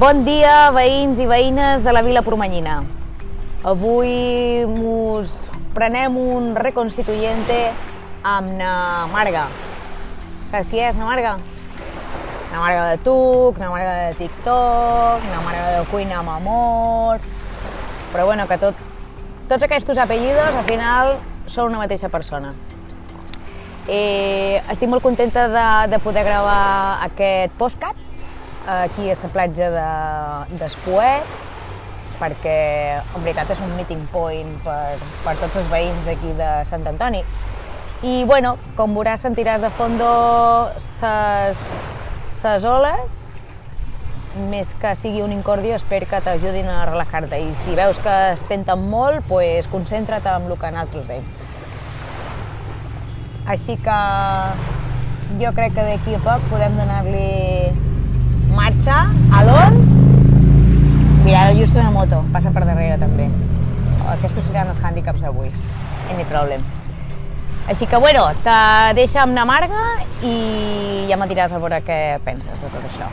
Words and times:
Bon 0.00 0.22
dia, 0.24 0.70
veïns 0.72 1.18
i 1.20 1.26
veïnes 1.28 1.82
de 1.84 1.92
la 1.92 2.00
Vila 2.00 2.22
Promanyina. 2.24 2.78
Avui 3.68 4.62
us 4.64 5.34
prenem 5.76 6.16
un 6.16 6.54
reconstituyente 6.56 7.58
amb 8.24 8.54
na 8.56 8.70
Marga. 9.12 9.42
Saps 10.48 10.70
qui 10.72 10.80
és, 10.80 10.96
na 10.96 11.04
Marga? 11.04 11.34
Na 12.48 12.62
Marga 12.62 12.88
de 12.94 12.96
Tuc, 13.04 13.60
na 13.60 13.68
Marga 13.68 13.92
de 14.06 14.16
TikTok, 14.22 15.28
na 15.34 15.44
Marga 15.44 15.68
de 15.76 15.86
Cuina 15.92 16.22
amb 16.22 16.32
Amor... 16.38 17.20
Però 18.14 18.24
bueno, 18.24 18.48
que 18.48 18.56
tot, 18.56 18.84
tots 19.52 19.68
aquests 19.68 20.00
apellidos 20.00 20.48
al 20.48 20.64
final 20.64 21.18
són 21.44 21.74
una 21.74 21.84
mateixa 21.84 22.08
persona. 22.08 22.54
Eh, 23.84 24.62
estic 24.64 24.88
molt 24.88 25.04
contenta 25.04 25.50
de, 25.52 25.72
de 25.92 26.00
poder 26.00 26.24
gravar 26.24 27.02
aquest 27.04 27.52
postcat 27.60 28.06
aquí 28.70 29.10
a 29.10 29.16
la 29.18 29.30
platja 29.34 29.70
de, 29.74 29.86
d'Espoet, 30.60 31.38
perquè 32.20 32.58
en 33.00 33.24
veritat 33.24 33.50
és 33.54 33.62
un 33.64 33.72
meeting 33.78 34.02
point 34.12 34.52
per, 34.64 34.98
per 35.24 35.34
tots 35.40 35.56
els 35.62 35.70
veïns 35.72 36.04
d'aquí 36.06 36.34
de 36.38 36.50
Sant 36.68 36.86
Antoni. 36.86 37.24
I 38.06 38.22
bueno, 38.24 38.54
com 38.78 38.94
veuràs 38.96 39.24
sentiràs 39.26 39.60
de 39.64 39.70
fondo 39.76 40.06
ses, 40.80 41.66
ses 42.32 42.64
oles, 42.64 43.24
més 44.50 44.72
que 44.78 44.94
sigui 44.94 45.20
un 45.24 45.32
incordio, 45.34 45.74
espero 45.74 46.06
que 46.08 46.20
t'ajudin 46.24 46.68
a 46.70 46.84
relajar-te. 46.88 47.40
I 47.42 47.54
si 47.58 47.74
veus 47.76 47.98
que 48.00 48.16
es 48.32 48.44
senten 48.46 48.86
molt, 48.88 49.24
pues, 49.28 49.68
concentra't 49.68 50.28
en 50.36 50.48
el 50.48 50.58
que 50.58 50.70
nosaltres 50.72 51.08
dèiem. 51.10 51.26
Així 53.50 53.76
que 53.82 54.00
jo 55.40 55.50
crec 55.56 55.74
que 55.74 55.86
d'aquí 55.86 56.14
a 56.14 56.20
poc 56.22 56.44
podem 56.52 56.76
donar-li 56.78 57.72
marxa 58.54 59.06
a 59.32 59.44
l'on. 59.46 59.78
Mira, 61.24 61.46
just 61.54 61.74
una 61.74 61.90
moto, 61.90 62.24
passa 62.32 62.50
per 62.50 62.64
darrere 62.66 62.98
també. 62.98 63.28
Aquests 64.16 64.46
seran 64.48 64.70
els 64.72 64.80
hàndicaps 64.82 65.22
d'avui, 65.22 65.50
any 66.10 66.22
problem. 66.30 66.64
Així 67.70 67.86
que, 67.86 67.96
bueno, 68.02 68.24
te 68.42 68.56
deixa 68.98 69.22
amb 69.22 69.36
una 69.36 69.44
marga 69.46 69.82
i 70.26 71.06
ja 71.06 71.18
me 71.20 71.28
diràs 71.30 71.52
a 71.54 71.60
veure 71.62 71.78
què 71.86 72.18
penses 72.24 72.58
de 72.58 72.70
tot 72.72 72.82
això. 72.88 73.06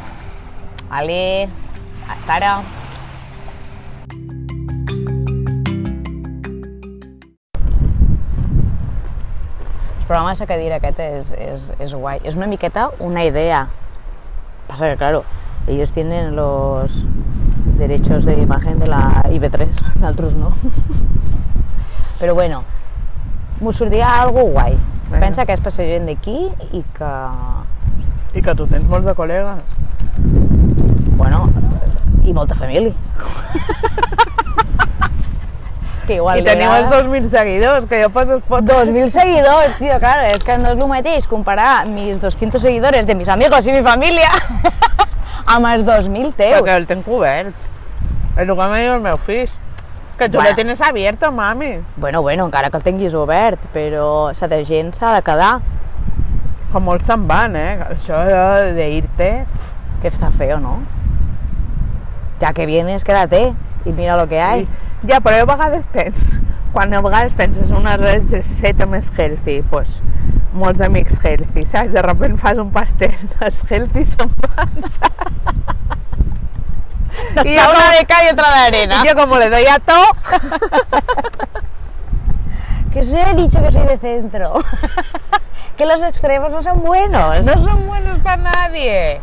Ale, 0.90 1.48
hasta 2.10 2.40
ara. 2.40 2.54
El 10.00 10.08
programa 10.08 10.34
de 10.34 10.40
la 10.40 10.48
cadira 10.48 10.80
aquest 10.80 11.00
és, 11.04 11.34
és, 11.38 11.72
és 11.84 11.94
guai. 11.94 12.22
És 12.24 12.40
una 12.40 12.48
miqueta 12.48 12.90
una 12.98 13.28
idea. 13.28 13.68
Pasa 14.78 14.92
que, 14.92 14.98
claro, 14.98 15.24
ellos 15.66 15.92
tienen 15.92 16.36
los 16.36 17.04
derechos 17.80 18.26
de 18.26 18.40
imagen 18.40 18.78
de 18.78 18.86
la 18.86 19.24
IB3, 19.24 19.70
nosaltres 19.96 20.34
no. 20.36 20.52
Però 22.20 22.36
bueno, 22.36 22.62
m'ho 23.60 23.74
sortirà 23.74 24.22
algo 24.22 24.44
guai. 24.52 24.76
Vinga. 25.08 25.24
Pensa 25.24 25.48
que 25.50 25.58
és 25.58 25.64
per 25.66 25.74
la 25.74 25.88
gent 25.90 26.06
d'aquí 26.06 26.36
i 26.78 26.84
que, 26.94 27.10
I 28.38 28.46
que 28.46 28.56
tu 28.60 28.70
tens 28.70 28.86
molts 28.86 29.10
de 29.10 29.18
col·legues. 29.18 29.66
bueno, 31.18 31.50
i 32.22 32.38
molta 32.38 32.54
família. 32.54 32.94
que 36.08 36.16
igual 36.16 36.40
I 36.40 36.44
teniu 36.48 36.72
els 36.72 36.88
agrada. 36.88 37.04
2.000 37.06 37.30
seguidors, 37.30 37.86
que 37.86 38.00
jo 38.02 38.10
poso 38.10 38.40
fotos. 38.42 38.88
2.000 38.90 39.10
seguidors, 39.14 39.78
tío, 39.78 40.00
claro, 40.00 40.22
es 40.34 40.44
que 40.44 40.58
no 40.58 40.72
es 40.72 40.78
lo 40.80 40.88
mateix 40.88 41.28
comparar 41.28 41.88
mis 41.88 42.20
200 42.22 42.62
seguidores 42.62 43.06
de 43.06 43.14
mis 43.16 43.28
amigos 43.30 43.68
y 43.68 43.72
mi 43.74 43.84
familia 43.84 44.30
amb 45.46 45.66
els 45.68 45.84
2.000 45.86 46.34
teus. 46.34 46.58
Perquè 46.62 46.76
el 46.80 46.88
tenc 46.88 47.08
obert. 47.08 47.54
És 48.38 48.48
el 48.48 48.56
que 48.56 48.68
me 48.72 48.82
diu 48.82 48.94
el 48.98 49.02
meu 49.02 49.18
fill. 49.18 49.50
Que 50.18 50.30
tu 50.30 50.38
Bueno. 50.40 50.50
lo 50.50 50.56
tienes 50.56 50.82
abierto, 50.82 51.32
mami. 51.32 51.80
Bueno, 51.96 52.24
bueno, 52.24 52.46
encara 52.46 52.72
que 52.72 52.78
el 52.78 52.84
tinguis 52.84 53.14
obert, 53.14 53.60
però 53.74 54.32
la 54.42 54.48
de 54.48 54.64
gent 54.66 54.94
s'ha 54.96 55.14
de 55.14 55.22
quedar. 55.22 55.60
Com 56.72 56.84
molts 56.84 57.06
se'n 57.06 57.28
van, 57.28 57.56
eh? 57.56 57.78
Això 57.92 58.18
de- 58.74 58.90
irte... 58.90 59.46
Que 60.02 60.10
està 60.10 60.32
feo, 60.32 60.60
¿no? 60.60 60.80
Ya 62.40 62.52
que 62.54 62.66
vienes, 62.68 63.04
quédate 63.04 63.54
y 63.88 63.94
mira 63.94 64.18
lo 64.18 64.28
que 64.28 64.40
hay. 64.42 64.68
I, 65.04 65.08
ja, 65.08 65.20
però 65.24 65.42
a 65.42 65.46
vegades 65.50 65.88
penso, 65.88 66.42
quan 66.74 66.94
a 66.94 67.02
vegades 67.02 67.34
penses 67.38 67.72
una 67.72 67.96
res 67.98 68.28
de 68.30 68.42
ser 68.44 68.76
més 68.88 69.10
healthy, 69.18 69.62
pues, 69.72 70.02
molts 70.54 70.82
amics 70.82 71.20
healthy, 71.24 71.64
saps? 71.66 71.92
De 71.94 72.02
repente 72.02 72.38
fas 72.42 72.58
un 72.58 72.72
pastel, 72.76 73.14
els 73.46 73.64
healthy 73.72 74.06
se'n 74.06 74.34
van, 74.44 74.78
saps? 74.90 75.54
I 77.44 77.56
jo, 77.56 77.64
una 77.72 77.88
de 77.98 78.06
cal 78.06 78.26
y 78.28 78.30
otra 78.34 78.50
de 78.54 78.60
arena. 78.68 79.04
jo 79.06 79.16
com 79.18 79.32
le 79.40 79.50
doy 79.50 79.66
a 79.72 79.80
to, 79.80 80.02
Que 82.94 83.02
os 83.02 83.12
he 83.12 83.34
dicho 83.36 83.62
que 83.62 83.72
soy 83.72 83.86
de 83.86 83.98
centro. 83.98 84.64
que 85.78 85.86
los 85.86 86.02
extremos 86.04 86.52
no 86.52 86.62
son 86.64 86.82
buenos. 86.84 87.46
no 87.46 87.58
són 87.62 87.86
buenos 87.88 88.18
per 88.20 88.38
nadie. 88.40 89.22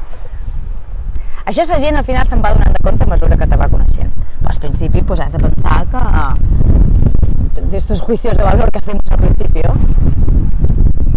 Això 1.44 1.64
la 1.68 1.80
gent 1.82 1.96
al 1.98 2.04
final 2.06 2.26
se'n 2.26 2.42
va 2.44 2.52
donant 2.54 2.72
de 2.72 2.82
compte 2.84 3.04
a 3.04 3.06
mesura 3.10 3.36
que 3.36 3.46
te 3.46 3.56
va 3.56 3.68
coneixent. 3.68 4.03
Al 4.44 4.58
principi 4.60 5.02
pues, 5.02 5.20
has 5.20 5.32
de 5.32 5.38
pensar 5.38 5.86
que 5.86 7.60
de 7.60 7.76
estos 7.76 8.00
juicios 8.00 8.36
de 8.36 8.42
valor 8.42 8.70
que 8.70 8.78
hacemos 8.78 9.04
al 9.10 9.18
principio 9.18 9.72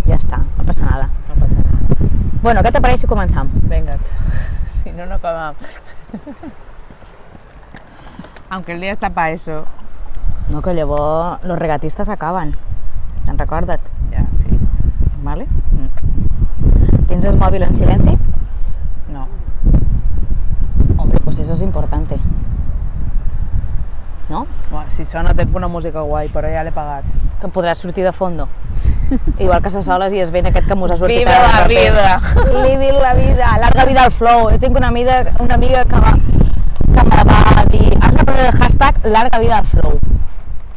ya 0.06 0.16
está, 0.16 0.38
no 0.58 0.64
pasa 0.64 0.82
nada. 0.82 1.10
No 1.30 1.36
passa 1.36 1.56
nada. 1.56 1.78
Bueno, 2.42 2.62
què 2.64 2.72
te 2.72 2.82
pareix 2.82 3.02
si 3.02 3.10
començam? 3.10 3.50
Vinga, 3.68 3.98
si 4.84 4.92
no, 4.92 5.06
no 5.06 5.16
acabam. 5.16 5.56
Aunque 8.50 8.74
el 8.74 8.82
día 8.82 8.92
está 8.92 9.10
para 9.10 9.32
eso. 9.32 9.66
No, 10.50 10.62
que 10.62 10.74
llavors 10.74 11.44
los 11.44 11.60
regatistes 11.60 12.10
acaben. 12.10 12.56
Te'n 13.26 13.38
recorda't? 13.38 13.82
Ja, 14.14 14.24
sí. 14.32 14.48
Vale? 15.24 15.48
Mm. 15.76 17.06
Tens 17.10 17.26
el 17.26 17.36
mòbil 17.36 17.68
en 17.68 17.76
silenci? 17.76 18.18
No. 19.12 19.28
Hombre, 20.98 21.20
pues 21.26 21.40
eso 21.40 21.54
es 21.54 21.62
importante. 21.62 22.16
No? 24.30 24.46
Bueno, 24.72 24.92
si 24.92 25.06
sona 25.06 25.34
tens 25.34 25.54
una 25.56 25.68
música 25.68 26.02
guai, 26.02 26.28
però 26.28 26.50
ja 26.52 26.64
l'he 26.68 26.74
pagat. 26.76 27.06
Que 27.40 27.48
podràs 27.54 27.80
sortir 27.80 28.04
de 28.04 28.12
fondo. 28.12 28.50
Igual 29.40 29.62
que 29.64 29.72
se 29.72 29.82
soles 29.82 30.14
i 30.14 30.20
es 30.20 30.32
ven 30.32 30.50
aquest 30.50 30.68
que 30.68 30.76
mos 30.76 30.92
ha 30.92 30.98
sortit 31.00 31.28
de 31.28 31.32
la 31.32 31.68
vida. 31.68 32.20
Living 32.66 33.00
la 33.00 33.14
vida, 33.14 33.58
larga 33.62 33.86
vida 33.86 34.04
al 34.04 34.12
flow. 34.12 34.50
Jo 34.52 34.60
tinc 34.60 34.76
una 34.76 34.90
amiga, 34.90 35.24
una 35.40 35.56
amiga 35.56 35.86
que, 35.86 35.96
va, 35.96 36.18
que 36.18 37.04
me 37.08 37.24
va 37.32 37.66
dir 37.72 37.98
has 38.02 38.14
de 38.16 38.26
posar 38.26 38.46
el 38.46 38.52
hashtag 38.60 39.06
larga 39.06 39.40
vida 39.40 39.58
al 39.60 39.66
flow. 39.66 40.00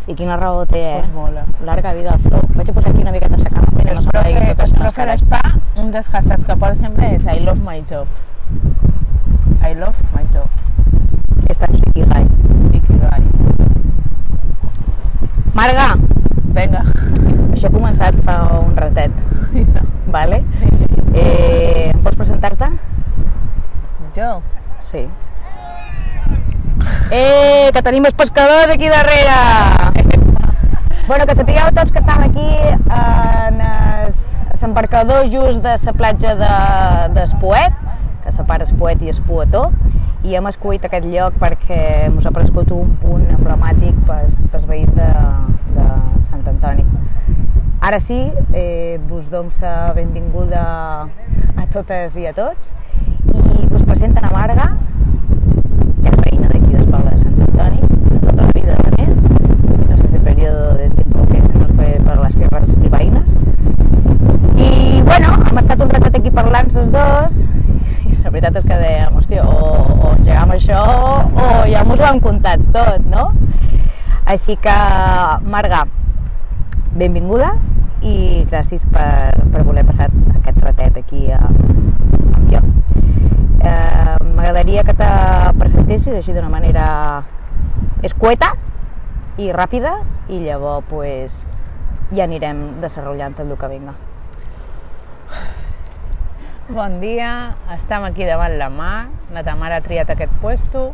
I 0.06 0.14
quina 0.14 0.36
raó 0.36 0.64
té, 0.66 0.80
eh? 0.80 1.00
Pues 1.00 1.12
mola. 1.14 1.44
Larga 1.64 1.92
vida 1.94 2.12
al 2.12 2.20
flow. 2.20 2.42
Vaig 2.54 2.70
a 2.70 2.72
posar 2.72 2.90
aquí 2.90 3.02
una 3.02 3.12
miqueta. 3.12 3.36
Mira, 3.74 3.92
no 3.92 3.98
el 3.98 4.02
se 4.02 4.10
profe, 4.10 4.32
totes 4.32 4.70
les 4.70 4.72
profe 4.78 4.94
cares. 4.96 5.20
d'Espa, 5.20 5.40
un 5.76 5.90
dels 5.92 6.08
hashtags 6.08 6.44
que 6.44 6.56
posa 6.56 6.74
sempre 6.74 7.14
és 7.14 7.26
I 7.26 7.40
love 7.40 7.60
my 7.66 7.82
job. 7.88 8.06
I 9.62 9.74
love 9.74 9.98
my 10.14 10.24
job. 10.34 10.48
Està 11.48 11.68
en 11.70 11.78
Suikigai. 11.78 12.26
Ikigai. 12.74 13.39
Marga, 15.54 15.94
Vinga. 16.54 16.82
això 17.52 17.68
ha 17.68 17.74
començat 17.74 18.16
fa 18.26 18.36
un 18.60 18.76
ratet, 18.78 19.10
vale? 20.14 20.42
Eh, 21.14 21.90
pots 22.04 22.16
presentar-te? 22.16 22.68
Jo? 24.16 24.40
Sí. 24.86 25.04
Eh, 27.10 27.70
que 27.74 27.82
tenim 27.82 28.06
els 28.08 28.14
pescadors 28.16 28.70
aquí 28.72 28.88
darrere! 28.88 29.34
bueno, 31.10 31.26
que 31.26 31.34
sapigueu 31.34 31.72
tots 31.74 31.90
que 31.90 31.98
estem 31.98 32.20
aquí 32.22 32.46
en 32.94 33.58
l'embarcador 34.60 35.26
just 35.32 35.62
de 35.64 35.74
la 35.84 35.92
platja 35.92 36.36
de- 36.38 37.08
d'Espoet, 37.16 37.72
que 38.22 38.30
separa 38.32 38.62
Espoet 38.64 39.02
i 39.02 39.08
Espoetó, 39.10 39.72
i 40.22 40.34
hem 40.36 40.46
escollit 40.50 40.84
aquest 40.84 41.06
lloc 41.08 41.36
perquè 41.40 41.80
ens 42.10 42.26
ha 42.28 42.32
prescut 42.34 42.68
un 42.76 42.92
punt 43.00 43.24
emblemàtic 43.32 43.96
pels, 44.08 44.36
pels 44.52 44.66
veïns 44.68 44.92
de, 44.96 45.08
de 45.76 45.86
Sant 46.28 46.44
Antoni. 46.50 46.84
Ara 47.80 47.96
sí, 48.02 48.18
eh, 48.52 49.00
vos 49.08 49.30
dono 49.32 49.48
la 49.62 49.92
benvinguda 49.96 50.64
a 51.56 51.66
totes 51.72 52.18
i 52.20 52.26
a 52.28 52.34
tots 52.36 52.74
i 53.32 53.66
vos 53.70 53.86
presenten 53.88 54.26
a 54.28 54.32
Marga, 54.34 54.68
que 56.02 56.12
és 56.12 56.18
veïna 56.20 56.50
d'aquí 56.52 56.76
del 56.76 56.84
de 56.84 57.16
Sant 57.22 57.40
Antoni, 57.46 57.80
de 57.80 58.20
tota 58.26 58.42
la 58.42 58.50
vida 58.52 58.76
a 58.76 58.92
més, 58.98 59.22
no 59.24 59.96
sé 59.96 60.10
si 60.12 60.20
període 60.26 60.76
de 60.82 60.90
temps 60.98 61.32
que 61.32 61.46
se 61.46 61.54
nos 61.56 61.72
fue 61.72 61.94
per 62.04 62.18
les 62.20 62.36
tierras 62.36 62.76
bilbaïnes. 62.76 63.38
I 64.60 65.00
bueno, 65.08 65.32
hem 65.48 65.64
estat 65.64 65.80
un 65.80 65.96
ratet 65.96 66.20
aquí 66.20 66.34
parlant 66.42 66.68
els 66.76 66.92
dos 66.92 67.46
la 68.24 68.30
veritat 68.34 68.56
és 68.60 68.66
que 68.68 68.76
dèiem, 68.76 69.16
hòstia, 69.16 69.44
o, 69.48 69.70
o 69.96 70.12
engegam 70.16 70.52
això 70.54 70.80
o 71.30 71.46
ja 71.70 71.84
mos 71.88 72.00
ho 72.00 72.06
hem 72.08 72.20
contat 72.22 72.62
tot, 72.74 73.06
no? 73.08 73.30
Així 74.30 74.56
que, 74.60 74.74
Marga, 75.50 75.84
benvinguda 76.94 77.54
i 78.06 78.44
gràcies 78.50 78.84
per, 78.92 79.36
per 79.52 79.64
voler 79.66 79.84
passar 79.88 80.10
aquest 80.36 80.60
ratet 80.64 81.00
aquí 81.00 81.28
a, 81.32 81.40
amb 81.48 82.36
Núria. 82.36 82.62
Eh, 83.60 84.16
M'agradaria 84.34 84.84
que 84.86 84.96
te 84.96 85.10
presentessis 85.60 86.14
així 86.14 86.36
d'una 86.36 86.52
manera 86.52 86.84
escueta 88.06 88.52
i 89.40 89.50
ràpida 89.56 89.96
i 90.28 90.42
llavors 90.44 90.86
pues, 90.90 91.42
ja 92.12 92.28
anirem 92.28 92.80
desenvolupant 92.84 93.36
tot 93.40 93.48
el 93.48 93.58
que 93.58 93.74
vinga. 93.74 93.98
Bon 96.70 97.00
dia, 97.00 97.56
estem 97.74 98.04
aquí 98.06 98.22
davant 98.22 98.52
la 98.54 98.68
mà, 98.70 99.08
la 99.34 99.40
Tamara 99.42 99.80
ha 99.80 99.82
triat 99.82 100.12
aquest 100.12 100.30
puesto, 100.38 100.92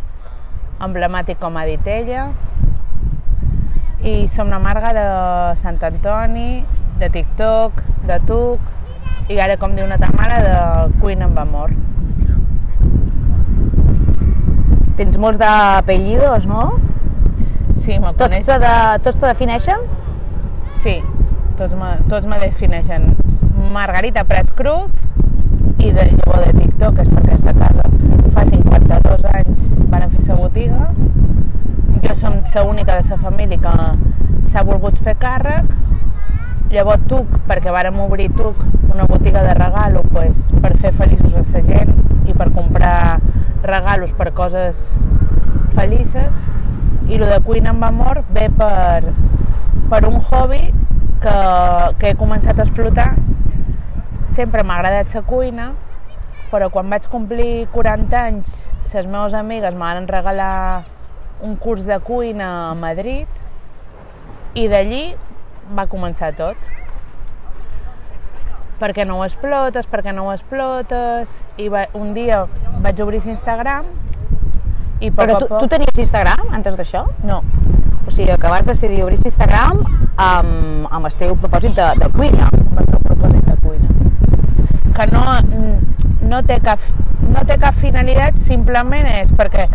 emblemàtic 0.80 1.36
com 1.36 1.58
ha 1.60 1.66
dit 1.68 1.84
ella, 1.92 2.30
i 4.00 4.24
som 4.32 4.48
la 4.48 4.56
Marga 4.56 4.94
de 4.96 5.04
Sant 5.60 5.76
Antoni, 5.84 6.64
de 6.96 7.10
TikTok, 7.12 7.82
de 8.08 8.16
Tuc, 8.24 8.72
i 9.28 9.36
ara, 9.36 9.58
com 9.60 9.76
diu 9.76 9.84
una 9.84 10.00
Tamara, 10.00 10.40
de 10.46 10.96
Cuina 11.02 11.28
amb 11.28 11.42
amor. 11.44 11.74
Tens 14.96 15.20
molts 15.20 15.36
d'apellidos, 15.42 16.48
no? 16.48 16.70
Sí, 17.76 17.98
me'l 18.00 18.16
Tots 18.16 18.30
coneix? 18.30 18.46
te, 18.48 18.56
de, 18.64 18.76
tots 19.04 19.20
te 19.20 19.28
defineixen? 19.28 19.84
Sí, 20.72 21.02
tots 21.60 21.76
me, 21.76 21.98
tots 22.08 22.24
me 22.24 22.40
defineixen 22.40 23.12
Margarita 23.76 24.24
Pres 24.24 24.48
Cruz 24.56 25.04
i 25.78 25.92
de, 25.92 26.04
llavors 26.16 26.46
de 26.46 26.52
TikTok 26.56 27.00
és 27.02 27.10
perquè 27.12 27.34
és 27.36 27.42
de 27.44 27.52
casa. 27.56 27.84
Fa 28.34 28.44
52 28.48 29.26
anys 29.32 29.66
van 29.92 30.06
fer 30.12 30.22
sa 30.24 30.36
botiga. 30.38 30.88
Jo 32.04 32.14
som 32.16 32.38
la 32.54 32.62
única 32.64 32.96
de 32.96 33.04
la 33.10 33.18
família 33.18 33.58
que 33.58 33.74
s'ha 34.48 34.62
volgut 34.64 34.98
fer 34.98 35.16
càrrec. 35.20 35.68
Llavors 36.72 37.04
Tuc, 37.10 37.36
perquè 37.46 37.70
vàrem 37.70 37.98
obrir 38.02 38.30
Tuc, 38.34 38.58
una 38.92 39.04
botiga 39.06 39.42
de 39.44 39.54
regalo, 39.54 40.02
pues, 40.12 40.50
per 40.62 40.72
fer 40.76 40.92
feliços 40.92 41.34
a 41.36 41.42
la 41.42 41.62
gent 41.62 41.92
i 42.26 42.34
per 42.34 42.50
comprar 42.50 43.20
regalos 43.62 44.12
per 44.12 44.32
coses 44.32 44.98
felices. 45.74 46.42
I 47.08 47.20
lo 47.20 47.28
de 47.30 47.38
cuina 47.44 47.70
amb 47.70 47.84
amor 47.84 48.24
ve 48.34 48.48
per, 48.50 49.12
per 49.90 50.02
un 50.08 50.18
hobby 50.18 50.72
que, 51.22 51.36
que 52.00 52.10
he 52.10 52.16
començat 52.18 52.58
a 52.58 52.66
explotar. 52.66 53.12
Sempre 54.28 54.62
m'ha 54.66 54.76
agradat 54.78 55.14
la 55.14 55.22
cuina, 55.26 55.66
però 56.50 56.68
quan 56.70 56.90
vaig 56.90 57.08
complir 57.10 57.66
40 57.74 58.20
anys, 58.20 58.52
les 58.92 59.06
meves 59.06 59.34
amigues 59.34 59.74
me 59.74 59.86
van 59.86 60.08
regalar 60.08 60.84
un 61.42 61.56
curs 61.56 61.84
de 61.84 61.98
cuina 62.00 62.70
a 62.70 62.74
Madrid 62.74 63.28
i 64.56 64.66
d'allí 64.72 65.04
va 65.76 65.86
començar 65.86 66.32
tot. 66.36 66.56
Perquè 68.80 69.06
no 69.08 69.18
ho 69.20 69.24
explotes, 69.24 69.88
perquè 69.88 70.12
no 70.12 70.26
ho 70.26 70.32
explotes... 70.34 71.40
I 71.56 71.70
va, 71.72 71.86
un 71.96 72.12
dia 72.12 72.42
vaig 72.84 73.00
obrir 73.00 73.22
l'Instagram 73.24 73.88
i 75.00 75.08
a 75.08 75.12
poc 75.12 75.22
Però 75.22 75.36
a 75.36 75.40
tu, 75.40 75.48
poc... 75.48 75.62
tu 75.62 75.70
tenies 75.72 76.04
Instagram 76.04 76.52
antes 76.56 76.76
d'això? 76.76 77.06
No, 77.24 77.40
O 78.06 78.10
sigui, 78.10 78.30
que 78.38 78.48
vas 78.48 78.64
decidir 78.64 79.02
obrir 79.02 79.18
Instagram 79.18 79.80
amb, 80.16 80.86
amb 80.94 81.08
el 81.08 81.16
teu 81.18 81.34
propòsit 81.42 81.74
de, 81.74 81.86
de 81.98 82.08
cuina. 82.14 82.46
amb 82.52 82.78
el 82.78 82.86
meu 82.92 83.00
propòsit. 83.08 83.35
Que 84.96 85.04
no, 85.12 85.22
no, 86.24 86.42
té 86.48 86.56
cap, 86.64 86.80
no 87.20 87.42
té 87.44 87.58
cap 87.60 87.74
finalitat, 87.76 88.38
simplement 88.40 89.04
és 89.10 89.28
perquè 89.36 89.66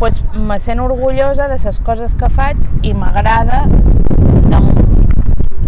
pues, 0.00 0.18
me 0.34 0.58
sent 0.58 0.80
orgullosa 0.82 1.46
de 1.46 1.58
les 1.62 1.80
coses 1.86 2.16
que 2.18 2.28
faig 2.34 2.58
i 2.82 2.94
m'agrada 2.96 3.62
de, 3.68 4.60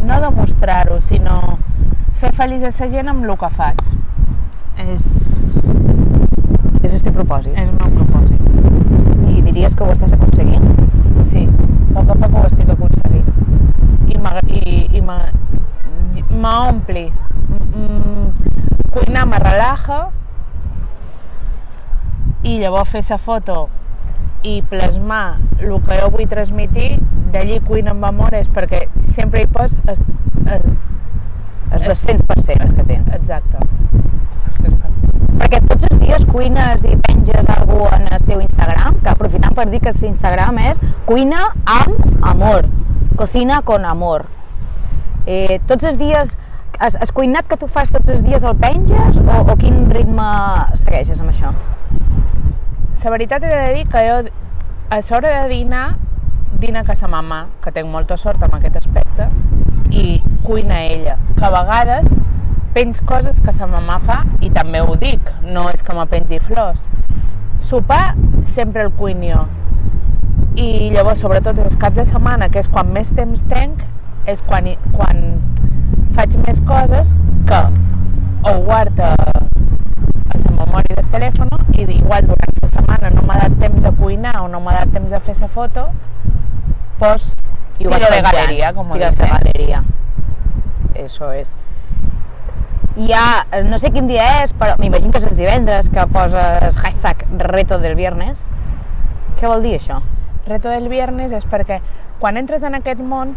no 0.04 0.20
demostrar-ho, 0.20 1.00
sinó 1.00 1.58
fer 2.18 2.32
feliç 2.34 2.62
a 2.66 2.72
la 2.74 2.88
gent 2.90 3.08
amb 3.12 3.24
el 3.24 3.36
que 3.38 3.50
faig. 3.54 3.78
És, 4.82 5.06
És 6.82 6.94
el 6.94 7.02
teu 7.06 7.12
propòsit. 7.12 7.52
és 7.54 7.68
el 7.68 7.74
meu 7.78 7.90
propòsit. 8.00 8.40
I 9.30 9.42
diries 9.46 9.74
que 9.74 9.84
ho 9.84 9.92
estàs 9.94 10.12
aconseguint? 10.16 10.64
Sí, 11.24 11.46
a 11.94 12.02
poc 12.02 12.16
a 12.16 12.28
poc 12.28 12.40
ho 12.40 12.46
estic 12.50 12.68
aconseguint. 12.74 13.28
I 14.08 14.18
m'ompli. 16.42 17.06
Cuinar 18.92 19.26
me 19.26 19.38
relaja 19.40 20.08
i 22.42 22.58
llavors 22.60 22.90
fer 22.92 23.02
la 23.08 23.18
foto 23.18 23.56
i 24.42 24.56
plasmar 24.68 25.38
el 25.60 25.76
que 25.86 25.98
jo 26.00 26.08
vull 26.10 26.26
transmitir, 26.28 26.96
d'allí 27.32 27.60
cuina 27.64 27.92
amb 27.94 28.04
amor 28.08 28.34
és 28.34 28.48
perquè 28.50 28.88
sempre 29.06 29.44
hi 29.44 29.46
pos 29.46 29.78
es, 29.88 30.02
es, 30.56 30.72
És 31.72 31.82
És- 31.82 31.88
200% 31.88 32.74
que 32.76 32.82
tens. 32.84 33.14
exacte. 33.14 33.58
Perquè 35.38 35.60
tots 35.66 35.86
els 35.88 36.00
dies 36.02 36.26
cuines 36.26 36.84
i 36.84 36.96
penges 37.06 37.46
cosa 37.46 37.96
en 37.96 38.08
el 38.12 38.24
teu 38.26 38.40
Instagram, 38.40 38.98
que 39.02 39.08
aprofitant 39.08 39.54
per 39.54 39.68
dir 39.70 39.80
que 39.80 39.92
l'Instagram 39.92 40.58
és 40.58 40.80
cuina 41.06 41.46
amb 41.64 42.26
amor, 42.26 42.68
cocina 43.16 43.62
con 43.62 43.84
amor. 43.84 44.26
Eh, 45.26 45.60
tots 45.66 45.84
els 45.84 45.98
dies, 45.98 46.36
has, 46.82 46.96
has 46.96 47.12
cuinat 47.14 47.46
que 47.46 47.56
tu 47.56 47.68
fas 47.70 47.92
tots 47.94 48.10
els 48.10 48.24
dies 48.26 48.42
el 48.42 48.56
penges 48.58 49.20
o, 49.22 49.36
o 49.46 49.54
quin 49.60 49.86
ritme 49.94 50.26
segueixes 50.80 51.22
amb 51.22 51.30
això? 51.30 51.52
La 53.02 53.10
veritat 53.14 53.42
he 53.42 53.50
de 53.50 53.68
dir 53.76 53.84
que 53.90 54.02
jo 54.06 54.16
a 54.92 54.98
l'hora 55.00 55.30
de 55.42 55.48
dinar, 55.50 55.86
dina 56.62 56.82
a 56.82 56.86
casa 56.86 57.08
mama, 57.08 57.46
que 57.62 57.72
tinc 57.74 57.88
molta 57.90 58.18
sort 58.20 58.42
amb 58.42 58.58
aquest 58.58 58.76
aspecte, 58.82 59.28
i 59.90 60.20
cuina 60.44 60.82
ella, 60.82 61.16
que 61.38 61.46
a 61.46 61.50
vegades 61.54 62.18
penys 62.74 63.02
coses 63.06 63.40
que 63.44 63.54
sa 63.54 63.66
mamà 63.68 63.98
fa 64.02 64.20
i 64.40 64.50
també 64.50 64.82
ho 64.82 64.94
dic, 64.98 65.32
no 65.42 65.68
és 65.70 65.82
que 65.82 65.96
me 65.96 66.06
pengi 66.10 66.38
flors. 66.42 66.86
Sopar 67.62 68.14
sempre 68.42 68.86
el 68.86 68.92
cuino 68.98 69.28
jo. 69.32 69.42
I 70.60 70.90
llavors, 70.92 71.22
sobretot 71.24 71.58
els 71.62 71.78
caps 71.80 71.96
de 72.02 72.06
setmana, 72.10 72.50
que 72.52 72.60
és 72.60 72.68
quan 72.68 72.90
més 72.92 73.12
temps 73.16 73.46
tenc, 73.48 73.82
és 74.28 74.42
quan, 74.46 74.68
quan 74.92 75.24
faig 76.16 76.36
més 76.46 76.60
coses 76.68 77.14
que 77.48 77.60
o 78.50 78.52
guard 78.66 78.98
a, 79.00 79.12
a 79.14 80.38
la 80.42 80.52
memòria 80.56 80.96
del 80.98 81.08
telèfon 81.12 81.50
i 81.72 81.86
igual 81.96 82.26
durant 82.26 82.58
la 82.62 82.68
setmana 82.68 83.10
no 83.14 83.22
m'ha 83.26 83.38
dat 83.44 83.58
temps 83.62 83.82
de 83.86 83.92
cuinar 83.98 84.36
o 84.42 84.48
no 84.48 84.60
m'ha 84.60 84.74
dat 84.80 84.92
temps 84.94 85.10
de 85.10 85.20
fer 85.20 85.36
la 85.40 85.48
foto, 85.48 85.88
pues 86.98 87.32
I 87.78 87.86
ho 87.86 87.90
tiro 87.90 88.10
de 88.10 88.22
galeria, 88.22 88.72
com 88.72 88.90
ho 88.90 88.94
tires 88.94 89.16
de 89.16 89.24
dicen. 89.24 89.36
galeria. 89.38 89.84
Eso 90.94 91.32
és. 91.32 91.50
Ja, 92.96 93.46
no 93.64 93.78
sé 93.80 93.90
quin 93.90 94.06
dia 94.06 94.42
és, 94.42 94.52
però 94.52 94.74
m'imagino 94.78 95.12
que 95.14 95.22
és 95.24 95.36
divendres 95.36 95.88
que 95.88 96.04
poses 96.12 96.76
hashtag 96.76 97.24
reto 97.40 97.78
del 97.80 97.94
viernes. 97.96 98.44
Què 99.40 99.48
vol 99.48 99.64
dir 99.64 99.78
això? 99.78 100.02
Reto 100.46 100.68
del 100.68 100.90
viernes 100.92 101.32
és 101.32 101.46
perquè 101.48 101.80
quan 102.20 102.36
entres 102.36 102.62
en 102.68 102.76
aquest 102.76 103.00
món 103.00 103.32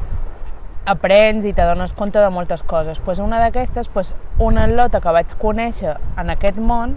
aprens 0.86 1.46
i 1.46 1.54
te 1.54 1.66
dones 1.66 1.94
compte 1.94 2.20
de 2.22 2.30
moltes 2.30 2.64
coses. 2.64 3.00
Pues 3.00 3.20
una 3.20 3.40
d'aquestes, 3.40 3.90
pues, 3.90 4.14
una 4.38 4.68
lota 4.68 5.02
que 5.02 5.12
vaig 5.12 5.34
conèixer 5.42 5.98
en 6.22 6.30
aquest 6.30 6.58
món, 6.62 6.96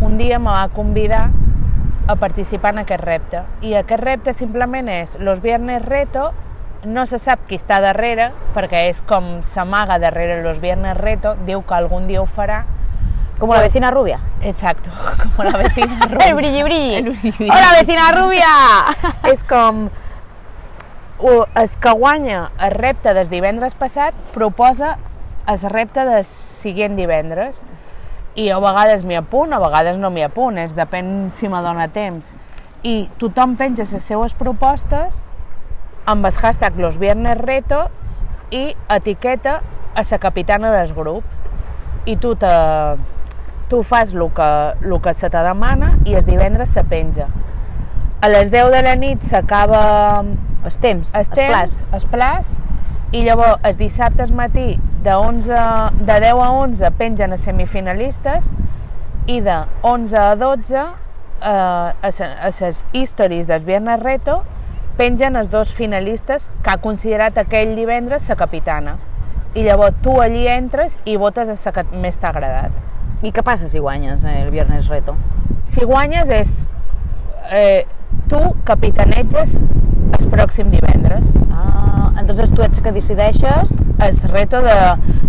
un 0.00 0.16
dia 0.18 0.38
me 0.38 0.50
va 0.50 0.68
convidar 0.72 1.28
a 2.08 2.16
participar 2.16 2.72
en 2.72 2.84
aquest 2.86 3.04
repte. 3.04 3.42
I 3.60 3.74
aquest 3.76 4.02
repte 4.02 4.32
simplement 4.32 4.88
és 4.88 5.18
los 5.20 5.42
viernes 5.44 5.84
reto, 5.84 6.32
no 6.84 7.04
se 7.06 7.18
sap 7.18 7.44
qui 7.48 7.58
està 7.58 7.82
darrere, 7.84 8.30
perquè 8.54 8.86
és 8.88 9.02
com 9.04 9.42
s'amaga 9.44 9.98
darrere 10.00 10.40
los 10.42 10.60
viernes 10.62 10.96
reto, 10.96 11.36
diu 11.44 11.62
que 11.66 11.74
algun 11.76 12.08
dia 12.08 12.22
ho 12.22 12.26
farà. 12.26 12.64
Com 13.38 13.52
la 13.52 13.60
vecina 13.62 13.92
rubia. 13.92 14.18
Exacto, 14.42 14.90
com 15.36 15.44
la 15.44 15.58
vecina 15.62 16.00
Rubia. 16.06 16.30
El 16.30 16.34
brilli 16.34 16.62
brilli. 16.62 16.94
El 16.96 17.10
brilli 17.10 17.32
brilli. 17.36 17.50
Hola, 17.52 17.74
vecina 17.76 18.10
rubia! 18.16 18.54
és 19.30 19.44
com 19.44 19.84
o 19.86 20.07
el 21.18 21.68
que 21.82 21.90
guanya 21.90 22.50
el 22.62 22.70
repte 22.70 23.12
del 23.14 23.28
divendres 23.28 23.74
passat 23.74 24.14
proposa 24.34 24.96
el 25.48 25.62
repte 25.72 26.04
del 26.06 26.24
següent 26.24 26.94
divendres 26.98 27.64
i 28.38 28.50
a 28.54 28.58
vegades 28.62 29.02
m'hi 29.02 29.16
apunt, 29.18 29.52
a 29.52 29.58
vegades 29.58 29.96
no 29.98 30.12
m'hi 30.14 30.22
apunt, 30.22 30.60
és 30.62 30.76
depèn 30.76 31.26
si 31.34 31.48
me 31.50 31.58
dona 31.64 31.88
temps. 31.90 32.34
I 32.86 33.08
tothom 33.18 33.56
penja 33.58 33.86
les 33.88 34.04
seues 34.04 34.36
propostes 34.38 35.24
amb 36.06 36.26
el 36.28 36.32
hashtag 36.32 36.78
Los 36.78 37.00
Viernes 37.02 37.38
Reto 37.40 37.88
i 38.54 38.76
etiqueta 38.94 39.60
a 39.94 40.04
la 40.08 40.18
capitana 40.18 40.70
del 40.70 40.94
grup. 40.94 41.24
I 42.06 42.16
tu, 42.16 42.36
te, 42.36 42.52
tu 43.68 43.82
fas 43.82 44.14
el 44.14 44.30
que, 44.32 44.50
el 44.86 45.00
que 45.02 45.14
se 45.14 45.30
te 45.30 45.42
demana 45.42 45.96
i 46.04 46.14
el 46.14 46.24
divendres 46.24 46.70
se 46.70 46.84
penja. 46.84 47.26
A 48.20 48.28
les 48.28 48.52
10 48.52 48.70
de 48.70 48.82
la 48.82 48.94
nit 48.96 49.20
s'acaba 49.22 50.22
Els 50.64 50.78
temps, 50.82 51.14
el 51.14 51.20
els 51.20 51.30
temps, 51.30 51.48
plats. 51.48 51.84
els 51.94 52.06
plats, 52.10 52.56
i 53.12 53.22
llavors 53.24 53.62
el 53.64 53.76
dissabte 53.80 54.22
al 54.22 54.32
matí 54.36 54.78
de, 55.02 55.14
11, 55.14 55.60
de 56.04 56.20
10 56.20 56.42
a 56.44 56.50
11 56.50 56.90
pengen 56.98 57.32
a 57.32 57.38
semifinalistes 57.40 58.52
i 59.26 59.40
de 59.40 59.62
11 59.82 60.18
a 60.18 60.34
12 60.36 60.76
eh, 60.76 60.84
a 61.48 62.10
les 62.10 62.84
stories 62.92 63.46
del 63.46 63.64
Viernes 63.64 64.02
Reto 64.02 64.42
pengen 64.98 65.36
els 65.38 65.48
dos 65.48 65.72
finalistes 65.72 66.50
que 66.64 66.74
ha 66.74 66.80
considerat 66.82 67.38
aquell 67.38 67.76
divendres 67.78 68.28
la 68.28 68.36
capitana. 68.36 68.96
I 69.54 69.62
llavors 69.64 69.96
tu 70.02 70.18
allí 70.20 70.44
entres 70.50 70.98
i 71.06 71.16
votes 71.16 71.48
a 71.48 71.56
la 71.56 71.72
que 71.72 71.84
més 72.02 72.18
t'ha 72.18 72.32
agradat. 72.34 72.74
I 73.22 73.32
què 73.32 73.42
passa 73.46 73.70
si 73.70 73.78
guanyes 73.78 74.24
eh, 74.24 74.42
el 74.42 74.50
Viernes 74.50 74.90
Reto? 74.90 75.16
Si 75.64 75.86
guanyes 75.86 76.28
és... 76.34 76.58
Eh, 77.48 77.86
tu 78.28 78.38
capitaneges 78.68 79.54
pròxim 80.32 80.70
divendres. 80.72 81.34
Ah, 81.52 82.12
entonces 82.20 82.52
tu 82.54 82.62
ets 82.62 82.80
que 82.80 82.92
decideixes 82.92 83.74
El 83.98 84.16
reto 84.30 84.60
de... 84.62 84.74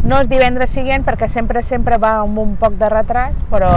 No 0.06 0.20
és 0.22 0.30
divendres 0.30 0.74
següent 0.76 1.06
perquè 1.06 1.28
sempre, 1.32 1.64
sempre 1.66 1.98
va 2.02 2.20
amb 2.24 2.38
un 2.42 2.56
poc 2.62 2.78
de 2.78 2.90
retras, 2.92 3.44
però 3.50 3.72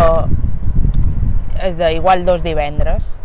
és 1.62 1.78
de 1.78 1.92
igual 1.96 2.26
dos 2.26 2.42
divendres. 2.44 3.16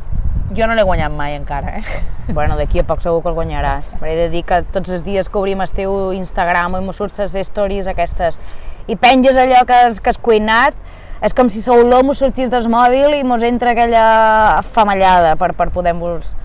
Jo 0.55 0.67
no 0.67 0.77
l'he 0.77 0.85
guanyat 0.87 1.11
mai 1.11 1.35
encara, 1.35 1.79
eh? 1.79 1.83
Bueno, 2.37 2.55
d'aquí 2.59 2.79
a 2.79 2.85
poc 2.87 3.01
segur 3.03 3.21
que 3.23 3.31
el 3.31 3.35
guanyaràs. 3.35 3.93
Però 3.99 4.11
he 4.11 4.15
de 4.15 4.29
dir 4.31 4.43
que 4.47 4.61
tots 4.71 4.91
els 4.95 5.03
dies 5.03 5.27
que 5.27 5.39
obrim 5.39 5.61
el 5.63 5.71
teu 5.75 6.13
Instagram 6.15 6.79
i 6.79 6.83
mos 6.83 6.99
surts 6.99 7.19
les 7.23 7.35
stories 7.47 7.87
aquestes 7.87 8.39
i 8.87 8.95
penges 8.95 9.35
allò 9.35 9.65
que 9.67 9.75
has, 9.75 9.99
que 9.99 10.11
has 10.11 10.19
cuinat, 10.23 10.75
és 11.23 11.33
com 11.35 11.49
si 11.51 11.63
l'olor 11.67 12.05
mos 12.07 12.21
sortís 12.21 12.51
del 12.53 12.69
mòbil 12.71 13.17
i 13.17 13.23
mos 13.27 13.43
entra 13.43 13.73
aquella 13.73 14.61
famallada 14.63 15.35
per, 15.35 15.53
per 15.57 15.71
poder-vos... 15.75 16.35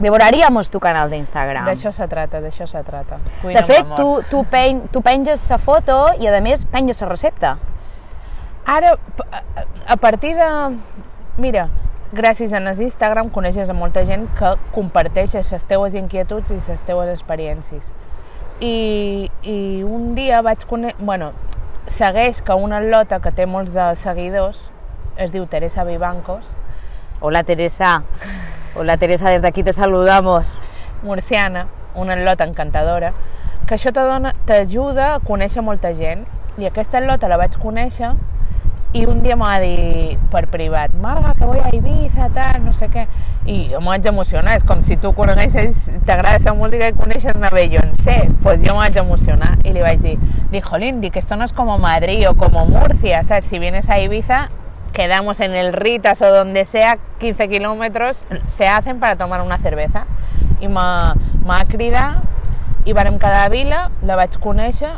Devoraríamos 0.00 0.70
tu 0.72 0.80
canal 0.80 1.10
d'Instagram. 1.12 1.66
D'això 1.68 1.92
se 1.92 2.06
trata, 2.08 2.40
d'això 2.40 2.66
se 2.66 2.80
trata. 2.82 3.18
Cuina 3.42 3.60
De 3.60 3.66
fet, 3.68 3.86
tu, 3.96 4.20
tu, 4.30 4.44
pen, 4.48 4.86
tu 4.92 5.02
penges 5.04 5.44
la 5.52 5.58
foto 5.60 5.98
i 6.18 6.26
a 6.26 6.40
més 6.40 6.64
penges 6.72 7.02
la 7.04 7.08
recepta. 7.10 7.58
Ara, 8.64 8.94
a- 8.96 9.96
partir 10.00 10.34
de... 10.38 10.48
Mira, 11.36 11.68
gràcies 12.12 12.52
a 12.52 12.58
el 12.58 12.80
Instagram 12.80 13.28
coneixes 13.30 13.68
a 13.70 13.76
molta 13.76 14.04
gent 14.08 14.26
que 14.38 14.54
comparteix 14.72 15.34
les 15.36 15.64
teues 15.68 15.94
inquietuds 15.94 16.50
i 16.50 16.58
les 16.58 16.82
teues 16.82 17.08
experiències. 17.12 17.92
I, 18.60 19.30
i 19.42 19.82
un 19.84 20.14
dia 20.16 20.40
vaig 20.42 20.64
conèixer... 20.66 20.96
Bueno, 21.04 21.32
segueix 21.86 22.40
que 22.42 22.56
una 22.56 22.80
lota 22.80 23.20
que 23.20 23.32
té 23.32 23.46
molts 23.46 23.72
de 23.76 23.92
seguidors 23.96 24.70
es 25.16 25.32
diu 25.32 25.44
Teresa 25.46 25.84
Vivancos, 25.84 26.48
Hola, 27.22 27.42
Teresa. 27.44 28.02
Hola, 28.76 28.96
Teresa, 28.98 29.30
desde 29.30 29.48
aquí 29.48 29.64
te 29.64 29.72
saludamos. 29.72 30.54
murciana, 31.02 31.66
una 31.96 32.14
lota 32.14 32.44
encantadora, 32.44 33.12
que 33.66 33.74
això 33.74 33.90
t'ajuda 33.90 35.14
a 35.16 35.20
conèixer 35.26 35.64
molta 35.66 35.90
gent. 35.90 36.22
I 36.54 36.68
aquesta 36.68 37.00
lota 37.00 37.26
la 37.26 37.38
vaig 37.40 37.56
conèixer 37.58 38.12
i 38.94 39.02
un 39.10 39.24
dia 39.24 39.34
m'ha 39.34 39.56
dit 39.62 40.22
per 40.30 40.44
privat, 40.52 40.94
Marga, 41.02 41.32
que 41.34 41.46
voy 41.46 41.58
a 41.58 41.74
Ibiza, 41.74 42.28
tal, 42.34 42.62
no 42.64 42.72
sé 42.72 42.86
què. 42.94 43.08
I 43.46 43.72
jo 43.72 43.80
m'ho 43.80 43.90
vaig 43.90 44.06
emocionar, 44.06 44.54
és 44.54 44.62
com 44.62 44.84
si 44.86 44.96
tu 45.02 45.12
coneixes, 45.18 45.88
t'agrada 46.06 46.38
la 46.44 46.54
música 46.54 46.92
i 46.92 46.94
coneixes 46.94 47.34
una 47.34 47.50
Beyoncé. 47.50 48.20
Pues 48.42 48.62
jo 48.62 48.76
m'ho 48.76 48.84
vaig 48.84 49.02
emocionar 49.02 49.56
i 49.64 49.74
li 49.74 49.82
vaig 49.82 49.98
dir, 50.04 50.16
dic, 50.54 50.62
jolín, 50.62 51.00
dic, 51.02 51.16
esto 51.16 51.34
no 51.34 51.44
es 51.44 51.52
como 51.52 51.78
Madrid 51.78 52.28
o 52.30 52.36
como 52.36 52.66
Murcia, 52.66 53.24
¿sabes? 53.24 53.46
Si 53.46 53.58
vienes 53.58 53.90
a 53.90 53.98
Ibiza, 53.98 54.48
quedamos 54.92 55.40
en 55.40 55.54
el 55.54 55.72
Ritas 55.72 56.22
o 56.22 56.30
donde 56.30 56.64
sea, 56.64 56.98
15 57.18 57.48
kilómetros, 57.48 58.24
se 58.46 58.66
hacen 58.66 59.00
para 59.00 59.16
tomar 59.16 59.42
una 59.42 59.58
cerveza. 59.58 60.06
I 60.60 60.68
m'ha 60.68 61.64
cridat 61.68 62.20
i 62.84 62.92
vàrem 62.96 63.18
quedar 63.20 63.46
a 63.46 63.52
Vila, 63.52 63.80
la 64.04 64.16
vaig 64.16 64.36
conèixer 64.40 64.90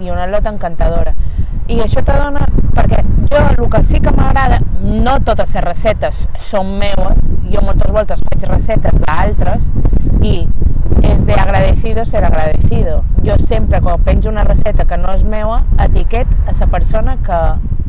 i 0.00 0.10
una 0.10 0.26
lota 0.26 0.52
encantadora. 0.52 1.12
I 1.70 1.80
això 1.84 2.02
t'adona, 2.04 2.46
perquè 2.76 3.02
jo 3.30 3.40
el 3.40 3.68
que 3.70 3.82
sí 3.86 4.00
que 4.00 4.12
m'agrada, 4.12 4.60
no 4.80 5.18
totes 5.24 5.54
les 5.54 5.64
recetes 5.64 6.24
són 6.50 6.78
meues, 6.80 7.20
jo 7.52 7.62
moltes 7.64 7.92
voltes 7.92 8.22
faig 8.28 8.48
recetes 8.48 8.96
d'altres 9.04 9.68
i 10.22 10.46
és 11.02 11.24
de 11.26 11.34
agradecido 11.34 12.04
ser 12.04 12.24
agradecido. 12.24 13.04
Jo 13.24 13.36
sempre, 13.38 13.80
quan 13.80 14.02
penjo 14.04 14.28
una 14.30 14.44
receta 14.44 14.86
que 14.86 14.98
no 14.98 15.12
és 15.14 15.24
meua, 15.24 15.64
etiquet 15.78 16.28
a 16.46 16.56
la 16.58 16.66
persona 16.66 17.16
que 17.24 17.40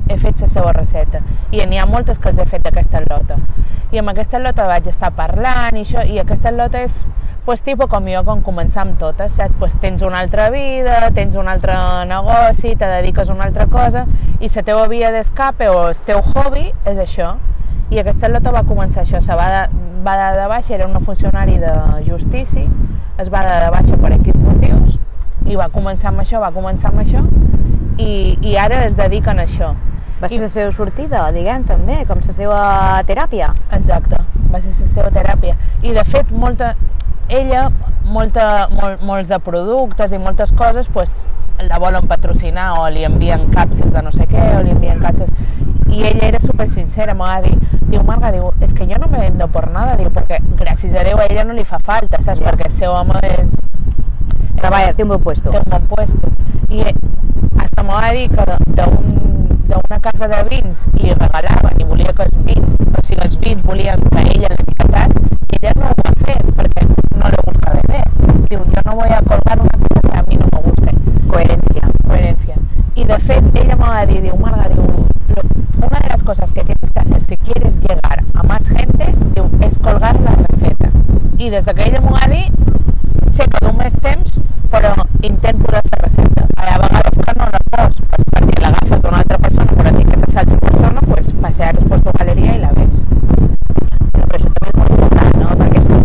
he 0.10 0.18
fet 0.18 0.42
la 0.42 0.48
seva 0.52 0.74
receta. 0.76 1.22
I 1.52 1.66
n'hi 1.66 1.80
ha 1.80 1.88
moltes 1.90 2.20
que 2.20 2.30
els 2.32 2.40
he 2.40 2.46
fet 2.50 2.64
d'aquesta 2.66 3.04
lota. 3.08 3.38
I 3.92 4.00
amb 4.00 4.14
aquesta 4.14 4.40
lota 4.40 4.68
vaig 4.70 4.88
estar 4.88 5.12
parlant 5.16 5.76
i 5.76 5.84
això, 5.84 6.06
i 6.08 6.20
aquesta 6.22 6.52
lota 6.56 6.80
és 6.80 7.02
pues, 7.46 7.62
tipus 7.66 7.90
com 7.90 8.06
jo, 8.08 8.22
com 8.24 8.42
començar 8.46 8.86
amb 8.86 8.98
totes, 9.02 9.34
saps? 9.40 9.56
Pues, 9.60 9.76
tens 9.82 10.04
una 10.06 10.22
altra 10.22 10.50
vida, 10.54 11.10
tens 11.16 11.36
un 11.36 11.50
altre 11.52 11.76
negoci, 12.08 12.76
te 12.76 12.88
dediques 12.88 13.30
a 13.30 13.34
una 13.34 13.48
altra 13.50 13.68
cosa, 13.68 14.06
i 14.40 14.50
la 14.54 14.64
teva 14.64 14.88
via 14.88 15.12
d'escape 15.12 15.70
o 15.70 15.88
el 15.90 16.04
teu 16.06 16.22
hobby 16.22 16.70
és 16.86 17.02
això. 17.02 17.36
I 17.92 18.00
aquesta 18.00 18.30
lota 18.32 18.54
va 18.56 18.64
començar 18.64 19.04
això, 19.04 19.20
se 19.20 19.36
va 19.36 19.50
de, 19.52 19.64
va 20.06 20.16
de, 20.16 20.28
de 20.40 20.48
baixa, 20.48 20.76
era 20.76 20.88
una 20.88 21.02
funcionari 21.04 21.58
de 21.60 21.74
justícia, 22.08 22.64
es 23.20 23.30
va 23.30 23.44
de, 23.44 23.58
de 23.66 23.72
baixa 23.74 23.98
per 24.00 24.14
X 24.16 24.38
motius, 24.40 24.96
i 25.50 25.58
va 25.60 25.68
començar 25.74 26.14
amb 26.14 26.24
això, 26.24 26.40
va 26.40 26.54
començar 26.56 26.94
amb 26.94 27.04
això, 27.04 27.26
i, 28.02 28.38
i 28.42 28.58
ara 28.58 28.84
es 28.86 28.98
dediquen 28.98 29.40
a 29.40 29.48
això. 29.48 29.74
Va 30.22 30.30
ser 30.30 30.44
la 30.44 30.52
seva 30.54 30.72
sortida, 30.74 31.24
diguem, 31.34 31.64
també, 31.66 32.04
com 32.10 32.22
la 32.22 32.34
seva 32.36 32.62
teràpia. 33.10 33.52
Exacte, 33.74 34.20
va 34.54 34.62
ser 34.62 34.74
la 34.76 34.90
seva 34.92 35.10
teràpia. 35.14 35.56
I 35.82 35.96
de 35.96 36.04
fet, 36.06 36.30
molta, 36.44 36.76
ella, 37.30 37.70
molta, 38.06 38.68
mol, 38.76 39.00
molts 39.08 39.32
de 39.32 39.40
productes 39.42 40.14
i 40.14 40.20
moltes 40.22 40.54
coses, 40.58 40.90
pues, 40.94 41.24
la 41.62 41.80
volen 41.82 42.06
patrocinar 42.10 42.72
o 42.80 42.86
li 42.90 43.06
envien 43.06 43.48
capses 43.54 43.90
de 43.94 44.02
no 44.06 44.14
sé 44.14 44.28
què, 44.30 44.46
o 44.58 44.62
li 44.66 44.76
envien 44.76 45.02
capses... 45.02 45.34
I 45.92 46.06
ella 46.08 46.30
era 46.30 46.40
super 46.40 46.70
sincera, 46.72 47.12
m'ho 47.18 47.26
va 47.28 47.42
dir, 47.44 47.58
diu, 47.90 48.00
Marga, 48.08 48.30
diu, 48.32 48.46
és 48.64 48.72
que 48.78 48.86
jo 48.88 48.96
no 49.02 49.10
me 49.12 49.20
vendo 49.26 49.50
por 49.52 49.66
nada, 49.74 49.98
diu, 50.00 50.08
perquè 50.14 50.38
gràcies 50.62 50.94
a 50.96 51.04
Déu 51.04 51.20
a 51.20 51.26
ella 51.26 51.44
no 51.44 51.58
li 51.58 51.66
fa 51.68 51.82
falta, 51.84 52.22
saps? 52.22 52.40
Ja. 52.40 52.46
Perquè 52.46 52.70
el 52.70 52.78
seu 52.78 52.94
home 52.96 53.20
és, 53.28 53.52
Treballa, 54.56 54.94
té 54.94 55.04
un 55.04 55.10
bon 55.12 55.20
puesto. 55.26 55.52
té 55.52 55.60
un 55.60 55.68
bon 55.74 55.90
puesto. 55.90 56.32
I 56.70 56.86
eh, 57.56 57.62
hasta 57.64 57.84
m'ho 57.84 57.94
va 58.02 58.12
dir 58.12 58.30
que 58.30 58.46
de- 58.50 58.58
d'un- 58.76 59.48
d'una 59.68 60.00
casa 60.02 60.28
de 60.28 60.44
vins 60.50 60.88
li 60.94 61.14
regalaven 61.14 61.80
i 61.80 61.84
volia 61.84 62.14
que 62.14 62.24
els 62.24 62.38
vins, 62.44 62.76
o 62.98 63.02
sigui, 63.04 63.22
els 63.24 63.38
vins 63.40 63.64
volien 63.64 64.00
que 64.12 64.20
ella 64.36 64.50
l'etiquetàs 64.56 65.14
i 65.52 65.56
ella 65.62 65.74
no 65.76 65.86
ho 65.92 65.96
va 66.04 66.14
fer 66.26 66.38
perquè 66.58 66.88
no 67.20 67.30
le 67.30 67.38
gusta 67.46 67.72
beber. 67.78 68.04
Diu, 68.50 68.60
jo 68.60 68.82
no 68.86 68.96
voy 68.96 69.10
a 69.10 69.22
colgar 69.22 69.60
una 69.60 69.78
cosa 69.84 70.02
que 70.02 70.18
a 70.20 70.24
mi 70.28 70.36
no 70.38 70.48
me 70.54 70.62
guste. 70.62 70.92
Coherencia. 71.28 71.82
Coherencia. 72.08 72.56
Y 72.96 73.04
de 73.06 73.20
fet, 73.20 73.44
ella 73.56 73.76
me 73.76 73.86
va 73.88 74.00
a 74.00 74.06
decir, 74.06 74.22
diu, 74.22 74.36
Marga, 74.38 74.68
diu, 74.68 74.84
una 75.78 76.00
de 76.00 76.10
las 76.10 76.24
cosas 76.24 76.52
que 76.52 76.64
tienes 76.64 76.92
que 76.92 77.00
hacer 77.00 77.22
si 77.24 77.38
quieres 77.38 77.80
llegar 77.80 78.24
a 78.34 78.44
más 78.44 78.68
gente 78.68 79.16
diu, 79.36 79.46
es 79.62 79.80
colgar 79.80 80.20
la 80.20 80.36
receta. 80.50 80.90
I 81.38 81.50
des 81.50 81.64
de 81.66 81.74
que 81.74 81.88
ella 81.90 82.02
m'ho 82.02 82.12
va 82.12 82.28
dir, 82.28 82.52
sé 83.30 83.46
que 83.48 83.62
no 83.66 83.74
més 83.78 83.96
temps, 84.02 84.40
però 84.72 84.94
intento 85.22 85.72
la 85.72 85.82
recepta. 86.02 86.48
A 86.58 86.78
vegades 86.80 87.18
que 87.18 87.34
no 87.38 87.48
la 87.54 87.62
pos, 87.72 88.02
pues, 88.10 88.28
perquè 88.34 88.62
l'agafes 88.64 89.02
d'una 89.02 89.22
altra 89.24 89.38
persona, 89.38 89.76
però 89.78 89.94
etiquetes 89.94 90.36
a 90.36 90.46
altra 90.46 90.60
persona, 90.60 91.02
pues 91.08 91.34
pasear-os 91.42 91.86
per 91.86 92.00
la 92.06 92.14
galeria 92.20 92.56
i 92.56 92.62
la 92.62 92.72
ves. 92.78 93.02
Però 94.14 94.38
això 94.38 94.52
també 94.56 94.72
és 94.72 94.78
molt 94.80 94.96
important, 94.96 95.38
no? 95.42 95.58
Perquè 95.62 95.82
és 95.82 95.90
un 95.92 96.02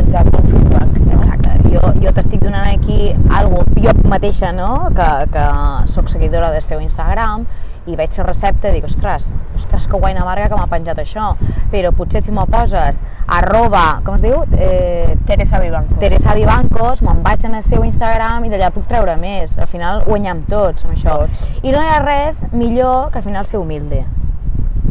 Exacte, 0.00 0.36
un 0.36 0.48
feedback. 0.50 0.98
No? 1.06 1.20
Exacte. 1.20 1.56
Jo, 1.72 1.94
jo 2.02 2.12
t'estic 2.18 2.42
donant 2.42 2.68
aquí 2.70 3.14
algo, 3.30 3.64
jo 3.82 3.94
mateixa, 4.08 4.52
no?, 4.52 4.90
que, 4.96 5.10
que 5.32 5.46
sóc 5.92 6.10
seguidora 6.12 6.50
del 6.54 6.64
teu 6.64 6.80
Instagram 6.80 7.46
i 7.86 7.94
veig 7.94 8.16
la 8.18 8.24
recepta 8.26 8.70
i 8.70 8.76
dic, 8.76 8.86
ostres, 8.88 9.28
ostres, 9.54 9.86
que 9.86 9.98
guai 10.00 10.14
Marga 10.18 10.48
que 10.50 10.58
m'ha 10.58 10.66
penjat 10.70 10.98
això, 10.98 11.34
però 11.70 11.92
potser 11.94 12.22
si 12.24 12.32
m'ho 12.34 12.46
poses 12.50 12.98
arroba, 13.26 14.00
com 14.04 14.16
es 14.16 14.22
diu? 14.22 14.42
Eh, 14.56 15.16
Teresa 15.26 15.58
Vivanco. 15.60 15.98
Teresa 16.00 16.34
Vivancos, 16.34 17.02
me'n 17.02 17.22
vaig 17.24 17.44
en 17.48 17.56
el 17.58 17.64
seu 17.66 17.84
Instagram 17.84 18.46
i 18.46 18.52
d'allà 18.52 18.70
puc 18.74 18.86
treure 18.90 19.16
més. 19.20 19.56
Al 19.58 19.68
final 19.70 20.04
guanyem 20.06 20.44
tots 20.50 20.86
amb 20.86 20.94
això. 20.94 21.18
Tots. 21.24 21.60
I 21.62 21.74
no 21.74 21.82
hi 21.82 21.90
ha 21.90 22.00
res 22.04 22.44
millor 22.52 23.10
que 23.10 23.22
al 23.22 23.26
final 23.26 23.46
ser 23.46 23.58
humilde. 23.58 24.04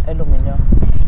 És 0.04 0.12
el 0.14 0.26
millor. 0.26 0.60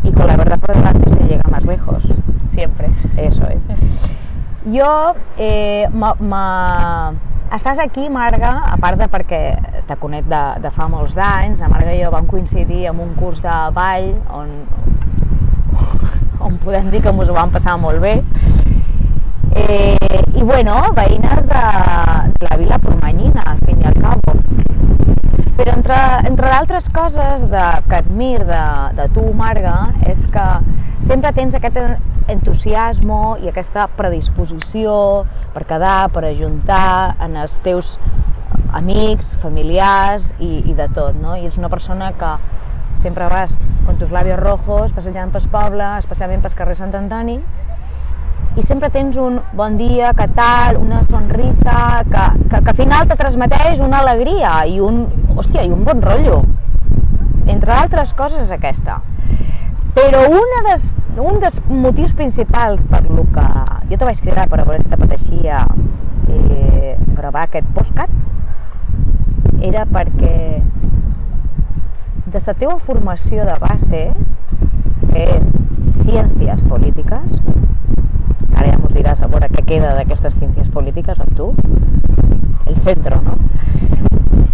Y 0.02 0.12
con 0.12 0.26
la 0.26 0.36
verdad 0.36 0.58
por 0.58 0.74
delante 0.74 1.10
se 1.10 1.20
llega 1.20 1.48
más 1.50 1.64
lejos. 1.64 2.12
Sempre. 2.54 2.90
Eso 3.16 3.44
es. 3.48 3.62
Jo, 4.68 5.14
eh, 5.38 5.88
ma, 5.94 6.12
ma... 6.20 7.14
estàs 7.54 7.78
aquí, 7.80 8.10
Marga, 8.12 8.50
a 8.68 8.76
part 8.76 8.98
de 9.00 9.06
perquè 9.08 9.40
te 9.88 9.96
conec 9.96 10.26
de, 10.28 10.40
de 10.60 10.72
fa 10.74 10.88
molts 10.92 11.14
d'anys, 11.16 11.62
la 11.62 11.70
Marga 11.72 11.94
i 11.96 12.02
jo 12.02 12.10
vam 12.12 12.26
coincidir 12.28 12.82
en 12.90 13.00
un 13.00 13.14
curs 13.16 13.40
de 13.40 13.54
ball 13.72 14.10
on, 14.36 14.50
on 16.40 16.58
podem 16.62 16.90
dir 16.92 17.02
que 17.02 17.12
ens 17.12 17.30
ho 17.30 17.36
vam 17.36 17.52
passar 17.54 17.76
molt 17.80 18.00
bé. 18.02 18.18
Eh, 19.58 19.96
I 20.38 20.42
bueno, 20.42 20.76
veïnes 20.96 21.46
de, 21.48 21.62
de 22.34 22.46
la 22.48 22.58
Vila 22.60 22.78
Pormanyina, 22.82 23.42
al 23.52 23.58
fin 23.64 23.80
i 23.82 23.88
al 23.88 23.96
cabo. 23.98 24.36
Però 25.58 25.72
entre, 25.74 25.98
entre 26.30 26.52
d'altres 26.52 26.86
coses 26.94 27.48
de, 27.50 27.64
que 27.88 27.98
admir 27.98 28.44
de, 28.46 28.62
de 29.00 29.08
tu, 29.16 29.24
Marga, 29.34 29.90
és 30.06 30.22
que 30.30 30.46
sempre 31.08 31.32
tens 31.34 31.56
aquest 31.58 31.80
entusiasmo 32.28 33.38
i 33.42 33.48
aquesta 33.50 33.88
predisposició 33.98 34.94
per 35.54 35.64
quedar, 35.66 36.10
per 36.14 36.26
ajuntar 36.28 37.16
en 37.24 37.38
els 37.40 37.56
teus 37.64 37.96
amics, 38.76 39.32
familiars 39.42 40.32
i, 40.38 40.62
i 40.68 40.76
de 40.76 40.86
tot, 40.94 41.16
no? 41.18 41.34
I 41.36 41.48
ets 41.48 41.58
una 41.58 41.72
persona 41.72 42.12
que 42.12 42.36
sempre 43.00 43.26
vas 43.32 43.56
con 43.88 43.96
tus 43.96 44.10
labios 44.12 44.36
rojos, 44.36 44.92
passejant 44.92 45.30
pel 45.32 45.46
poble, 45.48 45.84
especialment 45.96 46.42
pel 46.44 46.52
carrer 46.58 46.74
Sant 46.76 46.90
Antoni, 46.92 47.38
i 48.60 48.64
sempre 48.66 48.90
tens 48.92 49.16
un 49.16 49.38
bon 49.56 49.78
dia, 49.80 50.10
que 50.18 50.26
tal, 50.36 50.76
una 50.76 50.98
sonrisa, 51.06 52.02
que, 52.04 52.26
que, 52.50 52.60
que 52.66 52.74
al 52.74 52.76
final 52.76 53.08
te 53.08 53.16
transmeteix 53.16 53.80
una 53.80 54.02
alegria 54.04 54.58
i 54.68 54.76
un, 54.84 55.06
hòstia, 55.32 55.64
i 55.64 55.72
un 55.72 55.88
bon 55.88 56.04
rotllo. 56.04 56.42
entre 57.48 57.72
altres 57.72 58.12
coses, 58.12 58.50
aquesta. 58.52 58.98
Però 59.96 60.20
una 60.28 60.60
des, 60.66 60.90
un 61.16 61.40
dels 61.40 61.62
motius 61.72 62.12
principals 62.12 62.84
per 62.92 63.06
lo 63.08 63.24
que 63.32 63.46
jo 63.88 63.96
te 63.96 64.04
vaig 64.04 64.20
cridar 64.20 64.50
per 64.52 64.60
a 64.60 64.66
veure 64.68 64.82
si 64.82 64.90
t'apeteixia 64.92 65.62
eh, 66.28 66.92
gravar 67.16 67.48
aquest 67.48 67.72
postcat 67.72 68.12
era 69.64 69.88
perquè 69.88 70.60
de 72.28 72.40
la 72.46 72.52
teva 72.54 72.78
formació 72.78 73.44
de 73.48 73.54
base, 73.62 74.00
que 75.12 75.22
és 75.24 75.46
ciències 76.04 76.64
polítiques, 76.68 77.38
ara 78.52 78.66
ja 78.68 78.80
mos 78.82 78.92
diràs 78.92 79.22
a 79.24 79.30
veure 79.32 79.48
què 79.54 79.64
queda 79.70 79.94
d'aquestes 79.96 80.36
ciències 80.36 80.68
polítiques 80.74 81.20
amb 81.24 81.32
tu, 81.38 81.48
el 82.66 82.76
centre, 82.76 83.16
no? 83.24 83.38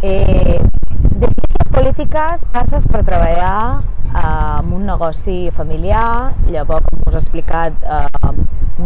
Eh, 0.07 0.61
de 0.61 1.33
ciències 1.33 1.73
polítiques 1.75 2.47
passes 2.55 2.87
per 2.87 3.03
treballar 3.03 3.59
eh, 3.81 4.61
en 4.61 4.73
un 4.79 4.87
negoci 4.87 5.51
familiar, 5.59 6.35
llavors, 6.47 6.87
com 6.93 7.03
us 7.11 7.19
he 7.19 7.25
explicat, 7.25 7.83
eh, 7.83 8.35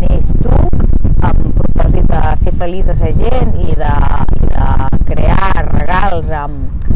neix 0.00 0.32
TUC 0.40 0.88
amb 1.28 1.44
propòsit 1.60 2.08
de 2.08 2.24
fer 2.40 2.56
feliç 2.64 2.88
a 2.88 2.96
la 3.02 3.12
gent 3.20 3.52
i 3.66 3.76
de, 3.84 3.94
i 4.40 4.52
de 4.54 5.04
crear 5.12 5.66
regals 5.74 6.32
amb, 6.32 6.88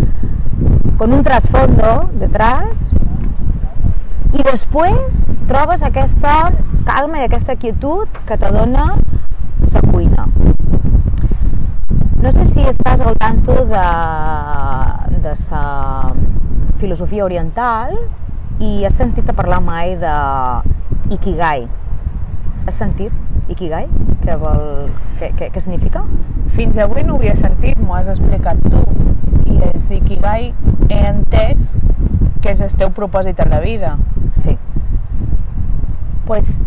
con 0.99 1.13
un 1.13 1.23
trasfondo 1.23 2.11
detrás 2.19 2.91
i 4.33 4.45
després 4.45 5.25
trobes 5.51 5.83
aquesta 5.85 6.53
calma 6.87 7.21
i 7.21 7.27
aquesta 7.27 7.57
quietud 7.57 8.09
que 8.27 8.39
te 8.39 8.51
dona 8.53 8.93
la 9.73 9.81
cuina. 9.91 10.27
No 12.23 12.31
sé 12.31 12.45
si 12.45 12.65
estàs 12.69 13.01
al 13.01 13.17
tanto 13.19 13.55
de, 13.67 13.87
de 15.25 15.35
sa 15.37 15.63
filosofia 16.79 17.25
oriental 17.25 17.95
i 18.63 18.85
has 18.85 18.99
sentit 19.01 19.29
a 19.31 19.35
parlar 19.37 19.61
mai 19.65 19.97
de 19.99 20.17
Ikigai. 21.17 21.67
Has 22.67 22.79
sentit 22.79 23.13
Ikigai? 23.51 23.89
Què, 24.23 24.37
vol, 24.39 24.91
què, 25.19 25.33
què, 25.39 25.51
què 25.55 25.63
significa? 25.63 26.05
Fins 26.53 26.79
avui 26.79 27.03
no 27.07 27.17
ho 27.17 27.23
havia 27.23 27.35
sentit, 27.39 27.81
m'ho 27.81 27.97
has 27.97 28.11
explicat 28.13 28.61
tu. 28.69 28.85
I 29.51 29.59
és 29.73 29.91
Ikigai 29.99 30.53
he 30.93 31.09
entès 31.13 31.77
que 32.43 32.53
és 32.53 32.61
el 32.61 32.75
teu 32.79 32.91
propòsit 32.95 33.41
en 33.45 33.51
la 33.55 33.61
vida. 33.65 33.97
Sí. 34.33 34.59
pues, 36.27 36.67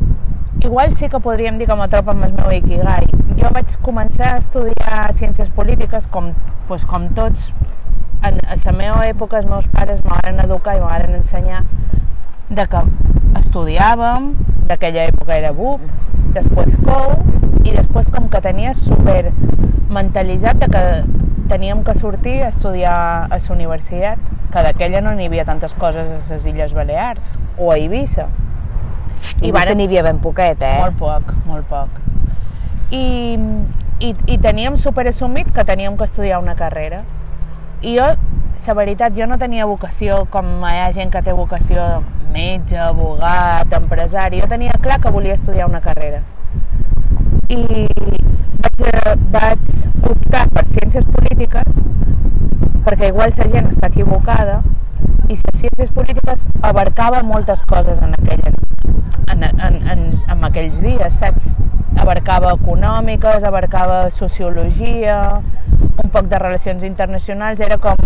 igual 0.60 0.94
sí 0.94 1.10
que 1.10 1.20
podríem 1.20 1.58
dir 1.58 1.66
que 1.66 1.76
m'atropa 1.76 2.12
amb 2.14 2.28
el 2.28 2.34
meu 2.38 2.52
Ikigai. 2.54 3.08
Jo 3.40 3.50
vaig 3.56 3.72
començar 3.82 4.36
a 4.36 4.42
estudiar 4.42 5.08
ciències 5.18 5.50
polítiques 5.50 6.06
com, 6.12 6.34
pues, 6.68 6.86
com 6.86 7.08
tots. 7.18 7.52
En, 8.22 8.38
a 8.46 8.58
la 8.62 8.74
meva 8.78 9.08
època 9.08 9.40
els 9.40 9.48
meus 9.50 9.68
pares 9.74 10.04
me 10.06 10.20
van 10.22 10.44
educar 10.44 10.76
i 10.78 10.84
me 10.84 10.90
van 10.92 11.18
ensenyar 11.18 11.64
de 12.50 12.66
que 12.70 12.84
estudiàvem, 13.42 14.34
d'aquella 14.70 15.08
època 15.10 15.34
era 15.34 15.52
BUP, 15.54 15.82
després 16.38 16.78
COU, 16.86 17.18
i 17.66 17.74
després 17.74 18.10
com 18.14 18.30
que 18.30 18.42
tenia 18.42 18.74
super 18.78 19.32
mentalitzat 19.90 20.62
de 20.62 20.70
que 20.70 20.86
teníem 21.50 21.84
que 21.84 21.94
sortir 21.96 22.44
a 22.44 22.50
estudiar 22.50 23.28
a 23.30 23.38
la 23.38 23.54
universitat, 23.54 24.20
que 24.52 24.64
d'aquella 24.66 25.02
no 25.02 25.14
n'hi 25.16 25.28
havia 25.30 25.46
tantes 25.46 25.74
coses 25.74 26.10
a 26.10 26.34
les 26.34 26.46
Illes 26.46 26.74
Balears 26.74 27.38
o 27.58 27.72
a 27.72 27.78
Eivissa. 27.78 28.28
I, 29.42 29.50
I 29.50 29.52
varen... 29.52 29.78
n'hi 29.78 29.88
havia 29.90 30.04
ben 30.04 30.20
poquet, 30.20 30.62
eh? 30.62 30.80
Molt 30.82 30.98
poc, 31.00 31.34
molt 31.46 31.68
poc. 31.70 32.02
I, 32.94 33.38
i, 34.00 34.14
i 34.28 34.38
teníem 34.38 34.78
super 34.78 35.08
assumit 35.10 35.52
que 35.54 35.66
teníem 35.66 35.98
que 35.98 36.06
estudiar 36.06 36.40
una 36.42 36.56
carrera. 36.56 37.04
I 37.82 37.98
jo, 37.98 38.12
la 38.68 38.74
veritat, 38.74 39.14
jo 39.18 39.28
no 39.28 39.38
tenia 39.38 39.66
vocació 39.66 40.26
com 40.32 40.48
hi 40.66 40.78
ha 40.82 40.92
gent 40.96 41.12
que 41.14 41.22
té 41.22 41.34
vocació 41.36 41.82
de 41.82 42.30
metge, 42.34 42.78
abogat, 42.80 43.74
empresari. 43.74 44.42
Jo 44.42 44.50
tenia 44.52 44.74
clar 44.82 45.02
que 45.02 45.12
volia 45.12 45.36
estudiar 45.38 45.70
una 45.70 45.82
carrera. 45.82 46.24
I 47.50 47.86
vaig, 48.66 48.82
eh, 48.94 49.16
vaig 49.32 50.10
optar 50.10 50.48
per 50.54 50.66
ciències 50.68 51.06
polítiques 51.06 51.78
perquè 52.86 53.10
igual 53.12 53.34
la 53.38 53.48
gent 53.50 53.70
està 53.70 53.90
equivocada 53.92 54.62
i 55.28 55.36
les 55.36 55.60
ciències 55.60 55.92
polítiques 55.94 56.46
abarcava 56.62 57.22
moltes 57.24 57.62
coses 57.66 58.02
en, 58.02 58.14
aquell, 58.14 58.44
en, 59.34 59.44
en, 59.44 59.80
en, 59.94 60.04
en 60.14 60.44
aquells 60.50 60.82
dies, 60.82 61.18
saps? 61.18 61.56
Abarcava 61.98 62.52
econòmiques, 62.54 63.44
abarcava 63.44 64.10
sociologia, 64.14 65.42
un 66.04 66.12
poc 66.14 66.30
de 66.30 66.38
relacions 66.42 66.84
internacionals, 66.86 67.64
era 67.66 67.80
com, 67.82 67.98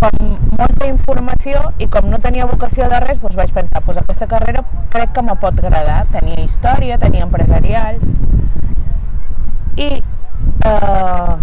com 0.00 0.30
molta 0.56 0.88
informació 0.88 1.66
i 1.78 1.90
com 1.92 2.08
no 2.08 2.22
tenia 2.24 2.48
vocació 2.48 2.88
de 2.88 3.02
res, 3.04 3.20
doncs 3.20 3.36
vaig 3.36 3.52
pensar, 3.52 3.84
doncs 3.84 4.00
aquesta 4.00 4.30
carrera 4.30 4.64
crec 4.94 5.12
que 5.12 5.26
me 5.26 5.36
pot 5.42 5.60
agradar. 5.60 6.06
Tenia 6.14 6.40
història, 6.46 6.96
tenia 7.02 7.28
empresarials 7.28 8.16
i 9.76 9.88
eh, 10.64 11.36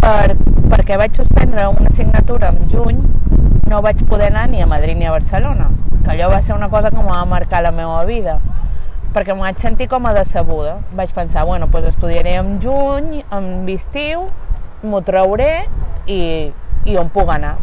per, 0.00 0.36
perquè 0.70 0.96
vaig 0.98 1.14
suspendre 1.14 1.66
una 1.70 1.90
assignatura 1.90 2.50
en 2.50 2.64
juny, 2.70 2.98
no 3.70 3.82
vaig 3.84 4.02
poder 4.08 4.30
anar 4.32 4.48
ni 4.50 4.62
a 4.62 4.66
Madrid 4.66 4.98
ni 4.98 5.06
a 5.06 5.12
Barcelona, 5.14 5.70
que 6.02 6.10
allò 6.10 6.30
va 6.32 6.42
ser 6.42 6.56
una 6.56 6.68
cosa 6.68 6.90
que 6.90 6.98
em 6.98 7.06
va 7.06 7.24
marcar 7.24 7.62
la 7.62 7.70
meva 7.70 8.02
vida, 8.08 8.40
perquè 9.14 9.34
m'ho 9.34 9.46
vaig 9.46 9.62
sentir 9.62 9.86
com 9.90 10.06
a 10.06 10.14
decebuda. 10.14 10.78
Vaig 10.96 11.14
pensar, 11.14 11.44
bueno, 11.46 11.68
doncs 11.70 11.94
estudiaré 11.94 12.34
en 12.40 12.58
juny, 12.62 13.22
en 13.30 13.68
estiu, 13.70 14.26
m'ho 14.82 15.02
trauré 15.06 15.68
i, 16.06 16.50
i 16.86 16.98
on 16.98 17.10
puc 17.14 17.30
anar. 17.30 17.56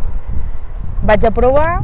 Vaig 1.03 1.27
a 1.27 1.31
provar, 1.31 1.83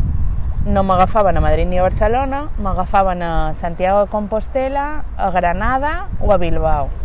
no 0.66 0.84
m'agafaven 0.88 1.38
a 1.38 1.44
Madrid 1.44 1.68
ni 1.68 1.80
a 1.80 1.84
Barcelona, 1.84 2.48
m'agafaven 2.58 3.22
a 3.22 3.54
Santiago 3.54 4.06
de 4.06 4.12
Compostela, 4.12 5.04
a 5.18 5.32
Granada 5.32 6.08
o 6.22 6.32
a 6.32 6.38
Bilbao. 6.38 7.03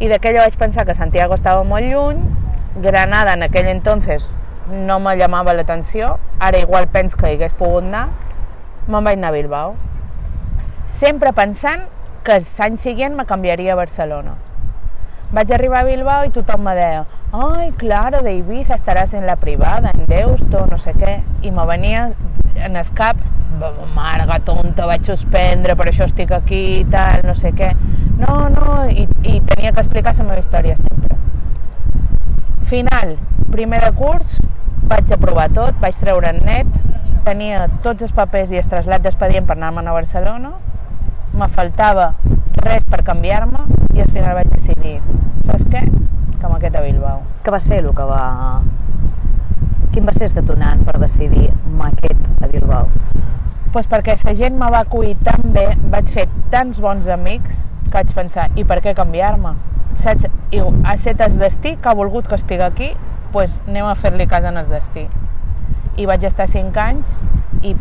I 0.00 0.08
d'aquella 0.08 0.46
vaig 0.46 0.54
pensar 0.56 0.86
que 0.88 0.94
Santiago 0.96 1.36
estava 1.36 1.60
molt 1.68 1.84
lluny, 1.84 2.20
Granada 2.80 3.34
en 3.36 3.42
aquell 3.44 3.66
entonces 3.68 4.30
no 4.72 4.96
me 4.98 5.12
llamava 5.20 5.52
l'atenció, 5.52 6.14
ara 6.40 6.62
igual 6.62 6.88
pens 6.88 7.16
que 7.18 7.28
hi 7.28 7.36
hagués 7.36 7.52
pogut 7.58 7.84
anar, 7.84 8.06
me'n 8.86 9.04
vaig 9.04 9.18
anar 9.18 9.28
a 9.28 9.36
Bilbao. 9.36 9.74
Sempre 10.88 11.34
pensant 11.36 11.84
que 12.24 12.38
l'any 12.40 12.78
següent 12.80 13.18
me 13.18 13.26
canviaria 13.28 13.74
a 13.74 13.80
Barcelona. 13.82 14.38
Vaig 15.30 15.52
arribar 15.54 15.84
a 15.84 15.86
Bilbao 15.86 16.24
i 16.26 16.32
tothom 16.34 16.64
me 16.66 16.72
deia 16.74 17.04
«Ai, 17.30 17.68
claro, 17.78 18.18
Ibiza 18.26 18.74
estaràs 18.74 19.12
en 19.14 19.28
la 19.28 19.36
privada, 19.38 19.92
en 19.94 20.08
Deusto, 20.10 20.64
no 20.66 20.78
sé 20.78 20.90
què». 20.98 21.20
I 21.46 21.52
me 21.54 21.66
venia 21.68 22.08
en 22.56 22.74
el 22.74 22.88
cap 22.98 23.20
«Marga 23.94 24.40
tonta, 24.42 24.88
vaig 24.90 25.06
suspendre, 25.06 25.76
per 25.78 25.86
això 25.86 26.08
estic 26.10 26.32
aquí 26.34 26.62
i 26.80 26.84
tal, 26.90 27.22
no 27.28 27.36
sé 27.38 27.52
què». 27.54 27.70
No, 28.18 28.48
no, 28.50 28.80
i, 28.90 29.06
i 29.22 29.38
tenia 29.52 29.70
que 29.70 29.84
explicar 29.84 30.16
la 30.18 30.26
meva 30.32 30.42
història 30.42 30.74
sempre. 30.80 31.20
Final, 32.66 33.14
primer 33.54 33.84
de 33.86 33.92
curs, 34.02 34.34
vaig 34.90 35.14
aprovar 35.14 35.46
tot, 35.54 35.78
vaig 35.78 35.94
treure 36.02 36.34
en 36.34 36.42
net, 36.42 36.82
tenia 37.22 37.68
tots 37.86 38.02
els 38.02 38.16
papers 38.18 38.50
i 38.50 38.58
el 38.58 38.66
trasllat 38.66 39.06
d'expedient 39.06 39.46
per 39.46 39.54
anar-me'n 39.60 39.92
a 39.92 39.94
Barcelona, 39.94 40.56
me 41.34 41.48
faltava 41.48 42.12
res 42.60 42.84
per 42.88 43.02
canviar-me 43.06 43.66
i 43.94 44.02
al 44.02 44.10
final 44.10 44.36
vaig 44.38 44.50
decidir, 44.52 44.98
saps 45.46 45.66
què? 45.70 45.84
Que 46.40 46.50
m'aquest 46.50 46.76
a 46.76 46.84
Bilbao. 46.84 47.22
Què 47.44 47.54
va 47.54 47.60
ser 47.62 47.82
el 47.84 47.90
que 47.96 48.08
va... 48.08 48.24
Quin 49.90 50.06
va 50.06 50.14
ser 50.14 50.28
el 50.30 50.36
detonant 50.38 50.84
per 50.86 51.00
decidir 51.02 51.48
maquet 51.74 52.28
a 52.40 52.50
Bilbao? 52.50 52.88
pues 53.72 53.86
perquè 53.86 54.16
la 54.24 54.34
gent 54.34 54.56
me 54.58 54.68
va 54.70 54.82
acollir 54.82 55.16
tan 55.22 55.52
bé, 55.54 55.66
vaig 55.92 56.10
fer 56.10 56.26
tants 56.50 56.80
bons 56.82 57.06
amics 57.08 57.68
que 57.84 57.94
vaig 57.94 58.14
pensar, 58.14 58.48
i 58.58 58.64
per 58.66 58.80
què 58.82 58.94
canviar-me? 58.98 59.54
Saps? 60.00 60.26
I 60.50 60.62
ha 60.62 60.96
set 60.98 61.20
el 61.22 61.36
destí 61.38 61.76
que 61.76 61.90
ha 61.90 61.94
volgut 61.94 62.26
que 62.26 62.34
estigui 62.38 62.64
aquí, 62.66 62.90
pues 63.30 63.60
anem 63.68 63.86
a 63.86 63.94
fer-li 63.94 64.26
cas 64.26 64.46
en 64.46 64.58
el 64.58 64.66
destí. 64.70 65.06
I 65.98 66.06
vaig 66.10 66.24
estar 66.26 66.48
5 66.50 66.82
anys 66.82 67.14
i 67.62 67.76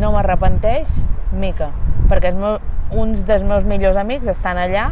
no 0.00 0.12
m'arrepenteix 0.14 0.88
mica, 1.36 1.70
perquè 2.10 2.32
meu, 2.34 2.58
uns 2.90 3.24
dels 3.28 3.42
meus 3.46 3.64
millors 3.64 3.96
amics 3.96 4.26
estan 4.30 4.58
allà 4.58 4.90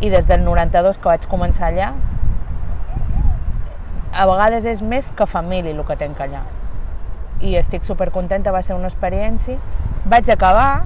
i 0.00 0.10
des 0.12 0.26
del 0.28 0.42
92 0.44 0.98
que 0.98 1.08
vaig 1.08 1.26
començar 1.30 1.70
allà 1.72 1.92
a 4.12 4.26
vegades 4.26 4.64
és 4.64 4.82
més 4.82 5.10
que 5.16 5.26
família 5.28 5.74
el 5.74 5.82
que 5.84 5.96
tenc 6.00 6.20
allà 6.24 6.42
i 7.44 7.54
estic 7.60 7.84
super 7.84 8.10
contenta, 8.10 8.52
va 8.52 8.62
ser 8.64 8.74
una 8.76 8.88
experiència 8.88 9.58
vaig 10.08 10.30
acabar 10.32 10.84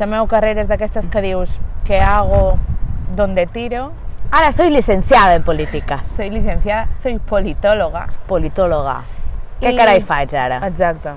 la 0.00 0.06
meva 0.10 0.26
carrera 0.26 0.60
és 0.64 0.66
d'aquestes 0.68 1.06
que 1.06 1.20
dius 1.22 1.58
què 1.86 2.00
hago, 2.02 2.58
donde 3.14 3.46
tiro 3.46 3.92
Ahora 4.32 4.50
soy 4.50 4.70
licenciada 4.70 5.34
en 5.36 5.42
política. 5.44 6.02
soy 6.02 6.30
licenciada, 6.30 6.88
soy 6.96 7.18
politóloga 7.20 8.08
Politóloga. 8.26 9.02
Què 9.60 9.70
I- 9.72 9.76
carai 9.76 10.00
faig 10.02 10.34
ara? 10.34 10.58
Exacte. 10.66 11.12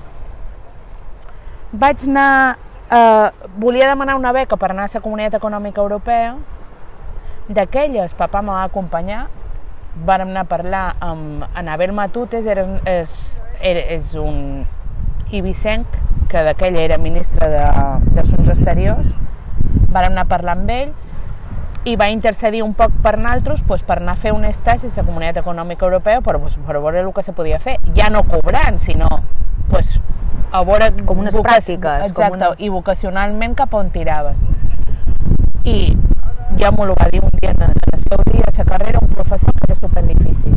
Vaig 1.72 2.04
anar... 2.06 2.56
Eh, 2.90 3.30
volia 3.58 3.86
demanar 3.86 4.16
una 4.16 4.32
beca 4.32 4.56
per 4.56 4.70
anar 4.70 4.86
a 4.86 4.90
la 4.94 5.00
Comunitat 5.00 5.34
Econòmica 5.36 5.80
Europea. 5.80 6.36
D'aquelles, 7.48 8.14
papà 8.16 8.40
me 8.40 8.54
va 8.54 8.62
acompanyar. 8.64 9.26
Vàrem 10.08 10.30
anar 10.32 10.46
a 10.46 10.48
parlar 10.48 10.84
amb 11.00 11.44
Anabel 11.54 11.92
Matutes, 11.92 12.46
era 12.46 12.64
el, 12.64 12.80
era, 13.60 13.80
és 13.92 14.14
un 14.14 14.64
ibicenc 15.30 15.98
que 16.32 16.42
d'aquell 16.44 16.76
era 16.76 16.96
ministre 16.98 17.48
de, 17.52 17.64
d'Assumptes 18.14 18.56
Exteriors. 18.56 19.12
Vàrem 19.92 20.14
anar 20.14 20.24
a 20.24 20.32
parlar 20.32 20.56
amb 20.56 20.70
ell 20.72 20.94
i 21.84 21.96
va 21.96 22.08
intercedir 22.10 22.62
un 22.62 22.74
poc 22.74 22.92
per 23.02 23.16
nosaltres 23.18 23.62
pues, 23.66 23.82
per 23.82 23.98
anar 24.00 24.12
a 24.12 24.20
fer 24.20 24.32
un 24.32 24.44
estat 24.44 24.84
a 24.84 24.88
la 24.96 25.04
Comunitat 25.04 25.36
Econòmica 25.42 25.86
Europea 25.86 26.20
per, 26.20 26.38
pues, 26.38 26.58
per 26.58 26.78
veure 26.80 27.00
el 27.00 27.12
que 27.12 27.22
se 27.22 27.32
podia 27.32 27.58
fer. 27.58 27.78
Ja 27.96 28.10
no 28.10 28.24
cobrant, 28.24 28.78
sinó 28.78 29.08
pues, 29.70 30.00
a 30.52 30.62
veure... 30.64 30.92
Com 31.04 31.18
unes 31.24 31.36
pràctiques, 31.36 32.02
com 32.02 32.10
Exacte, 32.10 32.36
una- 32.44 32.54
i 32.58 32.68
vocacionalment 32.68 33.54
cap 33.54 33.74
on 33.74 33.90
tiraves. 33.90 34.42
I 35.64 35.96
ja 36.58 36.70
m'ho 36.72 36.86
va 36.94 37.08
dir 37.12 37.22
un 37.22 37.30
dia 37.40 37.52
en 37.52 37.62
el 37.62 38.00
seu 38.00 38.22
dia 38.32 38.44
a 38.48 38.52
la 38.58 38.64
carrera 38.64 38.98
un 39.02 39.08
professor 39.08 39.52
que 39.52 39.66
era 39.68 39.74
superdifícil. 39.74 40.56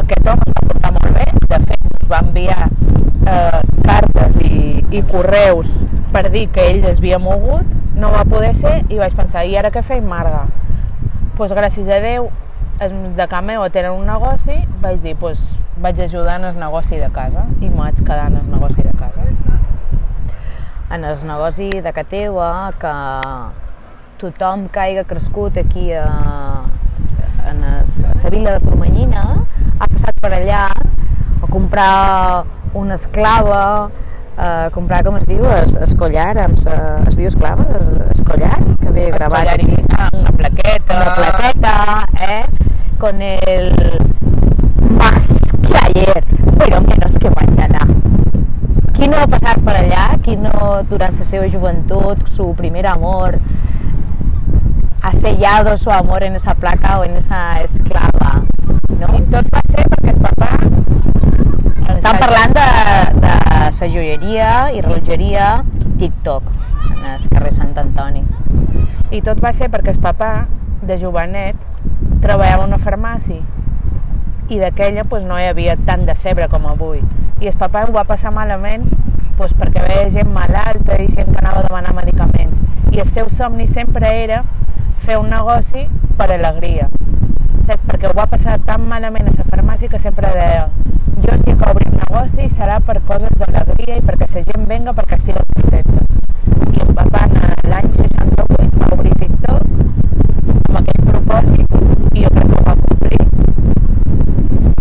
Aquest 0.00 0.28
home 0.28 0.46
es 0.46 0.54
va 0.56 0.66
portar 0.70 0.92
molt 0.96 1.16
bé, 1.18 1.26
de 1.52 1.58
fet 1.66 1.88
ens 1.90 2.08
va 2.10 2.22
enviar 2.24 2.68
eh, 2.68 3.60
cartes 3.84 4.38
i, 4.40 4.84
i 4.90 5.02
correus 5.10 5.82
per 6.12 6.28
dir 6.30 6.46
que 6.52 6.64
ell 6.70 6.84
es 6.84 7.00
havia 7.00 7.18
mogut, 7.18 7.68
no 7.96 8.10
va 8.12 8.24
poder 8.28 8.52
ser 8.56 8.78
i 8.92 9.00
vaig 9.00 9.14
pensar, 9.16 9.44
i 9.48 9.56
ara 9.56 9.72
què 9.72 9.82
feim, 9.84 10.04
Marga? 10.08 10.44
Doncs 11.32 11.36
pues, 11.38 11.52
gràcies 11.56 11.88
a 11.88 11.98
Déu, 12.04 12.28
els 12.84 12.92
de 13.16 13.26
Cameo 13.28 13.64
tenen 13.72 13.96
un 13.96 14.04
negoci, 14.06 14.58
vaig 14.82 15.00
dir, 15.04 15.14
pues, 15.18 15.56
vaig 15.82 16.00
ajudar 16.04 16.36
en 16.40 16.50
el 16.50 16.58
negoci 16.60 17.00
de 17.00 17.08
casa 17.14 17.46
i 17.60 17.70
m'ho 17.70 17.80
vaig 17.82 18.02
quedar 18.04 18.28
en 18.28 18.36
el 18.42 18.50
negoci 18.52 18.84
de 18.84 18.92
casa. 18.98 19.24
En 20.92 21.04
el 21.08 21.16
negoci 21.26 21.70
de 21.80 21.92
ca 21.96 22.04
teua, 22.04 22.70
que 22.78 22.92
tothom 24.20 24.68
que 24.68 24.80
hagi 24.80 25.04
crescut 25.08 25.56
aquí 25.58 25.88
a, 25.96 26.04
en 27.52 27.64
es, 27.64 28.24
la 28.24 28.30
vila 28.30 28.52
de 28.52 28.60
Promanyina 28.60 29.22
ha 29.78 29.86
passat 29.86 30.16
per 30.20 30.32
allà 30.32 30.64
a 30.72 31.48
comprar 31.50 32.44
una 32.78 32.96
esclava, 32.96 33.90
a 34.36 34.48
comprar, 34.74 35.02
com 35.04 35.18
es 35.18 35.26
diu, 35.28 35.44
es, 35.58 35.74
escollar, 35.84 36.30
amb 36.46 36.56
sa, 36.60 36.76
es 37.08 37.18
diu 37.20 37.28
esclava, 37.28 37.66
es, 37.78 37.88
escollar, 38.16 38.56
que 38.80 38.92
ve 38.94 39.10
gravat 39.12 39.52
aquí. 39.54 39.76
Una 39.76 40.32
plaqueta, 40.38 40.96
Una 40.96 41.14
plaqueta, 41.18 41.74
¿eh? 42.20 42.44
Con 42.98 43.20
el 43.20 43.72
más 44.98 45.28
que 45.66 45.76
ayer, 45.84 46.24
pero 46.58 46.80
menos 46.80 47.18
que 47.18 47.30
mañana. 47.30 47.86
Qui 48.92 49.08
no 49.08 49.18
ha 49.18 49.28
passat 49.28 49.60
per 49.66 49.76
allà, 49.82 50.06
qui 50.24 50.38
no, 50.40 50.54
durant 50.88 51.18
la 51.18 51.26
seva 51.26 51.48
joventut, 51.50 52.24
su 52.30 52.52
primer 52.56 52.86
amor, 52.86 53.40
ha 55.02 55.12
sellado 55.12 55.76
su 55.76 55.90
amor 55.90 56.22
en 56.22 56.36
esa 56.36 56.54
placa 56.54 57.00
o 57.00 57.04
en 57.04 57.16
esa 57.16 57.60
esclava, 57.60 58.44
no? 59.00 59.08
I 59.18 59.22
tot 59.32 59.48
va 59.50 59.62
ser 59.66 59.86
perquè 59.90 60.14
el 60.14 60.20
papà... 60.22 60.50
Estan 61.92 62.18
parlant 62.18 62.54
de, 62.54 62.66
de 63.18 63.32
la 63.50 63.88
joieria 63.90 64.52
i 64.74 64.80
relogeria 64.80 65.64
TikTok 65.98 66.52
en 66.92 67.04
el 67.16 67.28
carrer 67.28 67.52
Sant 67.54 67.74
Antoni. 67.78 68.22
I 69.10 69.20
tot 69.26 69.42
va 69.42 69.52
ser 69.52 69.68
perquè 69.74 69.96
el 69.96 70.00
papà, 70.02 70.32
de 70.82 70.96
jovenet, 70.98 71.58
treballava 72.22 72.64
a 72.64 72.70
una 72.70 72.78
farmàcia 72.78 73.42
i 74.50 74.58
d'aquella 74.58 75.04
pues, 75.08 75.24
no 75.24 75.38
hi 75.38 75.46
havia 75.50 75.76
tant 75.86 76.06
de 76.06 76.14
cebre 76.18 76.48
com 76.50 76.66
avui. 76.70 77.02
I 77.42 77.50
el 77.50 77.58
papà 77.58 77.84
ho 77.86 77.92
va 77.94 78.06
passar 78.06 78.32
malament 78.34 78.86
pues, 79.38 79.54
perquè 79.58 79.82
veia 79.86 80.08
gent 80.14 80.30
malalta 80.34 80.98
i 81.02 81.08
gent 81.10 81.30
que 81.30 81.38
anava 81.42 81.62
a 81.62 81.68
demanar 81.68 81.94
medicaments. 81.96 82.60
I 82.92 83.00
el 83.02 83.08
seu 83.08 83.30
somni 83.32 83.66
sempre 83.66 84.10
era 84.22 84.42
fer 85.02 85.18
un 85.18 85.28
negoci 85.30 85.88
per 86.16 86.30
alegria. 86.30 86.88
Saps? 87.66 87.82
Perquè 87.86 88.08
ho 88.10 88.16
va 88.16 88.26
passar 88.30 88.58
tan 88.66 88.86
malament 88.88 89.28
a 89.30 89.36
la 89.38 89.48
farmàcia 89.50 89.90
que 89.90 89.98
sempre 90.02 90.30
deia 90.34 90.68
jo 91.22 91.30
el 91.34 91.42
dia 91.42 91.56
que 91.56 91.70
obri 91.70 91.86
un 91.86 91.98
negoci 91.98 92.48
serà 92.50 92.80
per 92.80 93.00
coses 93.06 93.34
d'alegria 93.38 93.98
i 93.98 94.02
perquè 94.02 94.26
la 94.34 94.42
gent 94.48 94.64
venga 94.66 94.94
perquè 94.96 95.18
estigui 95.18 95.42
contenta. 95.54 96.00
I 96.72 96.80
el 96.82 96.94
papà 96.96 97.26
en 97.28 97.70
l'any 97.70 97.90
68 97.98 98.80
va 98.80 98.88
obrir 98.96 99.12
TikTok 99.20 99.62
amb 100.68 100.78
aquell 100.80 101.04
propòsit 101.10 101.76
i 102.16 102.24
jo 102.24 102.32
crec 102.34 102.48
que 102.48 102.58
ho 102.58 102.64
va 102.66 102.74
complir. 102.80 103.22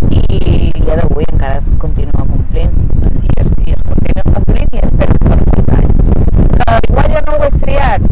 I, 0.10 0.22
I 0.82 0.90
a 0.90 1.00
d'avui 1.02 1.28
encara 1.28 1.58
es 1.60 1.70
continua 1.84 2.26
complint. 2.26 2.74
i, 3.22 3.30
es, 3.44 3.52
i 3.68 3.76
es 3.76 3.84
continua 3.84 4.26
complint 4.34 4.74
i 4.74 4.86
espero 4.86 5.18
que 5.18 5.28
per 5.28 5.40
molts 5.46 5.70
anys. 5.78 6.00
Que 6.58 6.80
igual 6.90 7.12
jo 7.16 7.26
no 7.28 7.38
ho 7.38 7.44
he 7.46 7.52
triat, 7.66 8.08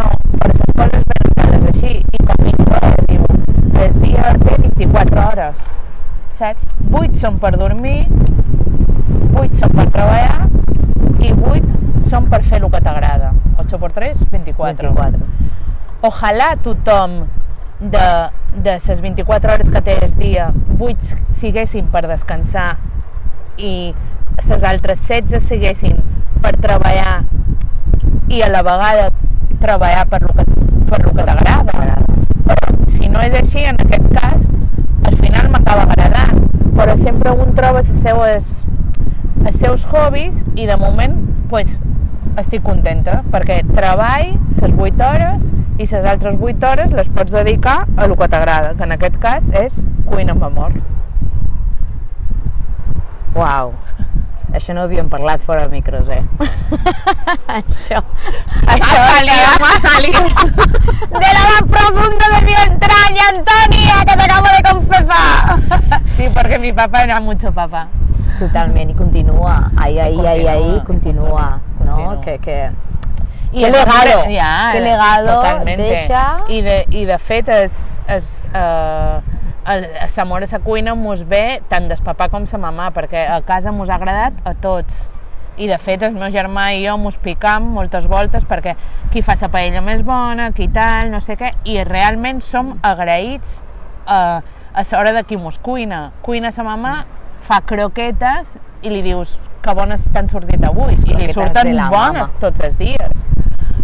no, 0.00 0.14
però 0.38 0.54
les 0.54 0.72
coses 0.80 1.04
venen 1.12 1.36
dades 1.42 1.68
així 1.74 1.92
i 2.00 2.24
com 2.24 2.46
ningú 2.48 2.68
diu, 3.12 3.22
el 3.84 4.00
dia 4.02 4.32
té 4.46 4.56
24 4.66 5.26
hores, 5.28 5.68
saps? 6.38 6.68
8 6.92 7.18
són 7.18 7.38
per 7.42 7.54
dormir, 7.58 8.06
8 9.34 9.58
són 9.58 9.74
per 9.74 9.88
treballar 9.94 10.48
i 11.24 11.32
8 11.34 12.06
són 12.08 12.28
per 12.32 12.42
fer 12.46 12.62
el 12.62 12.68
que 12.72 12.82
t'agrada. 12.84 13.32
8 13.58 13.80
per 13.82 13.92
3, 13.96 14.24
24. 14.30 14.92
24. 14.94 15.26
Ojalà 16.08 16.52
tothom 16.62 17.24
de, 17.80 18.06
de 18.54 18.76
les 18.86 19.00
24 19.02 19.52
hores 19.52 19.70
que 19.70 19.82
té 19.82 19.98
el 19.98 20.14
dia, 20.18 20.52
8 20.78 21.34
siguessin 21.34 21.90
per 21.92 22.06
descansar 22.06 22.76
i 23.58 23.92
les 24.38 24.64
altres 24.64 25.02
16 25.02 25.42
siguessin 25.42 25.98
per 26.42 26.54
treballar 26.62 27.24
i 28.30 28.42
a 28.44 28.48
la 28.52 28.62
vegada 28.62 29.08
treballar 29.58 30.06
per 30.06 30.22
lo 30.22 30.34
que, 30.36 30.44
per 30.88 31.02
lo 31.04 31.12
que 31.12 31.24
t'agrada. 31.24 31.98
Però 32.46 32.74
si 32.88 33.08
no 33.10 33.22
és 33.24 33.34
així, 33.34 33.64
en 33.66 33.80
aquest 33.82 34.06
cas, 34.14 34.27
m'acaba 35.58 35.82
agradant. 35.82 36.46
Però 36.78 36.96
sempre 36.96 37.34
un 37.34 37.54
troba 37.54 37.82
les 37.82 38.00
seues, 38.02 38.48
els 39.44 39.58
seus 39.58 39.84
hobbies 39.90 40.42
i 40.56 40.66
de 40.66 40.76
moment 40.78 41.18
pues, 41.50 41.76
estic 42.38 42.62
contenta 42.62 43.22
perquè 43.32 43.62
treball 43.66 44.36
les 44.60 44.74
8 44.74 45.08
hores 45.08 45.48
i 45.78 45.86
les 45.86 46.04
altres 46.04 46.38
8 46.38 46.70
hores 46.70 46.94
les 46.94 47.10
pots 47.10 47.34
dedicar 47.34 47.80
a 47.96 48.06
el 48.06 48.14
que 48.18 48.28
t'agrada, 48.28 48.74
que 48.74 48.86
en 48.86 48.94
aquest 48.94 49.18
cas 49.22 49.50
és 49.50 49.80
cuina 50.06 50.34
amb 50.36 50.46
amor. 50.46 50.78
Uau, 53.38 53.74
això 54.58 54.74
no 54.74 54.82
ho 54.82 54.88
havíem 54.88 55.08
parlat 55.08 55.42
fora 55.46 55.66
de 55.66 55.76
micros, 55.76 56.08
eh? 56.10 56.22
això, 57.58 58.00
això 58.74 58.98
salido, 59.12 59.52
m'ha 59.62 59.74
salido. 59.84 60.24
de 61.14 61.30
la 61.36 61.44
más 61.50 61.62
profunda 61.70 62.30
de 62.34 62.40
mi 62.46 62.56
entraña, 62.64 63.28
Antonia, 63.36 64.02
que 64.04 64.16
te 64.16 64.24
acabo 64.26 64.48
de 64.56 64.62
confesar. 64.70 66.02
Sí, 66.18 66.26
perquè 66.34 66.58
mi 66.58 66.72
papá 66.74 67.04
era 67.04 67.20
mucho 67.20 67.52
papá. 67.54 67.86
Totalment, 68.40 68.90
i 68.90 68.94
continua, 68.94 69.70
ahí, 69.76 69.98
ahí, 70.00 70.18
ahí, 70.26 70.46
ahí, 70.46 70.82
Continua, 70.84 70.84
continua, 70.84 71.60
no? 71.84 71.94
continua. 71.94 72.20
Que, 72.20 72.38
que... 72.38 72.70
I 73.52 73.60
Qué 73.60 73.66
el 73.66 73.72
legado, 73.72 74.24
ja, 74.28 74.70
qué 74.72 74.80
legado 74.80 75.34
totalmente. 75.34 75.82
deixa. 75.82 76.36
I 76.48 76.60
de, 76.62 76.86
i 76.90 77.04
de 77.06 77.18
fet, 77.18 77.48
es, 77.48 77.98
es, 78.06 78.46
uh, 78.52 79.20
el, 79.72 79.86
l'amor 80.16 80.44
a 80.44 80.48
la 80.50 80.58
cuina 80.60 80.94
mos 80.94 81.24
ve 81.28 81.62
tant 81.68 81.88
del 81.88 82.02
papà 82.04 82.28
com 82.28 82.44
sa 82.46 82.60
mamà, 82.60 82.90
perquè 82.92 83.24
a 83.28 83.40
casa 83.40 83.72
mos 83.72 83.88
ha 83.88 83.96
agradat 83.96 84.36
a 84.44 84.52
tots. 84.52 85.08
I 85.56 85.66
de 85.66 85.78
fet, 85.78 86.04
el 86.04 86.12
meu 86.14 86.30
germà 86.30 86.68
i 86.76 86.84
jo 86.84 86.98
mos 87.00 87.16
picam 87.18 87.72
moltes 87.74 88.06
voltes 88.06 88.44
perquè 88.46 88.76
qui 89.10 89.24
fa 89.26 89.34
la 89.40 89.48
paella 89.48 89.80
més 89.82 90.04
bona, 90.04 90.52
qui 90.52 90.68
tal, 90.68 91.10
no 91.10 91.20
sé 91.24 91.34
què, 91.40 91.54
i 91.64 91.82
realment 91.84 92.44
som 92.44 92.76
agraïts 92.82 93.62
uh, 94.06 94.38
a 94.44 94.84
l'hora 94.92 95.16
de 95.16 95.24
qui 95.24 95.40
mos 95.40 95.58
cuina. 95.58 96.10
Cuina 96.22 96.52
sa 96.52 96.62
mamà, 96.62 97.00
fa 97.40 97.62
croquetes 97.64 98.58
i 98.82 98.92
li 98.92 99.02
dius 99.02 99.38
que 99.62 99.74
bones 99.74 100.08
t'han 100.14 100.30
sortit 100.30 100.64
avui. 100.64 100.96
I 101.06 101.18
li 101.18 101.28
surten 101.32 101.72
bones 101.74 101.90
mama. 101.90 102.26
tots 102.40 102.64
els 102.64 102.78
dies. 102.78 103.28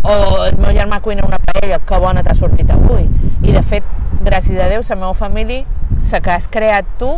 O 0.05 0.15
el 0.45 0.59
meu 0.61 0.75
germà 0.77 1.01
cuina 1.05 1.25
una 1.27 1.39
paella, 1.41 1.79
que 1.81 2.01
bona 2.01 2.23
t'ha 2.25 2.35
sortit 2.37 2.71
avui. 2.71 3.07
I 3.43 3.53
de 3.53 3.63
fet, 3.63 3.87
gràcies 4.25 4.61
a 4.61 4.69
Déu, 4.73 4.83
la 4.89 4.97
meva 5.01 5.15
família, 5.17 5.65
la 6.11 6.21
que 6.21 6.35
has 6.35 6.49
creat 6.49 6.89
tu, 7.01 7.15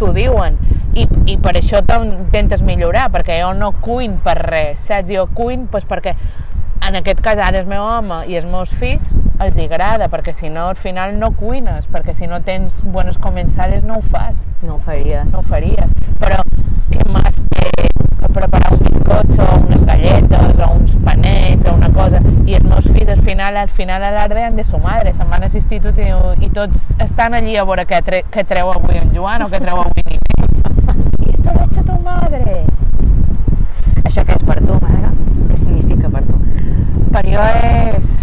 t'ho 0.00 0.12
diuen. 0.16 0.56
I, 0.92 1.06
I 1.28 1.36
per 1.40 1.54
això 1.56 1.80
t'intentes 1.86 2.64
millorar, 2.64 3.08
perquè 3.12 3.38
jo 3.40 3.52
no 3.56 3.72
cuin 3.84 4.18
per 4.24 4.36
res, 4.40 4.86
saps? 4.88 5.12
Jo 5.12 5.28
cuin 5.32 5.66
pues, 5.72 5.86
perquè 5.88 6.16
en 6.88 6.96
aquest 6.98 7.20
cas 7.22 7.38
ara 7.38 7.60
el 7.62 7.66
meu 7.70 7.82
home 7.82 8.22
i 8.30 8.36
els 8.38 8.46
meus 8.48 8.72
fills 8.74 9.12
els 9.42 9.56
hi 9.58 9.64
agrada, 9.66 10.08
perquè 10.10 10.32
si 10.34 10.48
no 10.50 10.68
al 10.70 10.76
final 10.78 11.16
no 11.18 11.32
cuines, 11.34 11.88
perquè 11.90 12.14
si 12.14 12.26
no 12.30 12.40
tens 12.46 12.80
bones 12.84 13.18
comensales 13.18 13.82
no 13.82 13.96
ho 13.98 14.02
fas 14.02 14.46
No 14.62 14.76
ho 14.76 14.78
faries. 14.78 15.24
no 15.32 15.40
ho 15.40 15.42
faries. 15.42 15.90
Però 16.20 16.38
què 16.92 17.02
més 17.10 17.40
que, 17.50 17.88
que 18.20 18.28
preparar 18.32 18.72
un 18.76 18.82
bizcocho, 18.84 19.42
o 19.42 19.58
unes 19.64 19.82
galletes, 19.84 20.58
o 20.58 20.68
uns 20.76 20.94
panets, 21.04 21.66
o 21.66 21.74
una 21.74 21.90
cosa. 21.90 22.20
I 22.46 22.54
els 22.60 22.68
meus 22.68 22.86
fills 22.86 23.08
al 23.10 23.22
final, 23.22 23.56
al 23.56 23.68
final 23.68 24.04
alardean 24.04 24.54
de 24.56 24.64
su 24.64 24.78
madre, 24.78 25.12
se'n 25.12 25.30
van 25.30 25.42
a 25.42 25.50
l'institut 25.50 25.98
i, 25.98 26.10
i 26.46 26.50
tots 26.54 26.92
estan 27.02 27.34
allí 27.34 27.56
a 27.56 27.64
veure 27.66 27.86
què, 27.86 28.02
tre, 28.06 28.22
què 28.30 28.44
treu 28.46 28.70
avui 28.70 28.98
en 29.02 29.10
Joan 29.14 29.42
o 29.42 29.50
què 29.50 29.58
treu 29.62 29.82
avui 29.82 30.06
en 30.06 30.14
Inés. 30.18 30.62
I 31.26 31.34
esto 31.34 31.50
lo 31.50 31.60
ha 31.60 31.66
hecho 31.66 31.82
tu 31.82 31.98
madre. 32.06 32.62
Això 34.04 34.22
què 34.22 34.38
és 34.38 34.46
per 34.46 34.60
tu, 34.62 34.78
Marga? 34.78 35.10
Què 35.52 35.58
significa 35.60 36.08
per 36.08 36.22
tu? 36.24 36.38
Per 37.12 37.22
jo 37.28 37.42
és... 37.44 38.14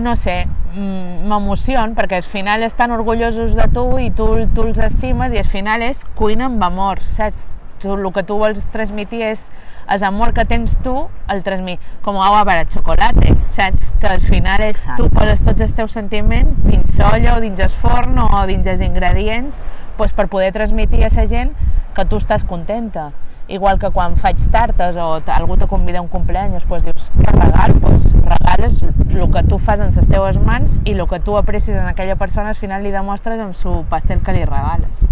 No 0.00 0.12
sé, 0.16 0.42
mm, 0.74 1.22
m'emocion 1.28 1.94
perquè 1.96 2.18
al 2.20 2.26
final 2.28 2.64
estan 2.66 2.92
orgullosos 2.92 3.54
de 3.56 3.64
tu 3.72 3.84
i 4.00 4.10
tu, 4.16 4.26
tu 4.52 4.66
els 4.68 4.80
estimes 4.84 5.32
i 5.32 5.40
al 5.40 5.48
final 5.48 5.84
és 5.84 6.04
cuina 6.18 6.50
amb 6.50 6.60
amor, 6.68 7.00
saps? 7.04 7.54
Tu, 7.80 7.88
el 7.96 8.10
que 8.12 8.26
tu 8.28 8.36
vols 8.36 8.66
transmitir 8.68 9.22
és 9.24 9.46
el 9.88 10.04
amor 10.04 10.34
que 10.36 10.44
tens 10.44 10.76
tu, 10.84 10.92
el 11.32 11.40
transmit 11.46 11.80
com 12.04 12.20
agua 12.20 12.44
para 12.44 12.68
chocolate, 12.68 13.32
saps? 13.48 13.94
Que 14.02 14.12
al 14.12 14.20
final 14.20 14.60
és 14.60 14.82
Exacte. 14.82 15.00
tu 15.00 15.08
poses 15.16 15.40
tots 15.48 15.64
els 15.64 15.72
teus 15.80 15.96
sentiments 15.96 16.60
dins 16.66 17.00
olla 17.00 17.38
o 17.38 17.40
dins 17.40 17.64
el 17.64 17.72
forn 17.72 18.20
o 18.20 18.44
dins 18.52 18.68
els 18.68 18.84
ingredients 18.84 19.62
pues, 19.96 20.12
per 20.12 20.28
poder 20.28 20.52
transmitir 20.52 21.06
a 21.08 21.12
la 21.16 21.26
gent 21.26 21.56
que 21.96 22.04
tu 22.04 22.20
estàs 22.20 22.44
contenta. 22.44 23.10
Igual 23.50 23.80
que 23.80 23.90
quan 23.90 24.14
faig 24.14 24.38
tartes 24.54 24.94
o 24.94 25.18
algú 25.26 25.56
te 25.56 25.66
convida 25.66 25.98
a 25.98 26.02
un 26.02 26.08
cumpleaños, 26.08 26.62
pues 26.64 26.84
dius, 26.84 27.10
què 27.18 27.32
regal? 27.34 27.74
Pues 27.82 28.04
regales 28.22 28.84
el 28.84 29.30
que 29.32 29.42
tu 29.42 29.58
fas 29.58 29.80
en 29.80 29.90
les 29.90 30.06
teves 30.06 30.38
mans 30.38 30.78
i 30.84 30.92
el 30.92 31.02
que 31.10 31.18
tu 31.18 31.36
aprecis 31.36 31.74
en 31.74 31.88
aquella 31.90 32.14
persona 32.14 32.50
al 32.50 32.54
final 32.54 32.84
li 32.86 32.92
demostres 32.94 33.40
amb 33.42 33.58
su 33.58 33.84
pastel 33.90 34.22
que 34.22 34.36
li 34.36 34.44
regales. 34.44 35.02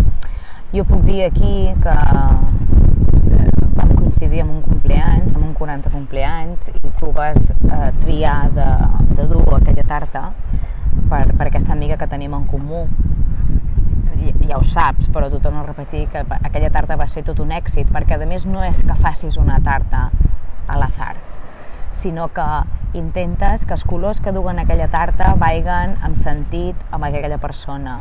Jo 0.70 0.84
puc 0.86 1.02
dir 1.02 1.24
aquí 1.26 1.74
que 1.82 1.96
eh, 1.96 3.50
vam 3.74 3.94
coincidir 3.96 4.44
amb 4.44 4.54
un 4.54 4.62
compleanys, 4.62 5.34
amb 5.34 5.44
un 5.48 5.52
40 5.58 5.90
compleanys, 5.90 6.70
i 6.70 6.94
tu 7.00 7.10
vas 7.12 7.50
eh, 7.50 7.90
triar 8.04 8.52
de, 8.54 8.70
de 9.18 9.26
dur 9.34 9.46
aquella 9.58 9.82
tarta 9.82 10.28
per, 11.10 11.24
per 11.34 11.50
aquesta 11.50 11.74
amiga 11.74 11.98
que 11.98 12.06
tenim 12.06 12.38
en 12.38 12.46
comú. 12.46 12.86
Ja, 14.18 14.56
ho 14.56 14.64
saps, 14.66 15.06
però 15.14 15.28
t'ho 15.30 15.38
torno 15.44 15.60
a 15.60 15.66
repetir, 15.66 16.06
que 16.10 16.24
aquella 16.38 16.70
tarta 16.74 16.96
va 16.98 17.06
ser 17.06 17.22
tot 17.26 17.38
un 17.44 17.52
èxit, 17.54 17.90
perquè 17.94 18.16
a 18.16 18.26
més 18.26 18.46
no 18.48 18.64
és 18.66 18.82
que 18.82 18.96
facis 18.98 19.36
una 19.38 19.60
tarta 19.62 20.08
a 20.66 20.78
l'azar, 20.80 21.14
sinó 21.92 22.28
que 22.34 22.46
intentes 22.98 23.66
que 23.66 23.76
els 23.76 23.84
colors 23.84 24.20
que 24.24 24.32
duguen 24.32 24.58
aquella 24.58 24.88
tarta 24.88 25.34
vaiguen 25.38 25.96
amb 26.02 26.16
sentit 26.16 26.76
amb 26.90 27.04
aquella 27.04 27.38
persona. 27.38 27.98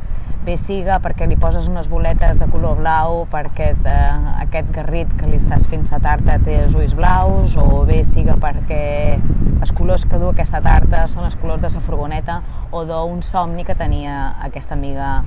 Bé 0.48 0.56
siga 0.58 1.02
perquè 1.04 1.28
li 1.28 1.36
poses 1.36 1.68
unes 1.68 1.90
boletes 1.92 2.40
de 2.40 2.48
color 2.48 2.78
blau, 2.80 3.26
perquè 3.32 3.74
eh, 3.76 4.36
aquest 4.46 4.70
garrit 4.72 5.12
que 5.20 5.28
li 5.28 5.42
estàs 5.42 5.68
fent 5.68 5.84
la 5.92 6.00
tarta 6.00 6.38
té 6.46 6.62
els 6.64 6.78
ulls 6.78 6.96
blaus, 6.96 7.58
o 7.60 7.84
bé 7.86 8.04
siga 8.08 8.38
perquè 8.40 9.20
els 9.60 9.74
colors 9.76 10.06
que 10.08 10.20
du 10.22 10.32
aquesta 10.32 10.62
tarta 10.64 11.04
són 11.12 11.28
els 11.28 11.36
colors 11.36 11.62
de 11.62 11.74
la 11.74 11.84
furgoneta 11.84 12.42
o 12.72 12.86
d'un 12.88 13.22
somni 13.22 13.68
que 13.68 13.76
tenia 13.76 14.38
aquesta 14.48 14.78
amiga 14.78 15.18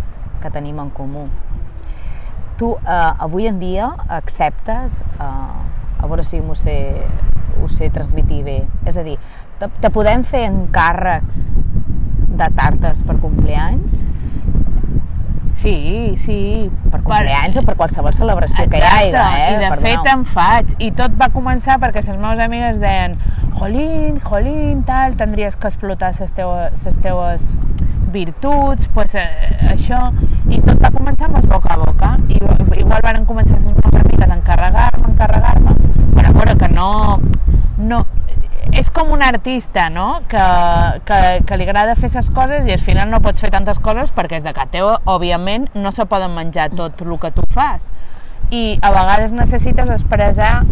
que 0.43 0.51
tenim 0.51 0.81
en 0.83 0.91
comú. 0.91 1.27
Tu 2.61 2.73
eh, 2.77 3.13
avui 3.19 3.47
en 3.49 3.61
dia 3.61 3.91
acceptes, 4.09 5.01
eh, 5.19 5.25
a 6.01 6.09
veure 6.09 6.25
si 6.25 6.41
m'ho 6.41 6.57
sé, 6.59 6.77
ho 7.61 7.69
sé 7.69 7.91
transmitir 7.93 8.43
bé, 8.45 8.61
és 8.89 8.97
a 9.01 9.05
dir, 9.07 9.19
te, 9.61 9.69
te 9.81 9.91
podem 9.93 10.25
fer 10.25 10.47
encàrrecs 10.49 11.51
de 12.41 12.49
tartes 12.57 13.05
per 13.05 13.19
compleanys? 13.21 14.01
Sí, 15.61 16.15
sí. 16.17 16.71
Per 16.91 17.03
compleanys 17.05 17.59
o 17.61 17.65
per 17.67 17.75
qualsevol 17.77 18.15
celebració 18.17 18.65
que 18.71 18.79
hi 18.81 18.87
hagi, 18.87 19.11
eh? 19.11 19.49
I 19.51 19.59
de 19.61 19.69
Perdoneu. 19.75 19.83
fet 19.83 20.13
en 20.15 20.23
faig. 20.25 20.75
I 20.81 20.91
tot 20.97 21.17
va 21.21 21.29
començar 21.35 21.77
perquè 21.83 22.01
les 22.07 22.17
meves 22.17 22.41
amigues 22.41 22.81
deien 22.81 23.19
Jolín, 23.59 24.21
Jolín, 24.25 24.85
tal, 24.89 25.19
tindries 25.21 25.59
que 25.61 25.69
explotar 25.69 26.15
les 26.17 26.33
teues, 26.33 26.87
les 26.87 26.97
teues 27.05 27.51
virtuts, 28.13 28.89
pues, 28.95 29.15
eh, 29.15 29.57
això, 29.73 30.01
i 30.49 30.61
tot 30.61 30.81
va 30.83 30.93
començar 30.95 31.29
amb 31.29 31.41
el 31.41 31.49
boca 31.49 31.75
a 31.75 31.81
boca. 31.81 32.15
I 32.29 32.41
igual 32.81 33.05
van 33.05 33.27
començar 33.27 33.59
les 33.59 33.67
meves 33.67 34.01
amigues 34.05 34.31
a 34.31 34.39
encarregar-me, 34.39 35.13
encarregar-me, 35.13 35.77
però 36.17 36.33
veure 36.37 36.57
que 36.59 36.69
no, 36.73 36.91
no, 37.79 38.05
és 38.73 38.91
com 38.91 39.11
un 39.13 39.23
artista, 39.23 39.89
no?, 39.91 40.21
que, 40.29 40.45
que, 41.09 41.21
que 41.47 41.59
li 41.59 41.67
agrada 41.67 41.97
fer 41.99 42.11
ses 42.13 42.31
coses 42.35 42.67
i 42.69 42.75
al 42.77 42.83
final 42.83 43.11
no 43.11 43.21
pots 43.25 43.43
fer 43.43 43.51
tantes 43.53 43.81
coses 43.83 44.13
perquè 44.15 44.39
és 44.39 44.47
de 44.47 44.55
que 44.57 44.67
teu, 44.73 44.93
òbviament, 45.11 45.69
no 45.75 45.93
se 45.93 46.07
poden 46.11 46.35
menjar 46.37 46.71
tot 46.77 47.03
el 47.03 47.17
que 47.21 47.33
tu 47.35 47.47
fas. 47.55 47.91
I 48.51 48.79
a 48.83 48.91
vegades 48.95 49.35
necessites 49.35 49.91
expressar 49.91 50.65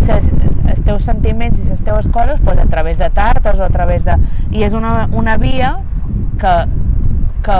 ses, 0.00 0.30
els 0.70 0.82
teus 0.86 1.04
sentiments 1.04 1.60
i 1.60 1.68
les 1.68 1.82
teves 1.84 2.08
coses 2.12 2.40
pues, 2.44 2.58
a 2.58 2.66
través 2.70 2.98
de 2.98 3.10
tartes 3.10 3.58
o 3.58 3.64
a 3.64 3.70
través 3.72 4.06
de... 4.06 4.16
I 4.50 4.64
és 4.68 4.76
una, 4.76 5.08
una 5.12 5.36
via 5.40 5.76
que, 6.40 6.54
que 7.46 7.58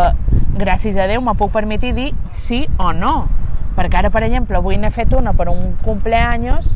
gràcies 0.61 0.97
a 0.97 1.09
Déu 1.11 1.23
me 1.25 1.37
puc 1.39 1.53
permetre 1.55 1.93
dir 1.97 2.11
sí 2.33 2.65
o 2.79 2.93
no. 2.97 3.29
Perquè 3.77 4.01
ara, 4.01 4.11
per 4.11 4.25
exemple, 4.27 4.59
avui 4.59 4.79
n'he 4.81 4.91
fet 4.93 5.13
una 5.17 5.33
per 5.37 5.49
un 5.53 5.77
cumpleaños 5.85 6.75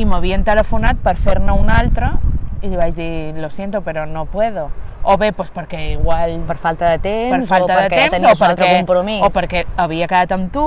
i 0.00 0.06
m'havien 0.08 0.42
telefonat 0.46 0.98
per 1.04 1.14
fer-ne 1.20 1.54
una 1.54 1.76
altra 1.78 2.14
i 2.64 2.70
li 2.70 2.78
vaig 2.80 2.96
dir, 2.96 3.36
lo 3.38 3.50
siento, 3.52 3.82
però 3.84 4.06
no 4.08 4.24
puedo. 4.24 4.70
O 5.04 5.18
bé, 5.20 5.32
pues, 5.36 5.50
perquè 5.52 5.92
igual 5.92 6.38
Per 6.48 6.56
falta 6.56 6.88
de 6.94 6.98
temps 7.04 7.36
per 7.36 7.46
falta 7.46 7.64
o 7.64 7.76
de 7.76 7.82
perquè 7.82 7.96
temps 8.06 8.14
tenies 8.16 8.40
o 8.40 8.44
un 8.44 8.50
altre 8.50 8.64
perquè, 8.64 8.76
compromís? 8.80 9.20
o 9.20 9.28
perquè 9.30 9.64
havia 9.76 10.08
quedat 10.08 10.32
amb 10.32 10.48
tu 10.52 10.64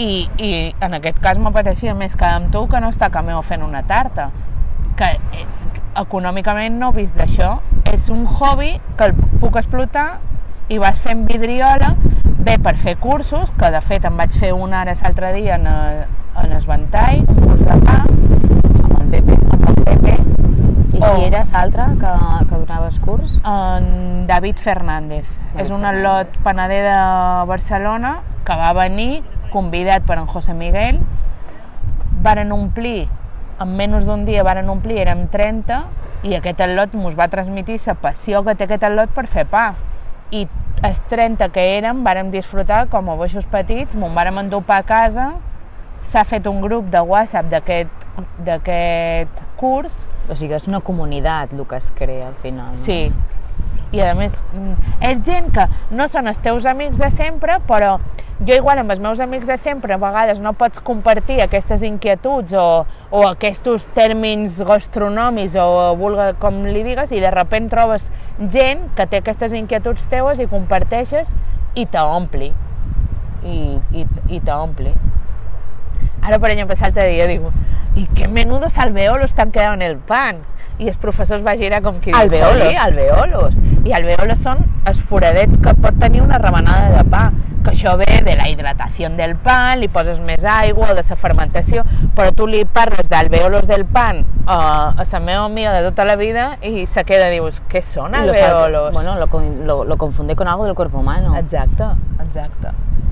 i, 0.00 0.24
i 0.40 0.50
en 0.80 0.96
aquest 0.96 1.20
cas 1.20 1.40
m'apeteixia 1.42 1.92
més 1.94 2.16
quedar 2.16 2.38
amb 2.38 2.52
tu 2.54 2.64
que 2.72 2.80
no 2.80 2.88
estar 2.88 3.10
a 3.12 3.22
meu 3.26 3.42
fent 3.44 3.66
una 3.66 3.82
tarta 3.84 4.30
que 4.96 5.10
eh, 5.36 5.44
econòmicament 5.96 6.78
no 6.78 6.92
vist 6.92 7.16
d'això 7.16 7.58
és 7.88 8.08
un 8.12 8.26
hobby 8.26 8.74
que 8.96 9.08
el 9.08 9.14
puc 9.40 9.56
explotar 9.56 10.18
i 10.68 10.78
vas 10.78 11.00
fent 11.00 11.24
vidriola 11.28 11.94
bé 12.38 12.58
per 12.62 12.76
fer 12.76 12.96
cursos, 13.00 13.50
que 13.58 13.70
de 13.72 13.80
fet 13.82 14.04
em 14.08 14.16
vaig 14.16 14.32
fer 14.36 14.52
un 14.54 14.72
ara 14.76 14.94
l'altre 15.02 15.32
dia 15.34 15.56
en, 15.56 15.66
el, 15.66 16.02
en 16.44 16.52
el 16.52 16.66
ventall, 16.66 17.24
un 17.26 17.40
curs 17.42 17.64
de 17.64 17.78
pa 17.84 17.98
Amb 18.04 19.00
el 19.00 19.08
Pepe. 19.10 19.38
amb 19.52 19.68
el 19.68 19.80
Pepe 19.84 20.14
I 20.98 21.00
qui 21.00 21.24
era 21.26 21.42
l'altre 21.52 21.88
que, 22.00 22.12
que 22.48 22.54
donaves 22.54 23.00
curs? 23.00 23.38
en 23.44 24.26
David 24.26 24.56
Fernández. 24.56 25.26
David 25.52 25.64
és 25.64 25.70
un 25.74 25.84
atlot 25.84 26.38
panader 26.44 26.82
de 26.86 26.98
Barcelona 27.50 28.18
que 28.46 28.56
va 28.56 28.72
venir 28.76 29.22
convidat 29.52 30.04
per 30.04 30.18
en 30.18 30.26
José 30.26 30.54
Miguel. 30.54 31.00
Varen 32.22 32.52
omplir, 32.52 33.08
en 33.60 33.74
menys 33.78 34.06
d'un 34.06 34.24
dia 34.26 34.44
varen 34.46 34.68
omplir, 34.70 35.00
érem 35.02 35.26
30, 35.32 35.82
i 36.28 36.34
aquest 36.38 36.60
atlot 36.64 36.94
ens 36.94 37.16
va 37.18 37.28
transmitir 37.30 37.78
la 37.86 37.94
passió 37.98 38.42
que 38.46 38.54
té 38.54 38.66
aquest 38.66 38.86
atlot 38.88 39.12
per 39.14 39.26
fer 39.26 39.46
pa. 39.50 39.74
I 40.30 40.46
els 40.86 41.00
30 41.10 41.48
que 41.54 41.64
érem 41.78 42.04
vàrem 42.06 42.30
disfrutar 42.30 42.86
com 42.92 43.10
a 43.10 43.16
boixos 43.18 43.46
petits, 43.50 43.96
m'ho 43.98 44.10
vàrem 44.14 44.38
endur 44.44 44.62
pa 44.66 44.78
a 44.82 44.86
casa, 44.86 45.32
s'ha 46.00 46.24
fet 46.24 46.46
un 46.46 46.60
grup 46.62 46.90
de 46.92 47.00
WhatsApp 47.02 47.48
d'aquest 47.50 49.42
curs 49.58 50.06
O 50.30 50.36
sigui, 50.36 50.54
és 50.54 50.68
una 50.68 50.80
comunitat 50.84 51.52
el 51.54 51.64
que 51.66 51.78
es 51.78 51.90
crea 51.96 52.28
al 52.28 52.36
final. 52.38 52.76
No? 52.76 52.82
I 53.92 54.02
a 54.04 54.14
més, 54.14 54.42
mm, 54.52 54.94
és 55.08 55.20
gent 55.24 55.48
que 55.54 55.64
no 55.90 56.08
són 56.08 56.28
els 56.28 56.40
teus 56.44 56.66
amics 56.68 56.98
de 57.00 57.08
sempre, 57.10 57.58
però 57.66 57.98
jo 58.38 58.54
igual 58.54 58.78
amb 58.78 58.92
els 58.94 59.00
meus 59.00 59.18
amics 59.18 59.48
de 59.48 59.56
sempre 59.58 59.94
a 59.94 59.98
vegades 59.98 60.38
no 60.38 60.52
pots 60.54 60.78
compartir 60.84 61.40
aquestes 61.42 61.82
inquietuds 61.82 62.52
o, 62.54 62.84
o 63.10 63.22
aquests 63.26 63.88
tèrmins 63.96 64.60
gastronòmics 64.62 65.56
o 65.58 65.96
vulga 65.98 66.30
com 66.38 66.60
li 66.68 66.84
digues 66.86 67.10
i 67.10 67.18
de 67.24 67.32
sobte 67.34 67.64
trobes 67.72 68.10
gent 68.38 68.86
que 68.94 69.08
té 69.10 69.22
aquestes 69.24 69.56
inquietuds 69.58 70.06
teues 70.12 70.38
i 70.38 70.46
comparteixes 70.46 71.34
i 71.74 71.86
t'ompli. 71.86 72.52
I, 73.42 73.58
i, 73.94 74.06
i 74.34 74.40
t'ompli. 74.44 74.92
Ara, 76.22 76.38
per 76.38 76.50
exemple, 76.50 76.76
l'altre 76.78 77.08
dia 77.08 77.26
diu 77.26 77.50
¿y 77.94 78.06
qué 78.14 78.28
menudos 78.28 78.78
alveolos 78.78 79.34
te 79.34 79.42
han 79.42 79.50
quedado 79.50 79.74
en 79.74 79.82
el 79.82 79.96
pan? 79.96 80.44
I 80.78 80.88
el 80.88 80.96
professor 80.96 81.36
es 81.38 81.44
va 81.46 81.56
girar 81.58 81.82
com 81.82 81.98
qui 82.00 82.12
diu, 82.12 82.20
Alveolos? 82.20 82.62
"Jolí, 82.62 82.76
alveolos. 82.76 83.56
I 83.84 83.92
alveolos 83.92 84.38
són 84.38 84.58
els 84.86 85.00
foradets 85.02 85.58
que 85.58 85.74
pot 85.74 85.98
tenir 85.98 86.22
una 86.22 86.38
remenada 86.38 86.90
de 86.96 87.04
pa, 87.10 87.32
que 87.64 87.70
això 87.72 87.96
ve 87.98 88.22
de 88.24 88.36
la 88.36 88.48
hidratació 88.48 89.10
del 89.10 89.34
pan, 89.36 89.80
li 89.80 89.88
poses 89.88 90.20
més 90.20 90.44
aigua 90.44 90.92
o 90.92 90.94
de 90.94 91.02
la 91.02 91.16
fermentació, 91.16 91.82
però 92.14 92.32
tu 92.34 92.46
li 92.46 92.64
parles 92.64 93.08
d'alveolos 93.08 93.66
del 93.66 93.84
pan 93.84 94.24
a, 94.46 94.94
a 94.96 95.04
la 95.12 95.20
meva 95.20 95.44
amiga 95.44 95.72
de 95.72 95.82
tota 95.90 96.04
la 96.04 96.14
vida 96.16 96.56
i 96.62 96.86
se 96.86 97.04
queda, 97.04 97.28
dius, 97.28 97.60
què 97.68 97.82
són 97.82 98.14
alveolos? 98.14 98.88
alve- 98.88 98.92
Bueno, 98.92 99.16
lo, 99.16 99.26
lo, 99.64 99.84
lo 99.84 99.96
confunde 99.96 100.36
con 100.36 100.46
algo 100.48 100.64
del 100.64 100.74
cuerpo 100.76 100.98
humano. 100.98 101.36
Exacte, 101.36 101.84
exacte. 102.24 102.68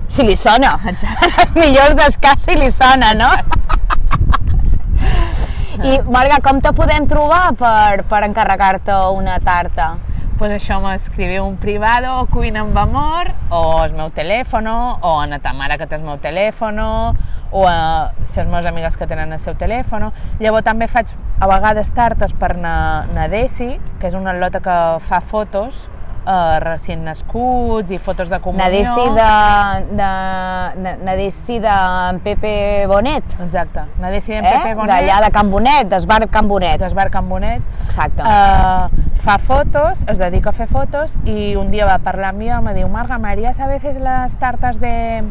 Si 0.07 0.23
li 0.23 0.37
sona. 0.37 0.79
Exacte. 0.87 1.27
Els 1.43 1.55
millors 1.57 1.97
dels 1.97 2.17
cas 2.19 2.41
si 2.43 2.55
li 2.55 2.71
sona, 2.71 3.13
no? 3.15 3.31
I, 5.85 6.01
Marga, 6.09 6.41
com 6.45 6.61
te 6.65 6.73
podem 6.77 7.07
trobar 7.11 7.51
per, 7.59 8.05
per 8.09 8.25
encarregar-te 8.29 8.97
una 9.17 9.39
tarta? 9.45 9.97
pues 10.37 10.53
això 10.53 10.77
m'escriviu 10.83 11.47
un 11.47 11.55
privado 11.57 12.11
cuina 12.29 12.61
amb 12.61 12.77
amor 12.77 13.31
o 13.49 13.61
el 13.87 13.95
meu 13.97 14.11
telèfon 14.13 14.67
o 14.69 15.13
a 15.17 15.39
ta 15.41 15.55
mare 15.57 15.79
que 15.81 15.87
té 15.89 15.97
el 15.97 16.03
meu 16.05 16.19
telèfon 16.21 16.79
o 16.79 17.63
a 17.65 18.13
les 18.21 18.37
meves 18.37 18.67
amigues 18.69 18.99
que 19.01 19.07
tenen 19.09 19.33
el 19.33 19.41
seu 19.41 19.55
telèfon 19.57 20.11
llavors 20.39 20.67
també 20.67 20.89
faig 20.93 21.15
a 21.41 21.49
vegades 21.49 21.89
tartes 21.97 22.35
per 22.37 22.53
na, 22.57 23.07
na 23.15 23.29
Desi 23.33 23.79
que 23.99 24.11
és 24.11 24.15
una 24.15 24.35
lota 24.37 24.61
que 24.61 24.77
fa 25.01 25.23
fotos 25.25 25.87
eh, 26.27 26.59
recient 26.61 27.05
nascuts 27.07 27.93
i 27.95 27.99
fotos 28.03 28.31
de 28.33 28.41
comunió. 28.41 28.67
Nadessi 28.67 29.07
de, 29.17 29.97
de, 29.97 30.83
de, 30.83 30.95
Nadessi 31.07 31.59
de 31.63 31.77
Pepe 32.25 32.53
Bonet, 32.91 33.39
Exacte, 33.45 33.87
Nadessi 34.03 34.35
en 34.35 34.45
eh? 34.45 34.53
Pepe 34.57 34.75
Bonet, 34.75 34.93
d'allà 34.93 35.21
de 35.27 35.33
Can 35.33 35.51
Bonet, 35.51 35.89
d'Esbar 35.93 36.27
Can 36.29 36.49
Bonet. 36.49 36.79
d'Esbar 36.83 37.11
Can 37.11 37.29
Bonet, 37.29 37.63
Exacte. 37.87 38.23
eh, 38.23 39.11
fa 39.27 39.39
fotos, 39.39 40.05
es 40.07 40.19
dedica 40.19 40.51
a 40.51 40.57
fer 40.57 40.69
fotos 40.71 41.17
i 41.25 41.55
un 41.57 41.71
dia 41.71 41.87
va 41.89 41.99
parlar 42.05 42.35
amb 42.35 42.43
mi 42.43 42.51
i 42.51 42.63
me 42.63 42.75
diu 42.77 42.89
Marga, 42.89 43.19
m'haries 43.19 43.61
a 43.61 43.67
veces 43.67 43.97
les 44.03 44.37
tartes 44.39 44.81
de 44.81 45.25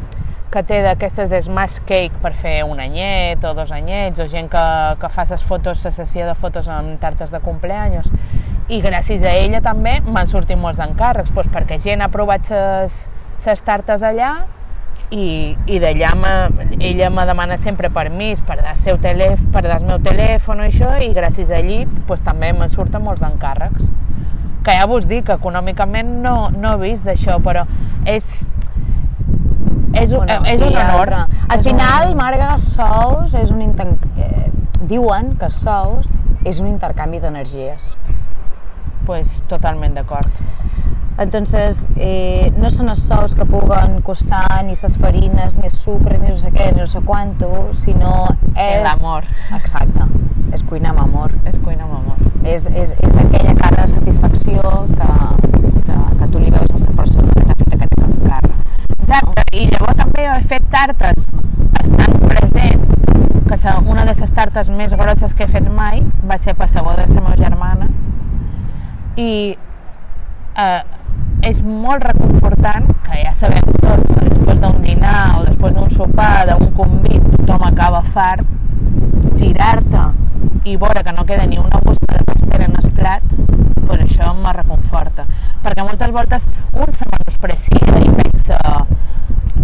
que 0.54 0.64
té 0.64 0.82
d'aquestes 0.86 1.30
de 1.32 1.42
smash 1.42 1.82
cake 1.88 2.22
per 2.24 2.34
fer 2.38 2.58
un 2.64 2.80
anyet 2.80 3.44
o 3.44 3.54
dos 3.58 3.74
anyets 3.76 4.22
o 4.24 4.28
gent 4.32 4.50
que, 4.52 4.66
que 5.02 5.10
fa 5.12 5.26
ses 5.28 5.44
fotos, 5.44 5.84
la 5.86 5.94
sessió 5.96 6.28
de 6.28 6.36
fotos 6.36 6.70
amb 6.72 7.00
tartes 7.02 7.34
de 7.34 7.42
cumpleaños 7.44 8.12
i 8.72 8.82
gràcies 8.82 9.24
a 9.26 9.34
ella 9.38 9.62
també 9.62 10.00
m'han 10.06 10.30
sortit 10.30 10.58
molts 10.58 10.80
d'encàrrecs 10.82 11.34
doncs 11.34 11.52
perquè 11.54 11.80
gent 11.82 12.02
ha 12.02 12.12
provat 12.14 12.50
ses 12.50 13.66
tartes 13.66 14.06
allà 14.06 14.36
i, 15.12 15.56
i 15.70 15.80
d'allà 15.80 16.14
ella 16.80 17.10
me 17.14 17.26
demana 17.26 17.58
sempre 17.58 17.92
permís 17.94 18.42
per 18.46 18.58
dar, 18.62 18.76
seu 18.78 18.98
telèf 19.02 19.42
per 19.54 19.64
dar 19.66 19.80
el 19.82 19.88
meu 19.90 20.00
telèfon 20.04 20.64
i 20.64 20.70
això 20.70 20.96
i 21.04 21.12
gràcies 21.14 21.52
a 21.52 21.60
allí 21.62 21.84
pues, 22.08 22.24
també 22.26 22.52
me 22.54 22.70
surten 22.70 23.04
molts 23.04 23.22
d'encàrrecs. 23.22 23.92
Que 24.66 24.74
ja 24.74 24.88
vos 24.90 25.06
dic, 25.06 25.30
econòmicament 25.30 26.10
no, 26.24 26.50
no 26.50 26.74
he 26.74 26.90
vist 26.90 27.06
d'això, 27.06 27.38
però 27.46 27.68
és, 28.10 28.48
és, 30.02 30.12
un, 30.12 30.26
Bueno, 30.26 30.44
és 30.46 30.60
sí, 30.60 30.68
un 30.68 30.78
honor. 30.82 31.14
Al 31.14 31.60
És 31.60 31.66
un 31.66 31.72
final, 31.72 32.04
honor. 32.04 32.16
Marga, 32.22 32.58
Sous 32.58 33.36
és 33.36 33.52
un 33.52 33.62
inter... 33.66 33.88
eh, 34.18 34.52
diuen 34.90 35.36
que 35.40 35.50
Sous 35.50 36.08
és 36.46 36.60
un 36.62 36.68
intercanvi 36.68 37.20
d'energies. 37.24 37.88
Pues, 39.06 39.42
totalment 39.48 39.94
d'acord. 39.98 40.30
Entonces, 41.18 41.88
eh, 41.96 42.52
no 42.60 42.68
són 42.70 42.90
els 42.92 43.00
sous 43.08 43.36
que 43.40 43.46
puguen 43.48 44.02
costar 44.04 44.64
ni 44.68 44.74
les 44.76 44.98
farines, 45.00 45.56
ni 45.56 45.70
el 45.70 45.72
sucre, 45.72 46.18
ni 46.20 46.28
no 46.28 46.36
sé 46.36 46.52
què, 46.52 46.74
ni 46.74 46.82
no 46.82 46.88
sé 46.92 47.00
quanto, 47.06 47.70
sinó 47.80 48.28
és... 48.52 48.82
L'amor. 48.84 49.24
Exacte, 49.56 50.10
és 50.52 50.66
cuinar 50.68 50.92
amb 50.92 51.06
amor. 51.06 51.32
És 51.48 51.56
cuina 51.64 51.88
amb 51.88 52.02
amor. 52.02 52.20
És, 52.44 52.68
és, 52.68 52.92
és 53.00 53.16
aquella 53.16 53.56
cara 53.62 53.86
de 53.86 53.88
satisfacció 53.94 54.62
que, 54.92 55.14
que, 55.88 56.02
que 56.20 56.28
tu 56.34 56.44
li 56.44 56.52
veus 56.52 56.84
a 56.84 56.90
la 56.90 56.98
persona 57.00 57.32
que 57.32 57.46
t'ha 57.48 57.58
fet 57.64 57.78
aquest 57.80 58.04
encàrrec. 58.10 58.85
Exacte, 59.06 59.44
i 59.54 59.68
llavors 59.70 60.00
també 60.00 60.24
he 60.26 60.38
fet 60.50 60.64
tartes 60.74 61.28
estant 61.78 62.16
present, 62.24 62.80
que 63.46 63.74
una 63.86 64.06
de 64.08 64.16
les 64.18 64.32
tartes 64.34 64.72
més 64.74 64.96
grosses 64.98 65.36
que 65.38 65.46
he 65.46 65.52
fet 65.52 65.68
mai 65.70 66.02
va 66.26 66.40
ser 66.42 66.56
per 66.58 66.66
sabó 66.72 66.96
de 66.98 67.06
la 67.06 67.22
meva 67.22 67.36
germana, 67.38 67.86
i 69.16 69.54
eh, 70.58 70.82
és 71.46 71.62
molt 71.62 72.02
reconfortant, 72.10 72.90
que 73.06 73.22
ja 73.22 73.36
sabem 73.38 73.70
tots, 73.78 74.10
que 74.10 74.26
després 74.26 74.60
d'un 74.66 74.82
dinar 74.82 75.38
o 75.38 75.46
després 75.46 75.78
d'un 75.78 75.94
sopar, 75.94 76.48
d'un 76.50 76.74
convit, 76.74 77.22
tothom 77.38 77.70
acaba 77.70 78.02
fart, 78.02 78.42
girar-te 79.38 80.10
i 80.66 80.76
veure 80.82 81.04
que 81.04 81.14
no 81.14 81.26
queda 81.26 81.46
ni 81.46 81.60
una 81.62 81.80
bosta 81.84 82.18
de 82.18 82.24
pastel 82.26 82.62
en 82.66 82.76
el 82.82 82.92
plat, 82.98 83.24
pues 83.86 84.02
això 84.02 84.34
me 84.34 84.54
reconforta. 84.54 85.28
Perquè 85.64 85.86
moltes 85.86 86.12
voltes 86.12 86.48
un 86.74 86.94
se 86.94 87.06
menosprecia 87.12 88.00
i 88.02 88.10
pensa 88.18 88.58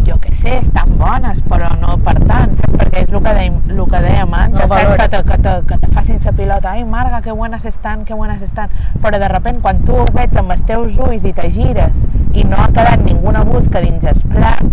jo 0.06 0.20
que 0.22 0.32
sé, 0.32 0.58
estan 0.58 0.98
bones, 0.98 1.42
però 1.50 1.72
no 1.80 1.98
per 2.06 2.16
tant, 2.26 2.54
saps? 2.58 2.74
Perquè 2.78 3.04
és 3.04 3.10
el 3.10 3.18
que 3.18 3.34
dèiem, 3.38 3.58
el 3.74 3.82
que 3.90 4.02
dèiem 4.06 4.34
antes, 4.38 4.62
No 4.62 4.68
saps? 4.70 4.94
Que 5.00 5.08
te, 5.10 5.24
que, 5.28 5.38
te, 5.46 5.56
que 5.70 5.80
te 5.82 5.92
facin 5.96 6.22
la 6.24 6.34
pilota, 6.38 6.72
ai 6.72 6.84
Marga, 6.86 7.22
que 7.22 7.32
buenas 7.32 7.66
estan, 7.66 8.06
que 8.06 8.14
buenas 8.14 8.42
estan, 8.42 8.70
però 9.02 9.20
de 9.20 9.30
repent 9.32 9.62
quan 9.62 9.82
tu 9.86 9.98
ho 9.98 10.06
veig 10.14 10.38
amb 10.38 10.54
els 10.54 10.64
teus 10.70 10.98
ulls 11.02 11.26
i 11.26 11.34
te 11.34 11.50
gires 11.50 12.06
i 12.34 12.46
no 12.46 12.62
ha 12.62 12.70
quedat 12.70 13.02
ninguna 13.06 13.44
busca 13.48 13.82
dins 13.82 14.06
el 14.06 14.22
plat, 14.30 14.64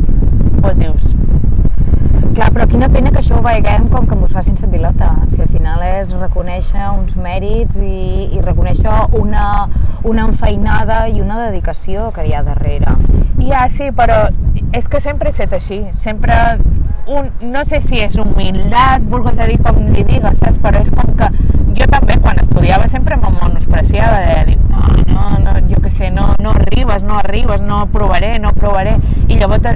doncs 0.61 0.79
dius, 0.79 1.15
Clar, 2.39 2.53
però 2.55 2.69
quina 2.71 2.87
pena 2.87 3.11
que 3.11 3.19
això 3.19 3.35
ho 3.35 3.43
veiem 3.43 3.89
com 3.91 4.05
que 4.07 4.15
mos 4.15 4.31
facin 4.31 4.55
la 4.63 4.69
pilota. 4.71 5.07
Si 5.33 5.41
al 5.43 5.49
final 5.51 5.81
és 5.83 6.13
reconèixer 6.15 6.85
uns 6.93 7.17
mèrits 7.19 7.81
i, 7.83 8.29
i 8.37 8.43
reconèixer 8.45 8.93
una, 9.19 9.47
una 10.07 10.29
enfeinada 10.29 11.01
i 11.11 11.19
una 11.19 11.41
dedicació 11.49 12.13
que 12.15 12.29
hi 12.29 12.37
ha 12.39 12.45
darrere. 12.47 12.95
Ja, 13.43 13.65
sí, 13.67 13.91
però 13.91 14.29
és 14.71 14.87
que 14.87 15.01
sempre 15.03 15.33
he 15.33 15.35
estat 15.35 15.57
així. 15.59 15.81
Sempre, 15.99 16.37
un, 17.11 17.33
no 17.43 17.65
sé 17.67 17.83
si 17.83 17.99
és 18.05 18.15
humilitat, 18.23 19.03
vulgues 19.11 19.43
dir 19.43 19.59
com 19.67 19.83
li 19.91 20.07
digues, 20.07 20.39
saps? 20.39 20.63
Però 20.63 20.79
és 20.79 20.95
com 20.95 21.19
que 21.19 21.33
jo 21.77 21.87
també, 21.91 22.19
quan 22.23 22.39
estudiava, 22.41 22.87
sempre 22.89 23.17
me 23.17 23.31
menospreciava 23.35 24.21
de 24.25 24.45
dir, 24.51 24.59
no, 24.69 24.85
no, 25.09 25.25
no, 25.45 25.57
jo 25.71 25.81
què 25.85 25.91
sé, 25.91 26.11
no, 26.15 26.31
no 26.43 26.55
arribes, 26.57 27.03
no 27.03 27.19
arribes, 27.19 27.61
no 27.65 27.87
provaré, 27.93 28.39
no 28.43 28.55
provaré. 28.57 28.97
I 29.29 29.41
llavors 29.41 29.67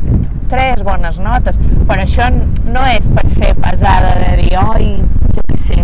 tres 0.53 0.83
bones 0.85 1.19
notes. 1.19 1.59
Però 1.89 2.05
això 2.05 2.29
no 2.69 2.85
és 2.93 3.09
per 3.13 3.27
ser 3.33 3.55
pesada 3.59 4.15
de 4.21 4.37
dir, 4.43 4.53
oi, 4.61 4.91
jo 5.33 5.45
què 5.49 5.59
sé, 5.59 5.79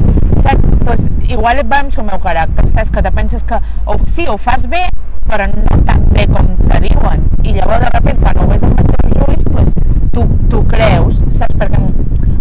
saps? 0.45 0.69
Pues, 0.85 1.07
igual 1.29 1.63
et 1.63 1.71
va 1.71 1.83
amb 1.85 1.95
el 1.95 2.09
meu 2.11 2.21
caràcter, 2.25 2.69
saps? 2.75 2.93
Que 2.95 3.05
te 3.05 3.13
penses 3.17 3.45
que, 3.49 3.61
o, 3.85 3.99
sí, 4.07 4.29
ho 4.29 4.37
fas 4.39 4.69
bé, 4.69 4.85
però 5.29 5.49
no 5.53 5.81
tan 5.89 6.05
bé 6.13 6.29
com 6.33 6.53
te 6.67 6.83
diuen. 6.85 7.25
I 7.45 7.57
llavors, 7.57 7.85
de 7.85 7.93
sobte, 7.97 8.17
quan 8.23 8.43
ho 8.45 8.51
ves 8.53 8.67
amb 8.69 8.85
els 8.85 8.93
teus 8.95 9.25
ulls, 9.27 9.49
pues, 9.53 9.75
tu, 10.13 10.29
tu 10.53 10.65
creus, 10.69 11.25
saps? 11.33 11.57
Perquè 11.57 11.81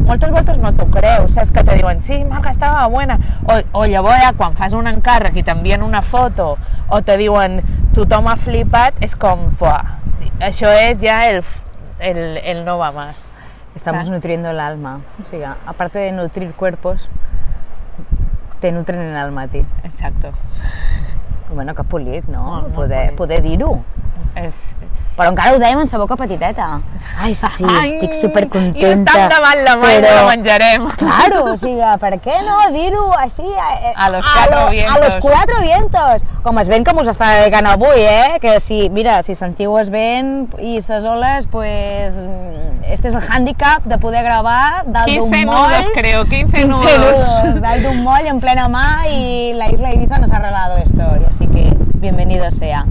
moltes 0.07 0.31
voltes 0.33 0.57
no 0.63 0.71
t'ho 0.73 0.87
creus, 0.91 1.33
saps? 1.35 1.51
Que 1.53 1.63
te 1.67 1.75
diuen, 1.77 1.99
sí, 2.01 2.23
Marga, 2.25 2.51
estava 2.55 2.87
buena. 2.87 3.19
O, 3.45 3.59
o 3.81 3.85
llavors, 3.85 4.21
ja, 4.23 4.33
quan 4.37 4.53
fas 4.57 4.73
un 4.73 4.87
encàrrec 4.89 5.37
i 5.37 5.43
t'envien 5.45 5.83
una 5.85 6.01
foto, 6.01 6.55
o 6.89 7.01
te 7.05 7.17
diuen, 7.19 7.59
tothom 7.95 8.27
ha 8.31 8.35
flipat, 8.39 8.97
és 9.05 9.15
com, 9.19 9.47
fuà, 9.59 9.77
això 10.39 10.71
és 10.87 11.01
ja 11.03 11.25
el, 11.29 11.43
el, 11.99 12.21
el 12.43 12.63
no 12.65 12.77
va 12.79 12.91
más. 12.95 13.27
Estamos 13.75 14.05
Claro. 14.07 14.15
nutriendo 14.15 14.49
el 14.49 14.59
alma. 14.59 15.01
O 15.21 15.25
sigui, 15.27 15.43
aparte 15.45 15.99
de 15.99 16.11
nutrir 16.11 16.51
cuerpos, 16.53 17.09
te 18.59 18.71
nutren 18.71 19.01
el 19.01 19.15
alma 19.15 19.43
a 19.43 19.47
ti. 19.47 19.61
Exacto. 19.83 20.31
Bueno, 21.53 21.73
que 21.75 21.83
polit, 21.83 22.25
no? 22.27 22.43
Molt, 22.43 22.61
molt 22.63 22.75
poder, 22.75 23.03
polit. 23.05 23.17
poder 23.17 23.41
dir-ho. 23.43 23.77
És... 24.37 24.75
Però 25.17 25.31
encara 25.31 25.55
ho 25.55 25.57
dèiem 25.57 25.79
en 25.81 25.87
sa 25.89 25.97
boca 25.97 26.13
petiteta. 26.15 26.65
Ai, 27.17 27.33
sí, 27.33 27.65
estic 27.81 28.11
I 28.13 28.19
supercontenta. 28.21 29.09
estem 29.15 29.29
davant 29.31 29.61
la 29.65 29.71
mà 29.81 29.89
i 29.95 30.01
no 30.03 30.11
la 30.13 30.25
menjarem. 30.29 30.83
Claro, 31.01 31.39
o 31.53 31.55
sigui, 31.57 31.81
per 32.03 32.11
què 32.21 32.35
no 32.45 32.57
dir-ho 32.75 33.07
així? 33.17 33.41
eh, 33.47 33.93
A 33.95 34.11
los 34.13 34.23
cuatro 34.27 34.65
lo- 34.65 34.69
vientos. 34.69 34.95
A 34.95 34.99
los 35.05 35.15
cuatro 35.23 35.61
vientos. 35.63 36.21
Com 36.43 36.59
es 36.61 36.69
vent 36.69 36.85
que 36.85 36.93
mos 36.93 37.09
està 37.09 37.31
dedicant 37.39 37.65
avui, 37.71 38.03
eh? 38.03 38.37
Que 38.43 38.59
si, 38.61 38.91
mira, 38.93 39.23
si 39.25 39.33
sentiu 39.33 39.73
es 39.81 39.89
vent 39.89 40.53
i 40.61 40.77
ses 40.85 41.03
oles, 41.09 41.47
pues, 41.49 42.21
mm, 42.21 42.83
este 42.93 43.07
és 43.09 43.15
el 43.17 43.25
hàndicap 43.25 43.89
de 43.89 43.97
poder 43.97 44.21
gravar 44.23 44.83
dalt 44.85 45.09
d'un 45.09 45.31
15 45.33 45.45
moll. 45.49 45.65
nudos, 45.65 45.89
creo, 45.97 46.23
15 46.29 46.61
15 46.61 46.67
nudos. 46.67 46.93
nudos, 47.01 47.61
dalt 47.65 47.81
d'un 47.83 48.03
moll 48.03 48.27
en 48.29 48.39
plena 48.39 48.67
mar 48.69 49.07
y 49.09 49.53
la 49.57 49.71
isla 49.73 49.91
Ibiza 49.95 50.19
nos 50.19 50.29
ha 50.31 50.37
regalado 50.37 50.77
esto, 50.77 51.01
así 51.37 51.47
que 51.47 51.71
bienvenido 51.99 52.49
sea. 52.49 52.85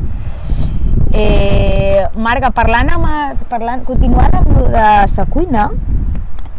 Eh, 1.12 2.06
Marga, 2.16 2.52
parlant 2.54 2.92
amb, 2.94 3.06
parlant, 3.50 3.82
continuant 3.84 4.34
amb 4.38 4.68
de 4.70 4.84
sa 5.10 5.24
cuina, 5.26 5.70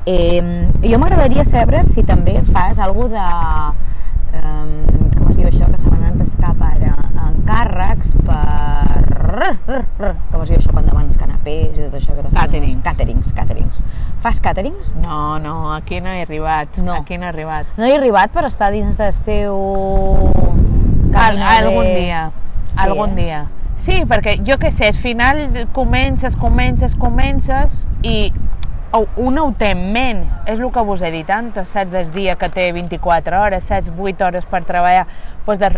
eh, 0.05 0.67
jo 0.83 0.99
m'agradaria 0.99 1.45
saber 1.47 1.85
si 1.87 2.03
també 2.03 2.41
fas 2.51 2.79
alguna 2.83 3.13
de... 3.13 4.35
Eh, 4.35 5.13
com 5.15 5.29
es 5.31 5.37
diu 5.37 5.47
això, 5.47 5.69
que 5.71 5.79
se 5.79 5.87
anat 5.87 6.17
d'escap 6.19 6.59
ara? 6.59 6.91
Encàrrecs 7.29 8.11
per... 8.27 9.55
Com 10.33 10.43
es 10.43 10.51
diu 10.51 10.57
això 10.57 10.73
quan 10.73 10.89
demanes 10.89 11.15
canapés 11.15 11.71
i 11.77 11.85
tot 11.85 11.95
això 12.01 12.17
que 12.17 12.25
te 12.25 12.27
fan? 12.27 12.41
Caterings. 12.41 12.81
Caterings, 12.83 13.31
caterings. 13.37 13.83
Fas 14.25 14.43
caterings? 14.43 14.91
No, 14.99 15.37
no, 15.39 15.71
aquí 15.71 16.01
no 16.03 16.11
he 16.11 16.27
arribat. 16.27 16.81
No. 16.83 16.99
Aquí 16.99 17.15
no 17.17 17.29
he 17.29 17.31
arribat. 17.31 17.71
No 17.79 17.87
he 17.87 17.95
arribat 17.95 18.35
per 18.35 18.43
estar 18.51 18.73
dins 18.75 18.99
del 18.99 19.23
teu... 19.23 19.55
Al, 21.13 21.41
algun 21.41 21.83
de- 21.85 21.95
dia, 21.95 22.31
Sí, 22.67 22.79
algun 22.83 23.11
eh? 23.11 23.15
dia. 23.15 23.45
Sí, 23.77 24.03
perquè 24.09 24.37
jo 24.43 24.57
què 24.57 24.71
sé, 24.71 24.87
al 24.87 24.93
final 24.97 25.67
comences, 25.71 26.35
comences, 26.35 26.95
comences 26.95 27.87
i 28.01 28.33
un 29.15 29.37
ho 29.37 29.51
té 29.57 29.71
en 29.75 29.91
ment, 29.93 30.23
és 30.49 30.57
el 30.59 30.71
que 30.73 30.81
vos 30.81 31.01
he 31.05 31.11
dit 31.13 31.29
antes, 31.29 31.69
saps, 31.69 31.91
del 31.91 32.09
dia 32.11 32.35
que 32.35 32.49
té 32.49 32.71
24 32.73 33.41
hores, 33.43 33.63
saps, 33.69 33.91
8 33.97 34.25
hores 34.25 34.45
per 34.49 34.63
treballar, 34.65 35.05
doncs 35.45 35.59
de, 35.61 35.69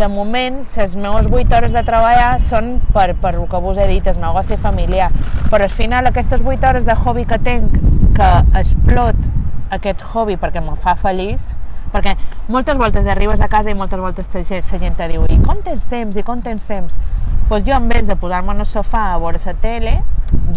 de 0.00 0.08
moment, 0.08 0.64
les 0.76 0.96
meves 0.96 1.28
8 1.30 1.54
hores 1.56 1.72
de 1.76 1.82
treballar 1.86 2.40
són 2.42 2.80
per, 2.92 3.12
per 3.14 3.34
el 3.36 3.46
que 3.48 3.60
vos 3.62 3.78
he 3.78 3.86
dit, 3.86 4.06
el 4.10 4.18
negoci 4.20 4.56
familiar, 4.58 5.10
però 5.52 5.68
al 5.68 5.70
final 5.70 6.06
aquestes 6.10 6.42
8 6.44 6.66
hores 6.72 6.84
de 6.88 6.94
hobby 6.96 7.24
que 7.30 7.38
tinc, 7.38 7.78
que 8.16 8.30
explot 8.58 9.30
aquest 9.70 10.02
hobby 10.12 10.36
perquè 10.36 10.60
me 10.64 10.74
fa 10.76 10.96
feliç, 10.98 11.52
perquè 11.94 12.16
moltes 12.48 12.76
voltes 12.80 13.06
arribes 13.06 13.40
a 13.40 13.48
casa 13.48 13.70
i 13.70 13.78
moltes 13.78 14.00
voltes 14.02 14.28
la 14.34 14.42
gent, 14.44 14.96
te 14.98 15.08
diu 15.08 15.24
i 15.30 15.38
com 15.44 15.62
tens 15.62 15.86
temps, 15.90 16.16
i 16.16 16.26
com 16.26 16.42
tens 16.42 16.66
temps? 16.66 16.98
Doncs 16.98 17.48
pues 17.48 17.64
jo, 17.64 17.74
en 17.76 17.88
vez 17.88 18.06
de 18.06 18.16
posar-me 18.16 18.52
en 18.52 18.64
el 18.64 18.66
sofà 18.66 19.12
a 19.12 19.18
veure 19.20 19.38
la 19.44 19.54
tele, 19.60 19.98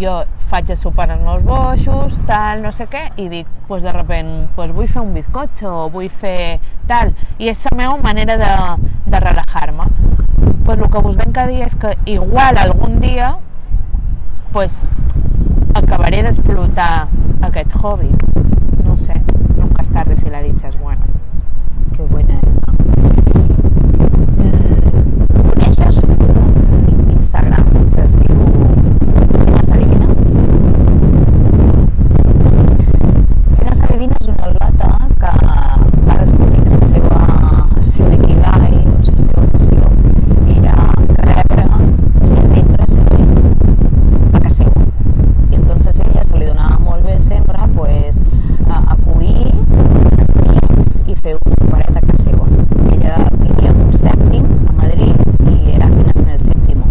jo 0.00 0.14
faig 0.50 0.70
a 0.72 0.76
sopar 0.76 1.10
els 1.10 1.20
meus 1.20 1.44
boixos, 1.44 2.16
tal, 2.26 2.62
no 2.62 2.72
sé 2.72 2.86
què, 2.88 3.10
i 3.20 3.28
dic, 3.28 3.46
pues 3.68 3.82
de 3.84 3.92
repent, 3.92 4.48
pues 4.56 4.72
vull 4.72 4.88
fer 4.88 5.02
un 5.02 5.12
bizcocho, 5.12 5.68
o 5.84 5.90
vull 5.92 6.08
fer 6.08 6.58
tal, 6.88 7.12
i 7.38 7.52
és 7.52 7.66
la 7.70 7.76
meva 7.76 7.98
manera 8.02 8.38
de, 8.40 8.52
de 9.04 9.20
relajar-me. 9.20 9.84
pues, 10.64 10.78
el 10.78 10.90
que 10.90 10.98
vos 10.98 11.16
venc 11.16 11.38
a 11.38 11.46
dir 11.46 11.62
és 11.64 11.74
que 11.80 11.94
igual 12.04 12.58
algun 12.60 12.98
dia 13.00 13.38
pues, 14.52 14.82
acabaré 15.74 16.22
d'explotar 16.22 17.08
aquest 17.48 17.72
hobby. 17.80 18.10
No 18.84 18.98
sé, 18.98 19.16
nunca 19.56 19.82
es 19.82 19.90
tarde 19.90 20.16
si 20.16 20.28
la 20.28 20.42
dicha 20.42 20.68
es 20.68 20.78
buena. 20.78 21.06
Que 21.98 22.04
buena 22.04 22.38
esa. 22.46 22.60
Mm, 24.38 25.48
Coneixes 25.48 25.98
un 26.04 27.10
Instagram 27.10 27.66
que 27.90 28.04
es 28.04 28.14
diu 28.20 28.38
Fines 29.34 29.70
Adivina? 29.72 30.08
Fines 33.56 33.80
Adivina 33.80 34.14
és 34.20 34.28
una 34.28 34.46
atleta 34.46 34.90
que 35.18 35.32
va 36.06 36.14
descobrir 36.22 36.62
que 36.62 36.70
la 36.70 36.82
seva, 36.86 37.20
el 37.76 37.84
seu 37.90 38.06
ikigai, 38.14 38.74
o 38.86 39.02
la 39.02 39.02
seva 39.26 39.42
passió, 39.56 39.82
era 40.54 40.76
rebre 41.26 41.66
i 41.66 42.38
atendre 42.44 42.78
la 42.78 42.86
gent 42.94 43.32
a 44.32 44.40
casa 44.40 44.54
seva. 44.62 44.86
I 45.50 45.54
entonces 45.56 45.98
ella 46.06 46.22
se 46.22 46.34
li 46.38 46.46
donava 46.46 46.78
molt 46.78 47.02
bé 47.04 47.18
sempre 47.20 47.58
pues, 47.74 48.22
a 48.68 48.84
acollir 48.94 49.50
els 50.18 50.30
clients 50.30 51.02
i 51.06 51.14
fer 51.16 51.34
un 51.34 51.56
superet 51.58 51.96
a 51.96 52.00
casa 52.00 52.22
seva. 52.22 52.46
Ella 52.92 53.16
vivia 53.42 53.70
en 53.70 53.80
un 53.86 53.92
sèptim 53.92 54.44
a 54.68 54.72
Madrid 54.82 55.16
i 55.52 55.74
era 55.74 55.88
fines 55.88 56.22
en 56.22 56.28
el 56.34 56.40
sèptimo. 56.40 56.86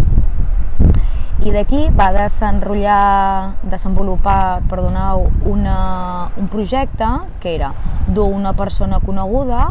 I 1.46 1.52
d'aquí 1.56 1.87
va 1.98 2.12
desenrotllar, 2.14 3.58
desenvolupar, 3.66 4.62
perdoneu, 4.70 5.32
una, 5.50 6.30
un 6.38 6.48
projecte 6.48 7.08
que 7.42 7.56
era 7.56 7.72
dur 8.08 8.28
una 8.30 8.54
persona 8.54 9.00
coneguda, 9.00 9.64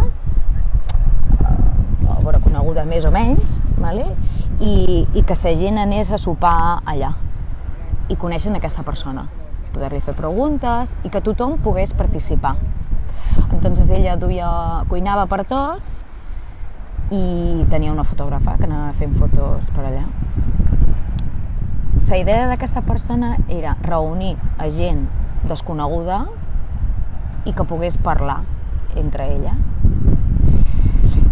eh, 1.38 2.10
a 2.10 2.18
veure, 2.18 2.40
coneguda 2.42 2.84
més 2.84 3.06
o 3.06 3.12
menys, 3.14 3.60
vale? 3.78 4.08
I, 4.58 5.06
i 5.14 5.22
que 5.22 5.38
la 5.44 5.54
gent 5.54 5.78
anés 5.78 6.10
a 6.10 6.18
sopar 6.18 6.82
allà 6.84 7.12
i 8.10 8.18
coneixen 8.18 8.58
aquesta 8.58 8.82
persona, 8.82 9.28
poder-li 9.74 10.02
fer 10.02 10.16
preguntes 10.18 10.96
i 11.04 11.14
que 11.14 11.22
tothom 11.22 11.60
pogués 11.62 11.94
participar. 11.94 12.56
Entonces 13.52 13.88
ella 13.94 14.16
duia, 14.18 14.50
cuinava 14.90 15.30
per 15.30 15.44
tots 15.46 16.02
i 17.14 17.62
tenia 17.70 17.94
una 17.94 18.02
fotògrafa 18.02 18.58
que 18.58 18.66
anava 18.66 18.90
fent 18.98 19.14
fotos 19.14 19.70
per 19.70 19.86
allà. 19.86 20.08
La 22.08 22.18
idea 22.18 22.46
d'aquesta 22.46 22.80
persona 22.86 23.32
era 23.50 23.72
reunir 23.82 24.36
a 24.62 24.68
gent 24.70 25.00
desconeguda 25.50 26.20
i 27.44 27.52
que 27.52 27.66
pogués 27.66 27.98
parlar 27.98 28.36
entre 28.94 29.26
ella. 29.34 29.56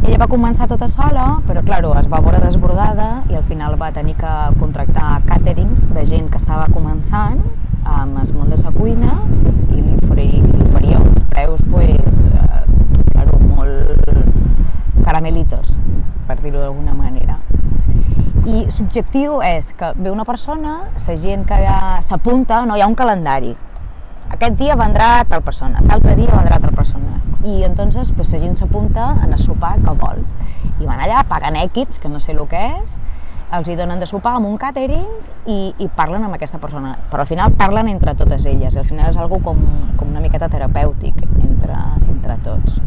Ella 0.03 0.19
va 0.19 0.29
començar 0.29 0.67
tota 0.69 0.89
sola, 0.91 1.39
però 1.47 1.63
claro, 1.63 1.95
es 2.01 2.11
va 2.11 2.21
veure 2.27 2.43
desbordada 2.43 3.23
i 3.31 3.39
al 3.39 3.47
final 3.47 3.79
va 3.81 3.93
tenir 3.95 4.17
que 4.19 4.35
contractar 4.59 5.23
càterings 5.31 5.87
de 5.95 6.05
gent 6.11 6.29
que 6.35 6.43
estava 6.43 6.67
començant 6.75 7.39
amb 7.85 8.19
el 8.19 8.35
món 8.35 8.51
de 8.51 8.59
la 8.59 8.75
cuina 8.75 9.15
i 9.71 9.79
li, 9.79 9.97
faria, 10.11 10.43
li 10.43 10.99
uns 10.99 11.25
preus 11.31 11.65
pues, 11.71 12.21
eh, 12.27 12.63
claro, 13.15 13.39
molt 13.47 14.05
caramelitos, 15.07 15.79
per 16.27 16.43
dir-ho 16.43 16.59
d'alguna 16.59 16.99
manera. 16.99 17.44
I 18.45 18.67
l'objectiu 18.69 19.39
és 19.41 19.71
que 19.73 19.89
ve 19.97 20.11
una 20.13 20.27
persona, 20.29 20.75
la 21.01 21.15
gent 21.17 21.47
que 21.49 21.57
ja 21.65 21.79
s'apunta, 22.05 22.59
no 22.69 22.77
hi 22.77 22.83
ha 22.85 22.89
un 22.91 22.97
calendari. 22.99 23.55
Aquest 24.35 24.59
dia 24.59 24.77
vendrà 24.77 25.25
tal 25.31 25.41
persona, 25.47 25.81
l'altre 25.89 26.13
dia 26.19 26.29
vendrà 26.29 26.59
tal 26.61 26.75
persona. 26.77 27.23
I 27.45 27.63
entonces 27.65 28.13
pues, 28.13 28.33
la 28.35 28.43
gent 28.43 28.59
s'apunta 28.61 29.15
en 29.25 29.33
el 29.33 29.41
sopar 29.41 29.79
que 29.81 29.97
vol. 29.97 30.21
I 30.81 30.85
van 30.85 31.01
allà, 31.01 31.23
paguen 31.29 31.57
èquits, 31.57 32.01
que 32.01 32.13
no 32.13 32.21
sé 32.21 32.33
el 32.37 32.43
que 32.51 32.61
és, 32.83 32.99
els 33.55 33.69
hi 33.69 33.79
donen 33.81 34.01
de 34.03 34.11
sopar 34.11 34.35
amb 34.37 34.51
un 34.51 34.59
catering 34.61 35.09
i, 35.49 35.73
i 35.79 35.89
parlen 35.97 36.29
amb 36.29 36.37
aquesta 36.37 36.61
persona. 36.61 36.99
Però 37.11 37.25
al 37.25 37.31
final 37.31 37.57
parlen 37.57 37.89
entre 37.89 38.13
totes 38.19 38.45
elles. 38.51 38.77
Al 38.77 38.85
final 38.85 39.09
és 39.09 39.17
algo 39.17 39.41
com, 39.41 39.65
com 39.97 40.11
una 40.11 40.21
miqueta 40.21 40.51
terapèutic 40.53 41.25
entre, 41.41 41.81
entre 42.13 42.41
tots. 42.45 42.81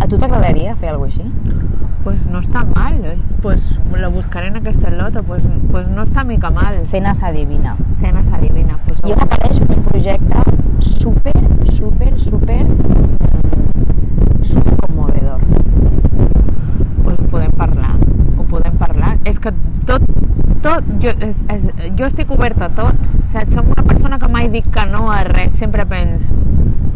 A 0.00 0.08
tu 0.08 0.20
t'agradaria 0.20 0.76
fer 0.76 0.92
alguna 0.92 1.08
així? 1.08 1.93
Pues 2.04 2.26
no 2.26 2.38
està 2.44 2.64
mal, 2.68 3.00
eh? 3.02 3.16
pues 3.40 3.78
la 3.96 4.08
buscaré 4.08 4.48
en 4.48 4.56
aquesta 4.56 4.90
lota, 4.90 5.22
pues, 5.22 5.42
pues 5.70 5.88
no 5.88 6.02
està 6.02 6.24
mica 6.24 6.50
mal. 6.50 6.66
Cenas 6.84 7.22
adivina. 7.22 7.76
Cenes 8.00 8.30
adivina. 8.30 8.78
Pues, 8.86 9.00
Jo 9.00 9.16
m'apareix 9.16 9.60
un 9.60 9.82
projecte 9.82 10.42
super, 10.80 11.32
super, 11.72 12.18
super, 12.20 12.66
super 14.42 14.76
conmovedor. 14.76 15.40
pues 17.02 17.18
ho 17.18 17.24
podem 17.24 17.50
parlar, 17.52 17.96
ho 18.38 18.44
podem 18.44 18.76
parlar. 18.76 19.18
És 19.24 19.40
que 19.40 19.52
tot, 19.86 20.02
tot, 20.62 20.84
jo, 21.00 21.12
és, 21.20 21.40
és, 21.52 21.68
jo 21.98 22.08
estic 22.08 22.30
oberta 22.32 22.68
a 22.68 22.74
tot, 22.74 23.00
saps? 23.24 23.54
Som 23.54 23.72
una 23.72 23.84
persona 23.84 24.18
que 24.18 24.28
mai 24.28 24.48
dic 24.48 24.68
que 24.72 24.86
no 24.88 25.10
a 25.12 25.22
res, 25.28 25.54
sempre 25.56 25.84
pens, 25.86 26.32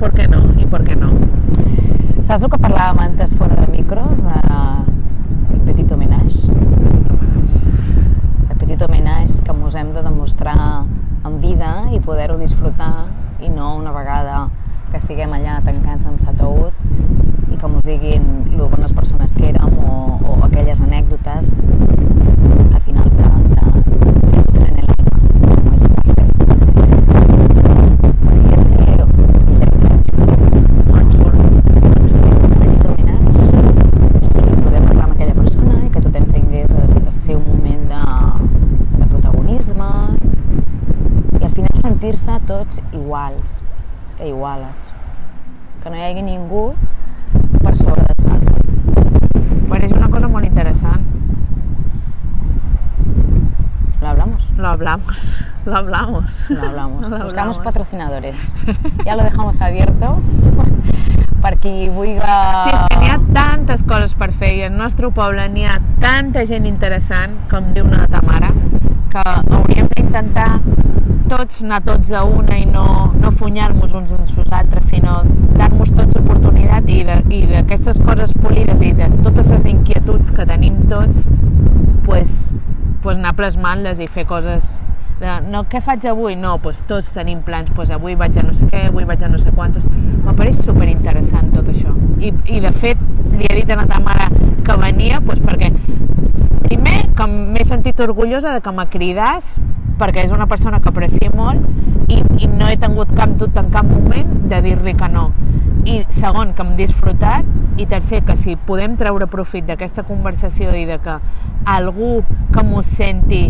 per 0.00 0.12
què 0.16 0.28
no 0.28 0.44
i 0.56 0.68
per 0.68 0.84
què 0.84 0.96
no? 0.96 1.12
Saps 2.22 2.42
el 2.42 2.52
que 2.52 2.60
parlàvem 2.60 3.04
antes 3.04 3.36
fora 3.36 3.56
de 3.56 3.68
micros, 3.72 4.24
de 4.24 4.97
petit 5.68 5.92
homenatge? 5.92 6.48
El 8.48 8.56
petit 8.56 8.82
homenatge 8.82 9.42
que 9.44 9.52
ens 9.52 9.74
hem 9.76 9.92
de 9.94 10.02
demostrar 10.02 10.84
en 11.28 11.40
vida 11.42 11.72
i 11.92 12.00
poder-ho 12.00 12.38
disfrutar 12.40 13.08
i 13.40 13.48
no 13.52 13.76
una 13.76 13.92
vegada 13.92 14.48
que 14.90 14.96
estiguem 14.96 15.32
allà 15.36 15.60
tancats 15.66 16.08
amb 16.08 16.20
sataüt 16.24 16.72
i 17.52 17.56
que 17.56 17.66
ens 17.68 17.84
diguin 17.84 18.24
lo 18.56 18.68
bones 18.72 18.92
persones 18.96 19.34
que 19.36 19.50
érem 19.52 19.76
o, 19.84 20.18
o 20.24 20.38
aquelles 20.48 20.80
anècdotes 20.80 21.58
al 22.72 22.80
final 22.80 23.10
te, 23.10 23.26
te, 23.54 23.64
te 24.30 24.36
nutren 24.36 24.74
el 24.78 24.88
alma, 24.94 25.16
com 25.64 25.72
és 25.74 25.82
el 25.82 25.92
pastel. 25.98 26.28
Podria 28.24 28.56
ser 28.62 28.72
un 29.04 29.12
projecte 29.44 29.88
Molt 30.88 31.08
xulo. 31.12 31.30
petit 32.62 32.82
homenatge 32.88 33.42
i 34.22 34.60
poder 34.62 34.82
parlar 34.86 35.04
amb 35.04 35.12
aquella 35.12 35.36
persona 35.42 35.74
i 35.84 35.90
que 35.94 36.04
tothom 36.06 36.26
tingués 36.32 36.70
el, 36.74 36.88
el 37.04 37.12
seu 37.18 37.38
moment 37.44 37.84
de, 37.92 38.02
de 38.98 39.06
protagonisme 39.06 39.90
i 41.40 41.44
al 41.44 41.52
final 41.52 41.74
sentir-se 41.98 42.30
tots 42.46 42.78
iguals 42.92 43.60
e 44.20 44.28
iguales. 44.28 44.92
Que 45.82 45.90
no 45.90 45.96
hi 45.98 46.04
hagi 46.06 46.22
ningú 46.22 46.76
per 47.58 47.74
sobre 47.74 48.04
de 48.06 48.14
l'altre. 48.22 48.54
Pareix 49.66 49.90
una 49.96 50.06
cosa 50.06 50.28
molt 50.30 50.46
interessant. 50.46 51.02
¿Lo 54.00 54.06
hablamos? 54.06 54.46
Lo 54.56 54.68
hablamos, 54.68 55.42
lo 55.64 55.76
hablamos. 55.76 56.46
Lo 56.48 56.62
hablamos. 56.68 57.10
Lo 57.10 57.18
Buscamos 57.18 57.32
hablamos. 57.34 57.58
patrocinadores. 57.58 58.54
Ya 59.04 59.16
lo 59.16 59.24
dejamos 59.24 59.60
abierto 59.60 60.20
per 61.42 61.58
qui 61.58 61.88
vulgui... 61.88 62.18
Sí, 62.18 62.70
és 62.74 62.82
que 62.90 62.96
n'hi 62.98 63.10
ha 63.10 63.18
tantes 63.34 63.82
coses 63.82 64.14
per 64.14 64.30
fer 64.32 64.54
i 64.54 64.62
al 64.66 64.78
nostre 64.78 65.10
poble 65.10 65.48
n'hi 65.50 65.66
ha 65.66 65.80
tanta 65.98 66.46
gent 66.46 66.66
interessant, 66.66 67.34
com 67.50 67.72
diu 67.74 67.86
una 67.86 68.06
ta 68.06 68.22
mare, 68.22 68.50
que 69.10 69.22
hauríem 69.26 69.90
d'intentar 69.96 70.60
tots 71.28 71.62
anar 71.62 71.82
tots 71.84 72.10
a 72.16 72.24
una 72.24 72.56
i 72.56 72.64
no, 72.68 73.12
no 73.20 73.30
funyar-nos 73.36 73.92
uns 73.94 74.14
amb 74.16 74.24
els 74.24 74.52
altres, 74.52 74.88
sinó 74.88 75.20
dar-nos 75.58 75.92
tots 75.92 76.16
oportunitat 76.16 76.88
i 76.88 77.02
d'aquestes 77.50 78.00
coses 78.04 78.32
polides 78.40 78.80
i 78.84 78.94
de 78.96 79.08
totes 79.22 79.50
les 79.52 79.66
inquietuds 79.68 80.32
que 80.32 80.46
tenim 80.48 80.78
tots, 80.88 81.26
pues, 82.06 82.52
pues 83.02 83.18
anar 83.18 83.34
plasmant-les 83.36 84.00
i 84.00 84.08
fer 84.08 84.24
coses 84.28 84.78
de, 85.18 85.34
no, 85.50 85.64
què 85.68 85.82
faig 85.82 86.06
avui? 86.08 86.36
No, 86.38 86.56
pues 86.62 86.80
tots 86.88 87.10
tenim 87.14 87.42
plans, 87.44 87.72
pues 87.74 87.90
avui 87.94 88.14
vaig 88.18 88.38
a 88.38 88.44
no 88.46 88.54
sé 88.54 88.68
què, 88.70 88.86
avui 88.88 89.04
vaig 89.08 89.24
a 89.26 89.30
no 89.30 89.40
sé 89.42 89.50
quantos. 89.52 89.84
M'apareix 90.24 90.62
superinteressant 90.62 91.50
tot 91.56 91.68
això. 91.72 91.94
I, 92.22 92.32
I 92.54 92.62
de 92.62 92.70
fet, 92.72 93.00
li 93.34 93.48
he 93.48 93.56
dit 93.58 93.72
a 93.74 93.80
la 93.80 93.88
ta 93.90 93.98
mare 94.02 94.30
que 94.64 94.78
venia, 94.78 95.20
pues 95.24 95.42
perquè 95.42 95.72
primer 96.68 97.00
que 97.18 97.26
m'he 97.26 97.66
sentit 97.66 98.00
orgullosa 98.04 98.54
de 98.54 98.62
que 98.62 98.74
me 98.74 98.86
cridàs 98.92 99.56
perquè 99.98 100.24
és 100.26 100.32
una 100.34 100.46
persona 100.50 100.80
que 100.80 100.90
aprecio 100.92 101.30
molt 101.34 101.64
i, 102.08 102.22
i 102.44 102.48
no 102.50 102.68
he 102.68 102.76
tingut 102.80 103.12
cap 103.16 103.34
dubte 103.40 103.60
en 103.60 103.70
cap 103.74 103.86
moment 103.88 104.48
de 104.48 104.62
dir-li 104.64 104.94
que 104.98 105.08
no. 105.12 105.30
I 105.88 106.02
segon, 106.12 106.54
que 106.54 106.62
hem 106.64 106.74
disfrutat 106.76 107.46
i 107.78 107.86
tercer, 107.86 108.22
que 108.26 108.34
si 108.36 108.56
podem 108.56 108.96
treure 109.00 109.28
profit 109.30 109.66
d'aquesta 109.68 110.02
conversació 110.08 110.74
i 110.76 110.84
de 110.88 110.98
que 111.02 111.18
algú 111.64 112.22
que 112.52 112.64
m'ho 112.66 112.82
senti 112.82 113.44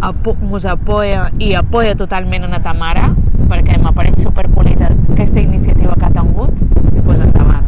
apo- 0.00 0.36
mos 0.40 0.64
apoya 0.66 1.30
i 1.38 1.54
apoya 1.54 1.94
totalment 1.96 2.44
a 2.52 2.62
ta 2.62 2.74
mare 2.74 3.02
perquè 3.48 3.78
m'apareix 3.80 4.22
superpolita 4.22 4.90
aquesta 5.12 5.40
iniciativa 5.40 5.94
que 5.96 6.04
ha 6.04 6.10
tingut, 6.12 6.52
doncs 7.04 7.20
endavant. 7.24 7.64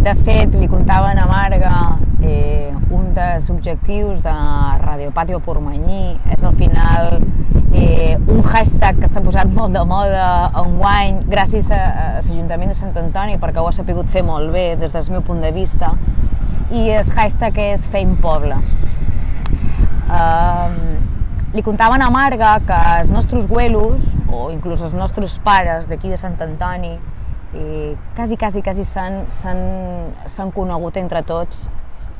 De 0.00 0.14
fet, 0.24 0.54
li 0.56 0.68
contava 0.68 1.10
a 1.12 1.26
Marga 1.28 1.74
Eh, 2.22 2.74
un 2.90 3.14
dels 3.14 3.48
objectius 3.48 4.22
de 4.22 4.32
Radio 4.82 5.10
Patio 5.10 5.38
Pormanyí 5.40 6.18
és 6.34 6.42
al 6.44 6.52
final 6.52 7.14
eh, 7.72 8.18
un 8.28 8.42
hashtag 8.44 8.98
que 9.00 9.08
s'ha 9.08 9.22
posat 9.24 9.48
molt 9.48 9.72
de 9.72 9.80
moda 9.88 10.50
enguany 10.60 11.22
gràcies 11.30 11.70
a, 11.72 11.78
a 11.80 12.04
l'Ajuntament 12.18 12.74
de 12.74 12.76
Sant 12.76 12.92
Antoni 13.00 13.38
perquè 13.40 13.62
ho 13.62 13.70
ha 13.70 13.72
sapigut 13.72 14.10
fer 14.12 14.20
molt 14.26 14.52
bé 14.52 14.74
des 14.76 14.92
del 14.92 15.08
meu 15.14 15.24
punt 15.24 15.40
de 15.40 15.52
vista 15.56 15.94
i 16.76 16.90
el 16.92 17.08
hashtag 17.16 17.56
és 17.64 17.88
Feim 17.88 18.12
Poble. 18.20 18.58
Um, 20.10 20.76
li 21.56 21.64
contaven 21.66 22.04
a 22.04 22.10
Marga 22.12 22.58
que 22.66 22.82
els 23.00 23.10
nostres 23.10 23.48
güelos, 23.48 24.12
o 24.28 24.50
inclús 24.52 24.84
els 24.86 24.94
nostres 24.94 25.40
pares 25.42 25.88
d'aquí 25.90 26.12
de 26.12 26.20
Sant 26.20 26.36
Antoni, 26.44 26.98
i 27.54 27.96
quasi, 28.14 28.36
quasi, 28.36 28.62
quasi 28.62 28.84
s'han 28.84 30.52
conegut 30.54 30.96
entre 31.00 31.22
tots 31.26 31.68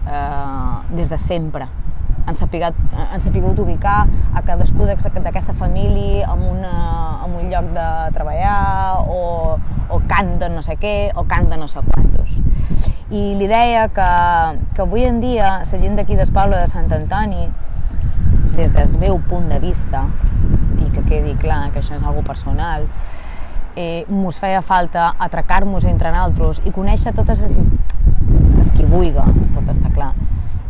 eh, 0.07 0.77
des 0.97 1.09
de 1.11 1.19
sempre. 1.19 1.69
Han 2.27 2.37
sapigut, 2.37 2.77
han 2.95 3.23
sapigut 3.23 3.59
ubicar 3.59 4.05
a 4.35 4.43
cadascú 4.47 4.87
d'aquesta 4.87 5.55
família 5.55 6.27
en, 6.31 6.43
una, 6.47 6.75
en 7.25 7.37
un 7.39 7.49
lloc 7.51 7.71
de 7.75 7.87
treballar 8.15 9.01
o, 9.07 9.57
o 9.89 10.01
cant 10.11 10.37
de 10.39 10.51
no 10.53 10.63
sé 10.63 10.77
què 10.79 11.11
o 11.15 11.25
cant 11.31 11.49
de 11.51 11.59
no 11.59 11.69
sé 11.71 11.83
quantos. 11.87 12.37
I 13.11 13.35
li 13.39 13.49
deia 13.51 13.89
que, 13.91 14.11
que 14.77 14.85
avui 14.85 15.07
en 15.09 15.19
dia 15.23 15.59
la 15.63 15.81
gent 15.83 15.97
d'aquí 15.99 16.19
del 16.19 16.31
poble 16.35 16.61
de 16.61 16.69
Sant 16.71 16.93
Antoni 16.95 17.49
des 18.59 18.75
del 18.75 18.99
meu 19.01 19.19
punt 19.31 19.49
de 19.49 19.59
vista, 19.63 20.05
i 20.79 20.91
que 20.93 21.03
quedi 21.07 21.35
clar 21.41 21.71
que 21.73 21.81
això 21.81 21.97
és 21.97 22.05
algo 22.05 22.23
personal, 22.27 22.87
eh, 23.77 24.05
mos 24.09 24.39
feia 24.41 24.63
falta 24.63 25.15
atracar-nos 25.19 25.85
entre 25.85 26.13
nosaltres 26.15 26.63
i 26.65 26.75
conèixer 26.75 27.15
totes 27.17 27.43
les... 27.45 27.71
Es 28.61 28.73
qui 28.77 28.85
tot 28.85 29.69
està 29.73 29.91
clar. 29.95 30.13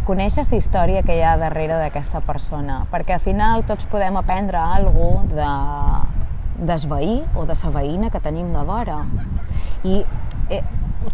Conèixer 0.07 0.44
la 0.46 0.59
història 0.59 1.03
que 1.03 1.16
hi 1.16 1.22
ha 1.22 1.36
darrere 1.38 1.76
d'aquesta 1.78 2.20
persona, 2.26 2.84
perquè 2.90 3.14
al 3.14 3.22
final 3.22 3.64
tots 3.66 3.86
podem 3.86 4.16
aprendre 4.16 4.59
alguna 4.59 5.24
de, 5.30 6.64
del 6.66 6.86
veí 6.88 7.16
o 7.34 7.46
de 7.46 7.55
la 7.62 7.70
veïna 7.70 8.11
que 8.11 8.20
tenim 8.20 8.53
de 8.53 8.64
vora. 8.64 9.05
I 9.84 10.03
eh, 10.51 10.62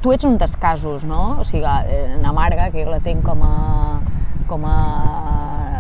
tu 0.01 0.13
ets 0.13 0.25
un 0.25 0.39
dels 0.39 0.57
casos, 0.57 1.05
no? 1.05 1.41
O 1.41 1.45
sigui, 1.45 1.67
eh, 1.67 2.17
na 2.23 2.33
Marga, 2.33 2.71
que 2.71 2.85
jo 2.85 2.91
la 2.91 3.01
tinc 3.01 3.25
com 3.25 3.43
a, 3.43 4.01
com 4.47 4.65
a 4.67 5.76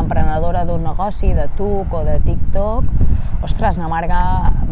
emprenedora 0.00 0.64
d'un 0.68 0.84
negoci 0.84 1.32
de 1.36 1.48
TUC 1.58 1.94
o 1.94 2.02
de 2.06 2.18
TikTok, 2.24 2.90
ostres, 3.44 3.78
na 3.78 3.88
Marga 3.92 4.20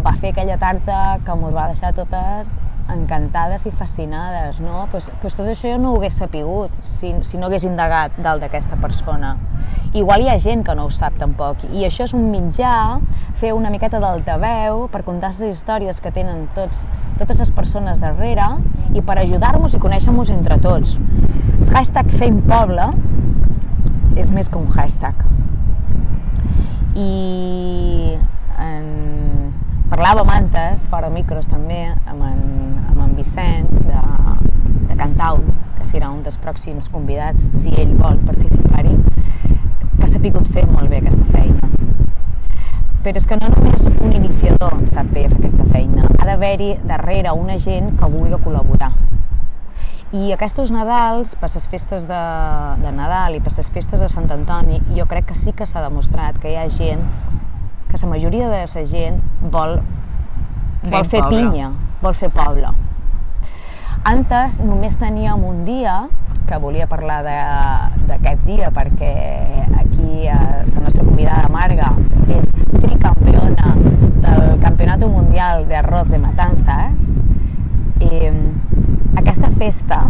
va 0.02 0.16
fer 0.18 0.32
aquella 0.32 0.58
tarta 0.58 1.18
que 1.24 1.38
ens 1.38 1.54
va 1.54 1.70
deixar 1.70 1.92
totes 1.96 2.52
encantades 2.92 3.64
i 3.66 3.70
fascinades, 3.70 4.60
no? 4.60 4.86
Pues, 4.90 5.10
pues 5.22 5.36
tot 5.38 5.48
això 5.48 5.70
jo 5.70 5.78
no 5.80 5.92
ho 5.92 6.00
hagués 6.00 6.18
sapigut 6.18 6.74
si, 6.84 7.12
si 7.26 7.38
no 7.38 7.48
hagués 7.48 7.64
indagat 7.68 8.16
dalt 8.22 8.42
d'aquesta 8.42 8.78
persona. 8.82 9.36
Igual 9.96 10.24
hi 10.24 10.30
ha 10.32 10.38
gent 10.40 10.64
que 10.66 10.74
no 10.76 10.86
ho 10.88 10.92
sap 10.92 11.16
tampoc, 11.20 11.64
i 11.72 11.86
això 11.86 12.06
és 12.08 12.14
un 12.16 12.28
mitjà, 12.32 12.74
fer 13.38 13.52
una 13.56 13.70
miqueta 13.72 14.00
d'altaveu 14.02 14.86
per 14.92 15.02
contar 15.06 15.32
les 15.32 15.58
històries 15.58 16.00
que 16.00 16.12
tenen 16.12 16.46
tots, 16.56 16.86
totes 17.20 17.42
les 17.44 17.52
persones 17.54 18.00
darrere 18.02 18.48
i 18.96 19.04
per 19.04 19.18
ajudar-nos 19.20 19.76
i 19.76 19.82
conèixer-nos 19.82 20.32
entre 20.34 20.58
tots. 20.64 20.98
El 21.62 21.76
hashtag 21.76 22.10
Fem 22.18 22.40
Poble 22.48 22.90
és 24.16 24.30
més 24.30 24.48
que 24.48 24.58
un 24.58 24.68
hashtag. 24.76 25.24
I 26.98 28.16
en... 28.60 28.86
parlàvem 29.92 30.32
antes, 30.32 30.86
fora 30.90 31.10
micros 31.12 31.48
també, 31.48 31.84
amb 32.06 32.24
en, 32.26 32.42
amb 32.90 33.00
en 33.04 33.14
Vicent 33.16 33.70
de, 33.88 34.02
de 34.88 34.98
Cantaun, 34.98 35.46
que 35.78 35.88
serà 35.88 36.10
un 36.12 36.22
dels 36.26 36.38
pròxims 36.40 36.90
convidats, 36.92 37.48
si 37.56 37.72
ell 37.80 37.94
vol 38.00 38.20
participar-hi, 38.28 38.96
que 39.98 40.08
s'ha 40.08 40.20
picut 40.20 40.48
fer 40.52 40.66
molt 40.68 40.92
bé 40.92 41.00
aquesta 41.00 41.24
feina. 41.32 41.72
Però 43.02 43.18
és 43.18 43.26
que 43.26 43.38
no 43.40 43.48
només 43.56 43.88
un 43.92 44.12
iniciador 44.12 44.76
sap 44.92 45.08
bé 45.14 45.26
fer 45.28 45.40
aquesta 45.40 45.66
feina, 45.72 46.06
ha 46.18 46.28
d'haver-hi 46.28 46.76
darrere 46.88 47.32
una 47.34 47.58
gent 47.58 47.96
que 47.98 48.12
vulgui 48.12 48.38
col·laborar 48.44 48.92
i 50.12 50.28
aquests 50.34 50.70
Nadals, 50.72 51.34
per 51.40 51.48
les 51.48 51.66
festes 51.72 52.04
de, 52.08 52.22
de 52.82 52.90
Nadal 52.92 53.38
i 53.38 53.40
per 53.40 53.52
les 53.56 53.70
festes 53.72 54.00
de 54.00 54.08
Sant 54.12 54.28
Antoni, 54.30 54.80
jo 54.96 55.06
crec 55.08 55.30
que 55.30 55.36
sí 55.38 55.54
que 55.56 55.66
s'ha 55.66 55.80
demostrat 55.84 56.36
que 56.38 56.52
hi 56.52 56.58
ha 56.60 56.68
gent, 56.68 57.00
que 57.88 57.96
la 57.96 58.08
majoria 58.10 58.48
de 58.52 58.64
la 58.68 58.84
gent 58.86 59.20
vol, 59.40 59.78
vol 60.84 61.04
fer 61.08 61.22
poble. 61.22 61.38
pinya, 61.38 61.72
vol 62.02 62.14
fer 62.14 62.28
poble. 62.28 62.74
Antes 64.04 64.60
només 64.60 64.98
teníem 65.00 65.44
un 65.48 65.64
dia, 65.64 66.08
que 66.46 66.58
volia 66.58 66.86
parlar 66.90 67.22
d'aquest 67.24 68.42
dia 68.44 68.68
perquè 68.74 69.12
aquí 69.78 70.26
eh, 70.26 70.34
la 70.34 70.80
nostra 70.82 71.04
convidada 71.04 71.48
Marga 71.48 71.92
és 72.28 72.50
tricampeona 72.82 73.76
del 74.26 74.58
Campionat 74.60 75.06
Mundial 75.06 75.64
de 75.70 75.78
Arroz 75.80 76.10
de 76.10 76.18
Matanzas. 76.18 77.14
Eh, 78.02 78.32
aquesta 79.16 79.50
festa 79.58 80.02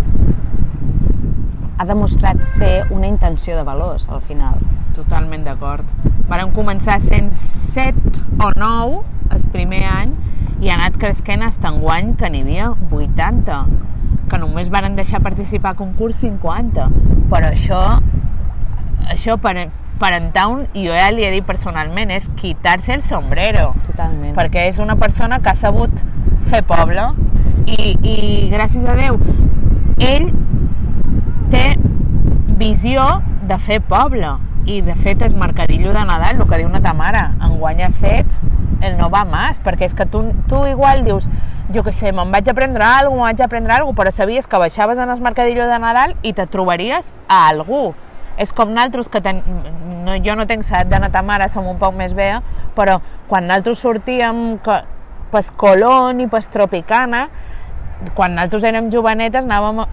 ha 1.76 1.84
demostrat 1.84 2.42
ser 2.46 2.86
una 2.94 3.08
intenció 3.10 3.56
de 3.58 3.64
valors 3.66 4.08
al 4.08 4.22
final. 4.24 4.60
Totalment 4.96 5.44
d'acord. 5.44 5.88
Varen 6.30 6.52
començar 6.56 6.98
sent 7.02 7.32
7 7.36 8.22
o 8.40 8.52
9 8.56 9.02
el 9.32 9.44
primer 9.52 9.82
any 9.88 10.12
i 10.62 10.70
ha 10.70 10.76
anat 10.78 10.96
cresquent 11.00 11.42
fins 11.44 11.64
enguany 11.68 12.14
que 12.18 12.30
n'hi 12.30 12.42
havia 12.46 12.70
80 12.88 13.60
que 14.30 14.40
només 14.40 14.70
varen 14.72 14.96
deixar 14.96 15.20
participar 15.24 15.74
a 15.74 15.78
concurs 15.80 16.22
50 16.22 16.86
però 17.32 17.50
això 17.50 17.80
això 19.12 19.36
per, 19.42 19.56
per 20.00 20.12
en 20.16 20.30
Town, 20.34 20.66
i 20.74 20.86
jo 20.86 20.96
ja 20.96 21.10
li 21.12 21.26
he 21.26 21.30
dit 21.34 21.46
personalment, 21.46 22.10
és 22.10 22.28
quitar-se 22.38 22.94
el 22.94 23.02
sombrero. 23.02 23.72
Totalment. 23.86 24.34
Perquè 24.38 24.66
és 24.70 24.80
una 24.82 24.96
persona 25.00 25.40
que 25.42 25.52
ha 25.52 25.58
sabut 25.58 26.02
fer 26.48 26.62
poble 26.66 27.10
i, 27.66 27.94
i 28.02 28.16
gràcies 28.52 28.86
a 28.88 28.96
Déu 28.98 29.18
ell 30.02 30.30
té 31.52 31.76
visió 32.58 33.04
de 33.46 33.58
fer 33.62 33.78
poble 33.86 34.36
i 34.66 34.80
de 34.82 34.94
fet 34.98 35.22
és 35.26 35.34
mercadillo 35.34 35.92
de 35.94 36.04
Nadal, 36.06 36.38
el 36.38 36.48
que 36.48 36.58
diu 36.60 36.68
una 36.68 36.82
tamara 36.82 37.32
en 37.42 37.58
guanya 37.58 37.90
set, 37.90 38.26
el 38.82 38.96
no 38.98 39.08
va 39.10 39.24
més 39.26 39.58
perquè 39.62 39.86
és 39.88 39.96
que 39.98 40.06
tu, 40.10 40.24
tu 40.50 40.64
igual 40.70 41.04
dius 41.06 41.28
jo 41.74 41.82
que 41.86 41.94
sé, 41.94 42.12
me'n 42.12 42.30
vaig 42.34 42.48
a 42.50 42.54
prendre 42.54 42.84
alguna 42.84 43.22
cosa, 43.22 43.32
vaig 43.32 43.42
a 43.42 43.50
prendre 43.50 43.74
alguna 43.74 43.94
cosa, 43.94 44.02
però 44.02 44.14
sabies 44.14 44.48
que 44.48 44.58
baixaves 44.58 44.98
en 44.98 45.10
el 45.10 45.20
mercadillo 45.22 45.66
de 45.70 45.78
Nadal 45.82 46.16
i 46.22 46.34
te 46.36 46.46
trobaries 46.46 47.12
a 47.28 47.46
algú 47.48 47.92
és 48.42 48.52
com 48.56 48.72
naltros 48.74 49.08
que 49.08 49.22
ten... 49.24 49.42
no, 50.06 50.18
jo 50.24 50.36
no 50.38 50.48
tenc 50.50 50.66
set 50.66 50.90
de 50.90 50.98
na 51.00 51.12
tamara, 51.14 51.48
som 51.48 51.68
un 51.70 51.78
poc 51.80 51.94
més 51.98 52.14
vea, 52.18 52.40
però 52.76 52.98
quan 53.30 53.46
naltros 53.50 53.82
sortíem 53.82 54.58
que, 54.64 54.82
pas 55.32 55.48
Colón 55.56 56.20
i 56.20 56.28
pas 56.28 56.50
Tropicana, 56.52 57.26
quan 58.14 58.34
nosaltres 58.34 58.64
érem 58.66 58.90
jovenetes 58.92 59.46
anàvem, 59.46 59.84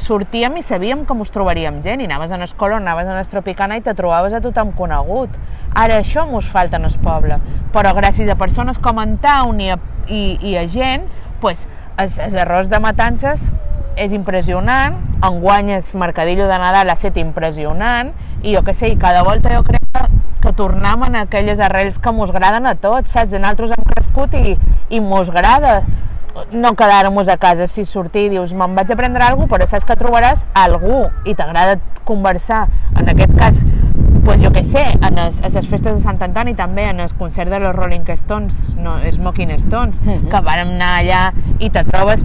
sortíem 0.00 0.56
i 0.56 0.62
sabíem 0.64 1.04
que 1.06 1.16
mos 1.16 1.32
trobaríem 1.32 1.80
gent 1.84 2.00
i 2.00 2.08
anaves 2.08 2.32
a 2.32 2.38
l'escola, 2.40 2.78
anaves 2.80 3.08
a 3.08 3.18
l'Estropicana 3.18 3.76
i 3.78 3.84
te 3.84 3.94
trobaves 3.94 4.34
a 4.34 4.40
tothom 4.40 4.72
conegut. 4.76 5.36
Ara 5.76 6.00
això 6.00 6.24
mos 6.28 6.48
falta 6.50 6.80
en 6.80 6.88
el 6.88 6.96
poble, 7.04 7.38
però 7.74 7.92
gràcies 7.96 8.30
a 8.30 8.38
persones 8.40 8.80
com 8.82 9.00
en 9.02 9.18
Town 9.22 9.60
i 9.60 9.70
a, 9.74 9.78
i, 10.08 10.22
i 10.40 10.56
a 10.58 10.64
gent, 10.72 11.06
pues, 11.44 11.66
els, 12.00 12.18
els 12.18 12.34
errors 12.34 12.72
de 12.72 12.80
matances 12.82 13.50
és 13.96 14.12
impressionant, 14.16 14.96
enguany 15.26 15.72
el 15.74 15.84
mercadillo 15.98 16.46
de 16.48 16.58
Nadal 16.58 16.90
ha 16.90 16.96
estat 16.98 17.18
impressionant 17.20 18.12
i 18.42 18.54
jo 18.54 18.62
que 18.64 18.74
sé, 18.74 18.92
i 18.92 18.98
cada 19.00 19.22
volta 19.26 19.52
jo 19.54 19.64
crec 19.66 19.82
que, 19.94 20.04
que 20.40 20.52
tornem 20.56 21.02
en 21.08 21.18
aquelles 21.24 21.60
arrels 21.60 21.98
que 21.98 22.12
mos 22.12 22.30
agraden 22.30 22.66
a 22.66 22.76
tots, 22.78 23.12
saps? 23.12 23.34
Nosaltres 23.36 23.74
hem 23.76 23.90
crescut 23.90 24.36
i, 24.38 24.56
i 24.90 25.02
mos 25.04 25.28
agrada 25.28 25.80
no 26.52 26.74
quedar-nos 26.78 27.28
a 27.28 27.36
casa 27.36 27.66
si 27.66 27.84
sortir 27.84 28.28
i 28.28 28.32
dius 28.36 28.54
me'n 28.54 28.74
vaig 28.78 28.92
a 28.92 28.96
prendre 28.96 29.24
alguna 29.26 29.48
cosa, 29.48 29.56
però 29.56 29.68
saps 29.68 29.86
que 29.88 29.98
trobaràs 29.98 30.46
algú 30.54 31.02
i 31.26 31.34
t'agrada 31.34 31.80
conversar 32.06 32.66
en 32.96 33.10
aquest 33.10 33.34
cas 33.38 33.64
pues 34.24 34.42
jo 34.42 34.52
que 34.52 34.64
sé, 34.64 34.84
en 35.00 35.14
les, 35.16 35.40
les 35.40 35.68
festes 35.68 35.94
de 35.94 36.00
Sant 36.02 36.20
Antoni 36.22 36.54
també, 36.54 36.84
en 36.90 37.00
el 37.00 37.12
concert 37.18 37.50
de 37.50 37.60
los 37.60 37.74
Rolling 37.74 38.06
Stones, 38.20 38.76
no, 38.76 38.98
Smoking 39.12 39.50
Stones, 39.58 40.00
mm 40.00 40.08
-hmm. 40.08 40.30
que 40.30 40.40
vàrem 40.40 40.74
anar 40.76 40.92
allà 41.02 41.32
i 41.58 41.70
te 41.70 41.84
trobes 41.84 42.24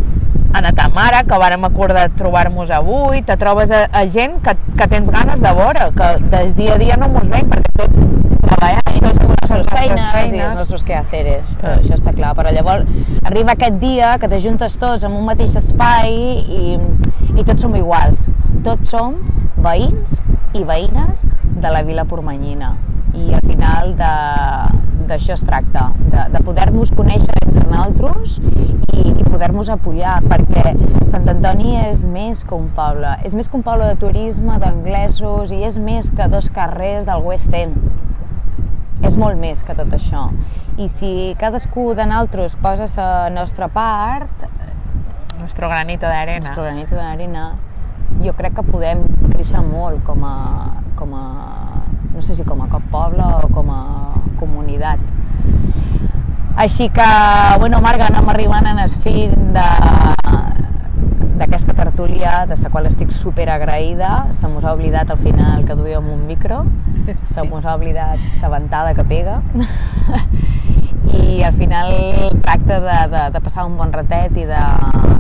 a 0.54 0.62
la 0.62 0.72
ta 0.72 0.88
mare, 0.88 1.26
que 1.28 1.38
vàrem 1.38 1.64
acordar 1.66 2.10
trobar-nos 2.16 2.70
avui, 2.72 3.22
te 3.22 3.36
trobes 3.36 3.72
a, 3.72 3.90
a 3.92 4.06
gent 4.08 4.42
que, 4.42 4.56
que 4.78 4.88
tens 4.88 5.10
ganes 5.12 5.42
de 5.42 5.52
veure, 5.52 5.90
que 5.98 6.08
des 6.32 6.56
dia 6.56 6.76
a 6.76 6.78
dia 6.78 6.96
no 6.98 7.10
mos 7.10 7.28
veiem, 7.28 7.50
perquè 7.50 7.72
tots 7.76 7.98
treballant 8.46 8.96
i 8.96 9.02
tots 9.04 9.20
les 9.20 9.30
nostres 9.30 9.68
feines, 9.74 10.06
feines 10.14 10.34
i 10.34 10.40
els 10.40 10.60
nostres 10.62 10.84
quehaceres, 10.88 11.52
ah. 11.62 11.76
això 11.76 11.98
està 11.98 12.14
clar, 12.16 12.32
però 12.38 12.54
llavors 12.56 12.88
arriba 13.24 13.56
aquest 13.56 13.82
dia 13.84 14.18
que 14.22 14.30
t'ajuntes 14.32 14.78
tots 14.80 15.04
en 15.04 15.12
un 15.12 15.26
mateix 15.28 15.58
espai 15.60 16.16
i, 16.62 16.78
i 17.36 17.44
tots 17.44 17.68
som 17.68 17.76
iguals, 17.76 18.30
tots 18.64 18.96
som 18.96 19.20
veïns 19.66 20.22
i 20.56 20.64
veïnes 20.64 21.26
de 21.44 21.72
la 21.72 21.84
vila 21.88 22.06
pormanyina 22.10 22.76
i 23.16 23.32
al 23.34 23.44
final 23.48 23.94
d'això 23.96 25.36
es 25.36 25.44
tracta, 25.48 25.90
de, 26.12 26.26
de 26.34 26.42
poder-nos 26.44 26.92
conèixer 26.96 27.36
entre 27.46 27.64
nosaltres 27.70 28.40
i, 28.96 29.14
i 29.14 29.28
poder-nos 29.28 29.70
apoyar, 29.72 30.18
perquè 30.28 30.74
Sant 31.12 31.30
Antoni 31.32 31.78
és 31.80 32.04
més 32.10 32.44
que 32.44 32.58
un 32.58 32.68
poble, 32.76 33.14
és 33.28 33.36
més 33.38 33.48
que 33.48 33.56
un 33.56 33.64
poble 33.64 33.88
de 33.88 34.00
turisme, 34.02 34.58
d'anglesos, 34.60 35.54
i 35.56 35.62
és 35.64 35.78
més 35.80 36.10
que 36.12 36.28
dos 36.32 36.50
carrers 36.52 37.08
del 37.08 37.24
West 37.24 37.54
End. 37.56 37.78
És 39.06 39.16
molt 39.20 39.40
més 39.40 39.62
que 39.64 39.76
tot 39.78 39.92
això. 39.96 40.26
I 40.82 40.90
si 40.92 41.12
cadascú 41.40 41.94
de 41.96 42.08
nosaltres 42.10 42.58
posa 42.60 42.90
la 42.98 43.30
nostra 43.32 43.70
part, 43.72 44.48
Nuestro 45.40 45.70
granito 45.70 46.08
de 46.08 46.16
arena. 46.16 46.40
nostre 46.48 46.64
granito 46.64 46.96
d'arena, 46.96 47.46
jo 48.24 48.34
crec 48.34 48.56
que 48.58 48.64
podem 48.66 49.04
créixer 49.30 49.62
molt 49.62 50.04
com 50.08 50.24
a, 50.26 50.36
com 50.96 51.14
a, 51.14 51.26
no 52.16 52.22
sé 52.22 52.34
si 52.34 52.44
com 52.48 52.62
a 52.64 52.68
cop 52.72 52.84
poble 52.92 53.24
o 53.44 53.50
com 53.54 53.70
a 53.72 53.82
comunitat. 54.40 55.00
Així 56.56 56.88
que, 56.90 57.06
bueno, 57.60 57.82
Marga, 57.84 58.08
anem 58.08 58.30
arribant 58.32 58.68
en 58.72 58.80
el 58.80 58.90
fin 59.04 59.34
de 59.54 59.66
d'aquesta 61.36 61.74
tertúlia, 61.76 62.46
de 62.48 62.56
la 62.56 62.70
qual 62.72 62.86
estic 62.88 63.12
super 63.12 63.50
agraïda. 63.52 64.28
Se 64.32 64.48
mos 64.48 64.64
ha 64.64 64.72
oblidat 64.74 65.10
al 65.12 65.18
final 65.20 65.66
que 65.68 65.76
duíem 65.76 66.08
un 66.08 66.26
micro, 66.28 66.64
se 67.28 67.42
Sí. 67.42 67.48
mos 67.50 67.66
ha 67.66 67.76
oblidat 67.76 68.20
la 68.42 68.50
ventada 68.50 68.94
que 68.94 69.04
pega. 69.04 69.42
I 71.12 71.44
al 71.44 71.54
final 71.54 71.92
tracta 72.42 72.80
de, 72.80 72.98
de, 73.18 73.30
de 73.32 73.42
passar 73.42 73.66
un 73.66 73.76
bon 73.78 73.92
ratet 73.92 74.32
i 74.38 74.46
de, 74.48 74.64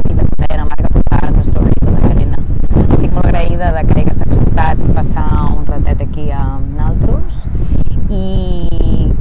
i 0.09 0.13
de 0.13 0.23
poder 0.23 0.51
anar 0.53 0.65
a 0.65 0.69
Marga 0.71 0.87
a 0.87 0.93
posar 0.95 1.27
el 1.29 1.35
nostre 1.35 1.59
granito 1.59 1.91
de 1.91 2.13
arena. 2.13 2.37
Estic 2.95 3.11
molt 3.11 3.25
agraïda 3.55 3.71
de 3.71 3.87
que 3.87 4.01
hagués 4.01 4.21
acceptat 4.21 4.79
passar 4.95 5.55
un 5.55 5.65
ratet 5.65 6.01
aquí 6.01 6.25
amb 6.31 6.75
nosaltres 6.75 7.37
y 8.09 9.11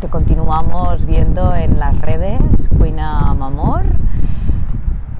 te 0.00 0.08
continuamos 0.08 1.06
viendo 1.06 1.54
en 1.54 1.78
las 1.78 1.98
redes, 2.00 2.68
Cuina 2.76 3.30
amb 3.30 3.42
Amor, 3.42 3.82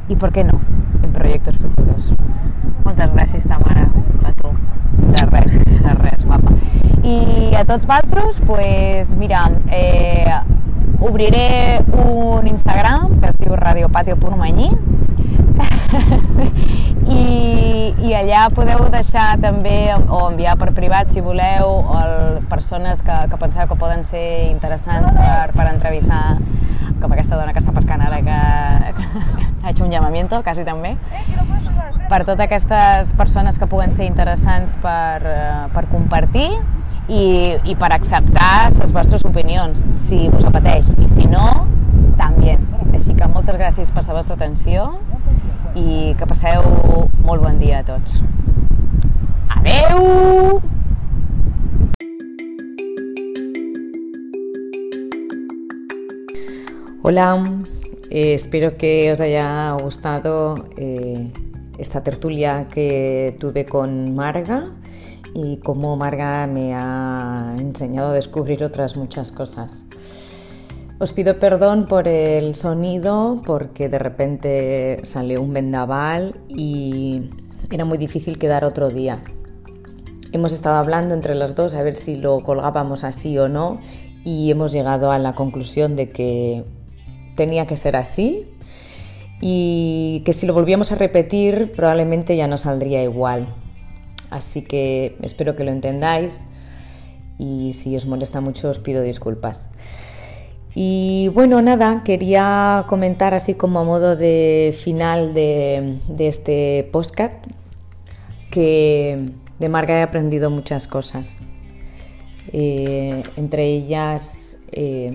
y 0.09 0.17
por 0.17 0.33
qué 0.33 0.45
no, 0.45 0.61
en 1.03 1.13
proyectos 1.13 1.57
futuros. 1.57 2.13
Moltes 2.85 3.11
gràcies, 3.13 3.47
Tamara, 3.47 3.89
a 4.25 4.33
tu. 4.33 4.53
De 4.99 5.27
res, 5.27 5.59
de 5.65 5.95
res, 5.95 6.25
guapa. 6.25 6.53
I 7.03 7.55
a 7.57 7.65
tots 7.65 7.87
vosaltres, 7.87 8.41
pues, 8.47 9.15
mira, 9.15 9.51
eh, 9.71 10.33
obriré 11.01 11.83
un 12.05 12.47
Instagram 12.47 13.21
que 13.21 13.33
es 13.33 13.39
diu 13.39 13.57
radiopatio.manyí 13.57 14.71
i, 17.19 17.95
i 18.05 18.15
allà 18.15 18.47
podeu 18.55 18.87
deixar 18.93 19.31
també 19.43 19.93
o 19.97 20.25
enviar 20.29 20.57
per 20.61 20.71
privat 20.77 21.11
si 21.15 21.25
voleu 21.25 21.71
o 21.81 21.99
el, 22.03 22.15
persones 22.49 23.03
que, 23.05 23.17
que 23.31 23.41
penseu 23.41 23.69
que 23.69 23.77
poden 23.79 24.05
ser 24.09 24.49
interessants 24.49 25.15
per, 25.15 25.51
per 25.55 25.69
entrevistar 25.71 26.39
com 26.99 27.13
aquesta 27.13 27.37
dona 27.37 27.53
que 27.55 27.63
està 27.63 27.75
pescant 27.77 28.03
ara 28.03 28.23
que, 28.25 28.41
que 28.99 29.07
ha 29.63 29.71
hecho 29.71 29.85
un 29.85 29.93
llamamiento, 29.93 30.43
quasi 30.43 30.65
també 30.67 30.97
per 32.09 32.25
totes 32.25 32.41
aquestes 32.47 33.13
persones 33.15 33.59
que 33.61 33.69
puguen 33.69 33.93
ser 33.95 34.09
interessants 34.09 34.79
per, 34.81 35.21
eh, 35.29 35.65
per 35.75 35.85
compartir 35.93 36.49
i, 37.09 37.57
i 37.69 37.77
per 37.77 37.93
acceptar 37.93 38.71
les 38.79 38.93
vostres 38.97 39.25
opinions, 39.29 39.85
si 40.01 40.27
us 40.33 40.47
apeteix, 40.49 40.95
i 41.01 41.09
si 41.09 41.29
no, 41.29 41.67
també. 42.21 42.57
Així 42.97 43.15
que 43.17 43.29
moltes 43.29 43.57
gràcies 43.61 43.93
per 43.93 44.05
la 44.09 44.17
vostra 44.17 44.37
atenció 44.37 44.89
i 45.75 46.15
que 46.19 46.27
passeu 46.27 46.65
molt 47.25 47.43
bon 47.43 47.59
dia 47.61 47.81
a 47.81 47.85
tots. 47.85 48.21
Adeu! 49.53 50.61
Hola, 57.03 57.29
eh, 58.11 58.35
espero 58.35 58.77
que 58.77 59.13
os 59.13 59.21
haya 59.21 59.73
gustado 59.83 60.69
eh, 60.77 61.33
esta 61.79 62.03
tertulia 62.03 62.69
que 62.69 63.37
tuve 63.41 63.65
con 63.65 64.15
Marga 64.15 64.73
y 65.35 65.59
cómo 65.59 65.97
Marga 65.97 66.47
me 66.47 66.75
ha 66.75 67.55
enseñado 67.59 68.11
a 68.11 68.13
descubrir 68.15 68.65
otras 68.65 68.97
muchas 68.97 69.33
cosas. 69.33 69.85
Os 71.01 71.13
pido 71.13 71.39
perdón 71.39 71.87
por 71.87 72.09
el 72.09 72.57
sonido 72.57 73.41
porque 73.47 73.89
de 73.89 74.01
repente 74.01 74.99
salió 75.05 75.41
un 75.41 75.53
vendaval 75.53 76.35
y 76.49 77.31
era 77.71 77.85
muy 77.85 77.99
difícil 77.99 78.37
quedar 78.37 78.65
otro 78.65 78.91
día. 78.91 79.23
Hemos 80.33 80.53
estado 80.53 80.75
hablando 80.75 81.15
entre 81.15 81.37
las 81.37 81.55
dos 81.55 81.75
a 81.75 81.85
ver 81.85 81.95
si 81.95 82.17
lo 82.17 82.41
colgábamos 82.41 83.05
así 83.05 83.39
o 83.39 83.49
no 83.49 83.81
y 84.25 84.51
hemos 84.51 84.73
llegado 84.73 85.13
a 85.13 85.21
la 85.21 85.37
conclusión 85.37 85.95
de 85.95 86.09
que 86.09 86.65
tenía 87.37 87.69
que 87.69 87.77
ser 87.77 87.95
así 87.95 88.47
y 89.41 90.23
que 90.25 90.33
si 90.33 90.49
lo 90.49 90.53
volvíamos 90.53 90.91
a 90.91 90.97
repetir 90.97 91.71
probablemente 91.77 92.37
ya 92.37 92.49
no 92.49 92.59
saldría 92.59 93.05
igual. 93.05 93.55
Así 94.31 94.63
que 94.63 95.17
espero 95.23 95.55
que 95.55 95.63
lo 95.63 95.71
entendáis 95.71 96.47
y 97.39 97.73
si 97.75 97.95
os 97.95 98.05
molesta 98.05 98.41
mucho 98.41 98.69
os 98.69 98.81
pido 98.81 99.01
disculpas. 99.01 99.71
Y 100.75 101.29
bueno, 101.35 101.61
nada, 101.63 102.03
quería 102.05 102.85
comentar 102.89 103.35
así 103.35 103.55
como 103.55 103.81
a 103.81 103.85
modo 103.85 104.17
de 104.17 104.75
final 104.79 105.35
de, 105.35 105.99
este 106.19 106.89
podcast 106.93 107.35
que 108.51 109.31
de 109.59 109.69
Marga 109.69 109.99
he 109.99 110.03
aprendido 110.03 110.51
muchas 110.51 110.87
cosas. 110.87 111.39
Eh, 112.53 113.23
entre 113.37 113.67
ellas 113.67 114.59
eh, 114.73 115.11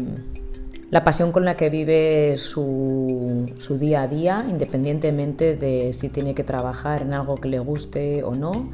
la 0.94 1.04
pasión 1.04 1.32
con 1.32 1.44
la 1.44 1.58
que 1.58 1.72
vive 1.72 2.38
su, 2.38 3.48
día 3.80 4.04
a 4.04 4.08
día, 4.08 4.46
independientemente 4.48 5.56
de 5.56 5.92
si 5.92 6.10
tiene 6.10 6.36
que 6.36 6.44
trabajar 6.44 7.02
en 7.02 7.16
algo 7.16 7.34
que 7.34 7.48
le 7.48 7.58
guste 7.58 8.24
o 8.24 8.36
no, 8.36 8.70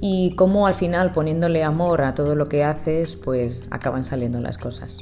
y 0.00 0.34
cómo 0.34 0.66
al 0.66 0.74
final 0.74 1.12
poniéndole 1.12 1.62
amor 1.62 2.02
a 2.02 2.12
todo 2.12 2.34
lo 2.34 2.48
que 2.48 2.64
haces, 2.64 3.14
pues 3.14 3.68
acaban 3.70 4.04
saliendo 4.04 4.40
las 4.40 4.58
cosas. 4.58 4.98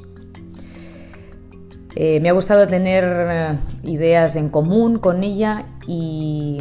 Eh, 1.94 2.20
me 2.20 2.30
ha 2.30 2.32
gustado 2.32 2.66
tener 2.66 3.58
ideas 3.82 4.36
en 4.36 4.48
común 4.48 4.98
con 4.98 5.22
ella 5.22 5.66
y, 5.86 6.60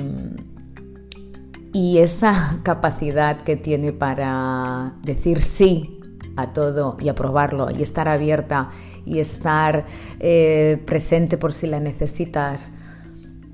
y 1.74 2.00
esa 2.00 2.60
capacidad 2.64 3.42
que 3.42 3.56
tiene 3.56 3.94
para 3.94 4.94
decir 5.04 5.42
sí 5.42 5.98
a 6.36 6.54
todo 6.54 6.98
y 7.00 7.10
aprobarlo 7.10 7.70
y 7.72 7.82
estar 7.82 8.08
abierta 8.08 8.72
y 9.06 9.20
estar 9.20 9.86
eh, 10.20 10.82
presente 10.86 11.38
por 11.38 11.54
si 11.54 11.68
la 11.68 11.80
necesitas 11.80 12.72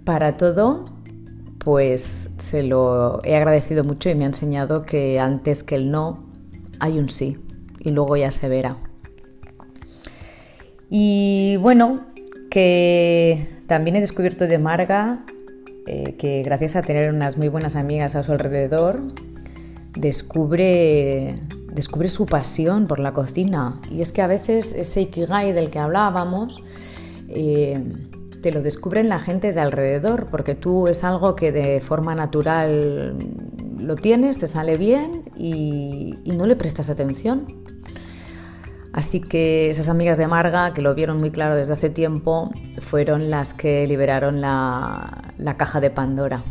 para 0.03 0.37
todo, 0.37 0.85
pues 1.59 2.31
se 2.37 2.63
lo 2.63 3.21
he 3.23 3.35
agradecido 3.35 3.83
mucho 3.83 4.09
y 4.09 4.15
me 4.15 4.23
ha 4.23 4.27
enseñado 4.27 4.83
que 4.83 5.19
antes 5.19 5.63
que 5.63 5.75
el 5.75 5.91
no 5.91 6.25
hay 6.79 6.99
un 6.99 7.09
sí 7.09 7.37
y 7.79 7.91
luego 7.91 8.15
ya 8.15 8.31
se 8.31 8.49
verá. 8.49 8.86
Y 10.89 11.57
bueno, 11.57 12.05
que 12.49 13.47
también 13.67 13.95
he 13.95 14.01
descubierto 14.01 14.47
de 14.47 14.57
Marga 14.57 15.25
eh, 15.85 16.15
que 16.17 16.43
gracias 16.43 16.75
a 16.75 16.81
tener 16.81 17.13
unas 17.13 17.37
muy 17.37 17.47
buenas 17.47 17.77
amigas 17.77 18.15
a 18.15 18.23
su 18.23 18.33
alrededor, 18.33 19.01
descubre, 19.95 21.39
descubre 21.71 22.09
su 22.09 22.25
pasión 22.25 22.87
por 22.87 22.99
la 22.99 23.13
cocina. 23.13 23.79
Y 23.89 24.01
es 24.01 24.11
que 24.11 24.21
a 24.21 24.27
veces 24.27 24.73
ese 24.73 25.01
ikigai 25.01 25.53
del 25.53 25.69
que 25.69 25.79
hablábamos 25.79 26.61
eh, 27.29 27.81
te 28.41 28.51
lo 28.51 28.61
descubren 28.61 29.07
la 29.07 29.19
gente 29.19 29.53
de 29.53 29.61
alrededor, 29.61 30.27
porque 30.29 30.55
tú 30.55 30.87
es 30.87 31.05
algo 31.05 31.37
que 31.37 31.53
de 31.53 31.79
forma 31.79 32.15
natural 32.15 33.15
lo 33.77 33.95
tienes, 33.95 34.37
te 34.37 34.47
sale 34.47 34.75
bien 34.77 35.23
y, 35.37 36.15
y 36.25 36.31
no 36.33 36.47
le 36.47 36.57
prestas 36.57 36.89
atención. 36.89 37.45
Así 38.93 39.21
que 39.21 39.69
esas 39.69 39.89
amigas 39.89 40.17
de 40.17 40.27
Marga, 40.27 40.73
que 40.73 40.81
lo 40.81 40.95
vieron 40.95 41.17
muy 41.17 41.31
claro 41.31 41.55
desde 41.55 41.73
hace 41.73 41.89
tiempo, 41.89 42.51
fueron 42.79 43.29
las 43.29 43.53
que 43.53 43.85
liberaron 43.87 44.41
la, 44.41 45.55
caja 45.57 45.79
de 45.79 45.89
Pandora. 45.89 46.43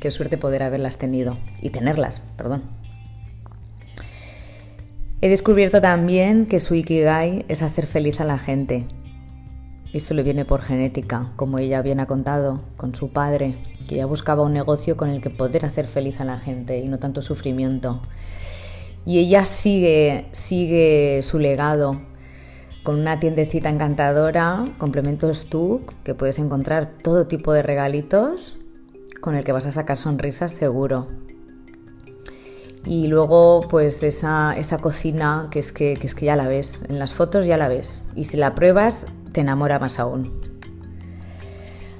Qué 0.00 0.10
suerte 0.10 0.38
poder 0.38 0.62
haberlas 0.62 0.98
tenido 0.98 1.34
y 1.60 1.70
tenerlas, 1.70 2.20
perdón. 2.36 2.64
He 5.20 5.28
descubierto 5.28 5.80
también 5.80 6.46
que 6.46 6.60
su 6.60 6.74
Ikigai 6.74 7.44
es 7.48 7.62
hacer 7.62 7.86
feliz 7.86 8.20
a 8.20 8.24
la 8.24 8.38
gente. 8.38 8.86
Esto 9.92 10.12
le 10.12 10.22
viene 10.22 10.44
por 10.44 10.60
genética, 10.60 11.32
como 11.36 11.58
ella 11.58 11.80
bien 11.80 12.00
ha 12.00 12.06
contado, 12.06 12.60
con 12.76 12.94
su 12.94 13.10
padre, 13.10 13.56
que 13.88 13.94
ella 13.94 14.06
buscaba 14.06 14.42
un 14.42 14.52
negocio 14.52 14.96
con 14.96 15.08
el 15.08 15.22
que 15.22 15.30
poder 15.30 15.64
hacer 15.64 15.86
feliz 15.86 16.20
a 16.20 16.24
la 16.24 16.38
gente 16.38 16.78
y 16.80 16.86
no 16.86 16.98
tanto 16.98 17.22
sufrimiento. 17.22 18.02
Y 19.06 19.20
ella 19.20 19.44
sigue, 19.44 20.28
sigue 20.32 21.20
su 21.22 21.38
legado 21.38 22.02
con 22.82 22.98
una 23.00 23.18
tiendecita 23.20 23.68
encantadora, 23.68 24.74
complementos 24.78 25.46
TUC, 25.46 25.94
que 26.02 26.14
puedes 26.14 26.38
encontrar 26.38 26.98
todo 27.02 27.26
tipo 27.26 27.52
de 27.52 27.62
regalitos 27.62 28.58
con 29.20 29.36
el 29.36 29.44
que 29.44 29.52
vas 29.52 29.66
a 29.66 29.72
sacar 29.72 29.96
sonrisas 29.96 30.52
seguro. 30.52 31.06
Y 32.84 33.06
luego, 33.06 33.62
pues 33.68 34.02
esa, 34.02 34.56
esa 34.56 34.78
cocina 34.78 35.48
que 35.50 35.60
es 35.60 35.72
que, 35.72 35.96
que 35.96 36.06
es 36.06 36.14
que 36.14 36.26
ya 36.26 36.36
la 36.36 36.48
ves, 36.48 36.82
en 36.88 36.98
las 36.98 37.12
fotos 37.12 37.46
ya 37.46 37.56
la 37.56 37.68
ves. 37.68 38.04
Y 38.14 38.24
si 38.24 38.36
la 38.36 38.54
pruebas, 38.54 39.06
te 39.32 39.40
enamora 39.40 39.78
más 39.78 39.98
aún. 39.98 40.40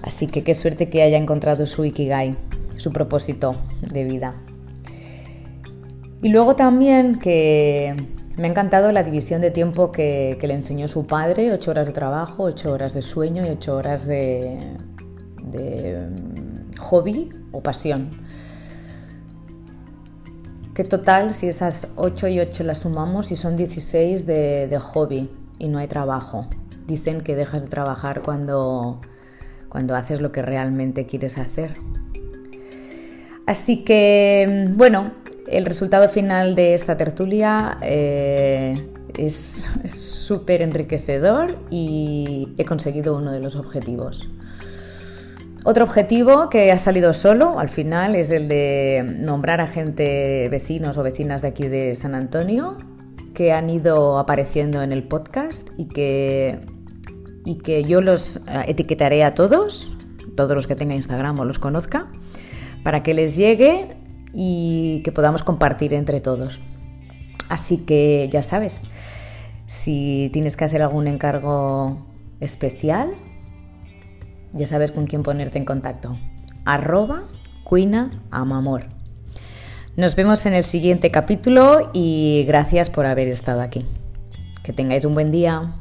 Así 0.03 0.29
que 0.29 0.45
qué 0.45 0.55
suerte 0.55 0.89
que 0.89 1.03
haya 1.03 1.19
encontrado 1.19 1.67
su 1.67 1.85
Ikigai, 1.85 2.37
su 2.77 2.93
propósito 2.93 3.57
de 3.81 4.05
vida. 4.05 4.35
Y 6.23 6.31
luego 6.31 6.57
también 6.57 7.19
que 7.19 7.95
me 8.37 8.49
ha 8.49 8.51
encantado 8.51 8.93
la 8.93 9.03
división 9.03 9.41
de 9.41 9.51
tiempo 9.51 9.93
que, 9.93 10.37
que 10.41 10.47
le 10.47 10.55
enseñó 10.55 10.89
su 10.89 11.07
padre, 11.07 11.53
ocho 11.53 11.71
horas 11.71 11.87
de 11.87 11.93
trabajo, 11.93 12.45
ocho 12.45 12.73
horas 12.73 12.95
de 12.95 13.03
sueño 13.03 13.47
y 13.47 13.51
ocho 13.51 13.77
horas 13.77 14.07
de, 14.07 14.59
de 15.47 16.09
mm, 16.11 16.77
hobby 16.79 17.31
o 17.53 17.63
pasión. 17.63 18.11
¿Qué 20.75 20.85
total 20.85 21.33
si 21.33 21.47
esas 21.49 21.89
8 21.97 22.29
y 22.29 22.41
8 22.41 22.65
las 22.65 22.81
sumamos 22.81 23.33
y 23.33 23.37
son 23.37 23.57
16 23.57 24.27
de, 24.27 24.69
de, 24.69 24.79
hobby 24.79 25.31
y 25.59 25.69
no 25.69 25.79
hay 25.79 25.87
trabajo? 25.87 26.49
Dicen 26.87 27.23
que 27.23 27.35
dejas 27.35 27.63
de 27.63 27.69
trabajar 27.69 28.21
cuando, 28.21 29.01
cuando 29.71 29.95
haces 29.95 30.21
lo 30.21 30.33
que 30.33 30.43
realmente 30.43 31.07
quieres 31.07 31.39
hacer. 31.39 31.79
Así 33.47 33.85
que, 33.85 34.69
bueno, 34.75 35.13
el 35.47 35.65
resultado 35.65 36.09
final 36.09 36.55
de 36.55 36.75
esta 36.75 36.97
tertulia 36.97 37.79
eh, 37.83 38.89
es 39.17 39.71
súper 39.87 40.63
enriquecedor 40.63 41.59
y 41.71 42.49
he 42.59 42.65
conseguido 42.65 43.17
uno 43.17 43.33
de 43.33 43.41
los 43.41 43.57
objetivos. 43.57 44.29
Otro 45.65 45.85
objetivo 45.85 46.49
que 46.49 46.71
ha 46.71 46.79
salido 46.79 47.13
solo 47.13 47.59
al 47.59 47.69
final 47.69 48.15
es 48.15 48.31
el 48.31 48.47
de 48.47 49.05
nombrar 49.19 49.61
a 49.61 49.67
gente, 49.67 50.49
vecinos 50.49 50.97
o 50.97 51.03
vecinas 51.03 51.43
de 51.43 51.49
aquí 51.49 51.67
de 51.67 51.97
San 51.97 52.15
Antonio, 52.15 52.79
que 53.35 53.53
han 53.53 53.69
ido 53.69 54.19
apareciendo 54.19 54.83
en 54.83 54.93
el 54.93 55.03
podcast 55.03 55.69
y 55.77 55.89
que, 55.89 56.61
y 57.45 57.59
que 57.59 57.83
yo 57.83 58.01
los 58.01 58.41
etiquetaré 58.67 59.25
a 59.25 59.35
todos, 59.35 59.91
todos 60.37 60.55
los 60.55 60.69
que 60.69 60.77
tenga 60.77 60.95
Instagram 60.95 61.41
o 61.41 61.45
los 61.45 61.59
conozca, 61.59 62.13
para 62.85 63.03
que 63.03 63.13
les 63.13 63.37
llegue 63.37 63.97
y 64.33 65.01
que 65.05 65.13
podamos 65.13 65.43
compartir 65.43 65.95
entre 65.95 66.21
todos. 66.21 66.61
Así 67.49 67.79
que 67.79 68.29
ya 68.31 68.43
sabes, 68.43 68.85
si 69.67 70.31
tienes 70.33 70.57
que 70.57 70.65
hacer 70.65 70.83
algún 70.83 71.07
encargo 71.07 72.07
especial, 72.41 73.11
ya 74.53 74.67
sabes 74.67 74.93
con 74.93 75.07
quién 75.07 75.23
ponerte 75.23 75.59
en 75.59 75.65
contacto. 75.65 76.17
Arroba 76.65 77.25
Cuina 77.65 78.23
Amamor. 78.31 78.87
Nos 79.97 80.15
vemos 80.15 80.45
en 80.47 80.55
el 80.55 80.65
siguiente 80.65 81.11
capítulo 81.11 81.91
y 81.95 82.45
gracias 82.47 82.91
por 82.91 83.07
haber 83.07 83.29
estado 83.29 83.63
aquí. 83.63 83.87
Que 84.63 84.73
tengáis 84.73 85.05
un 85.05 85.15
buen 85.15 85.31
día. 85.31 85.75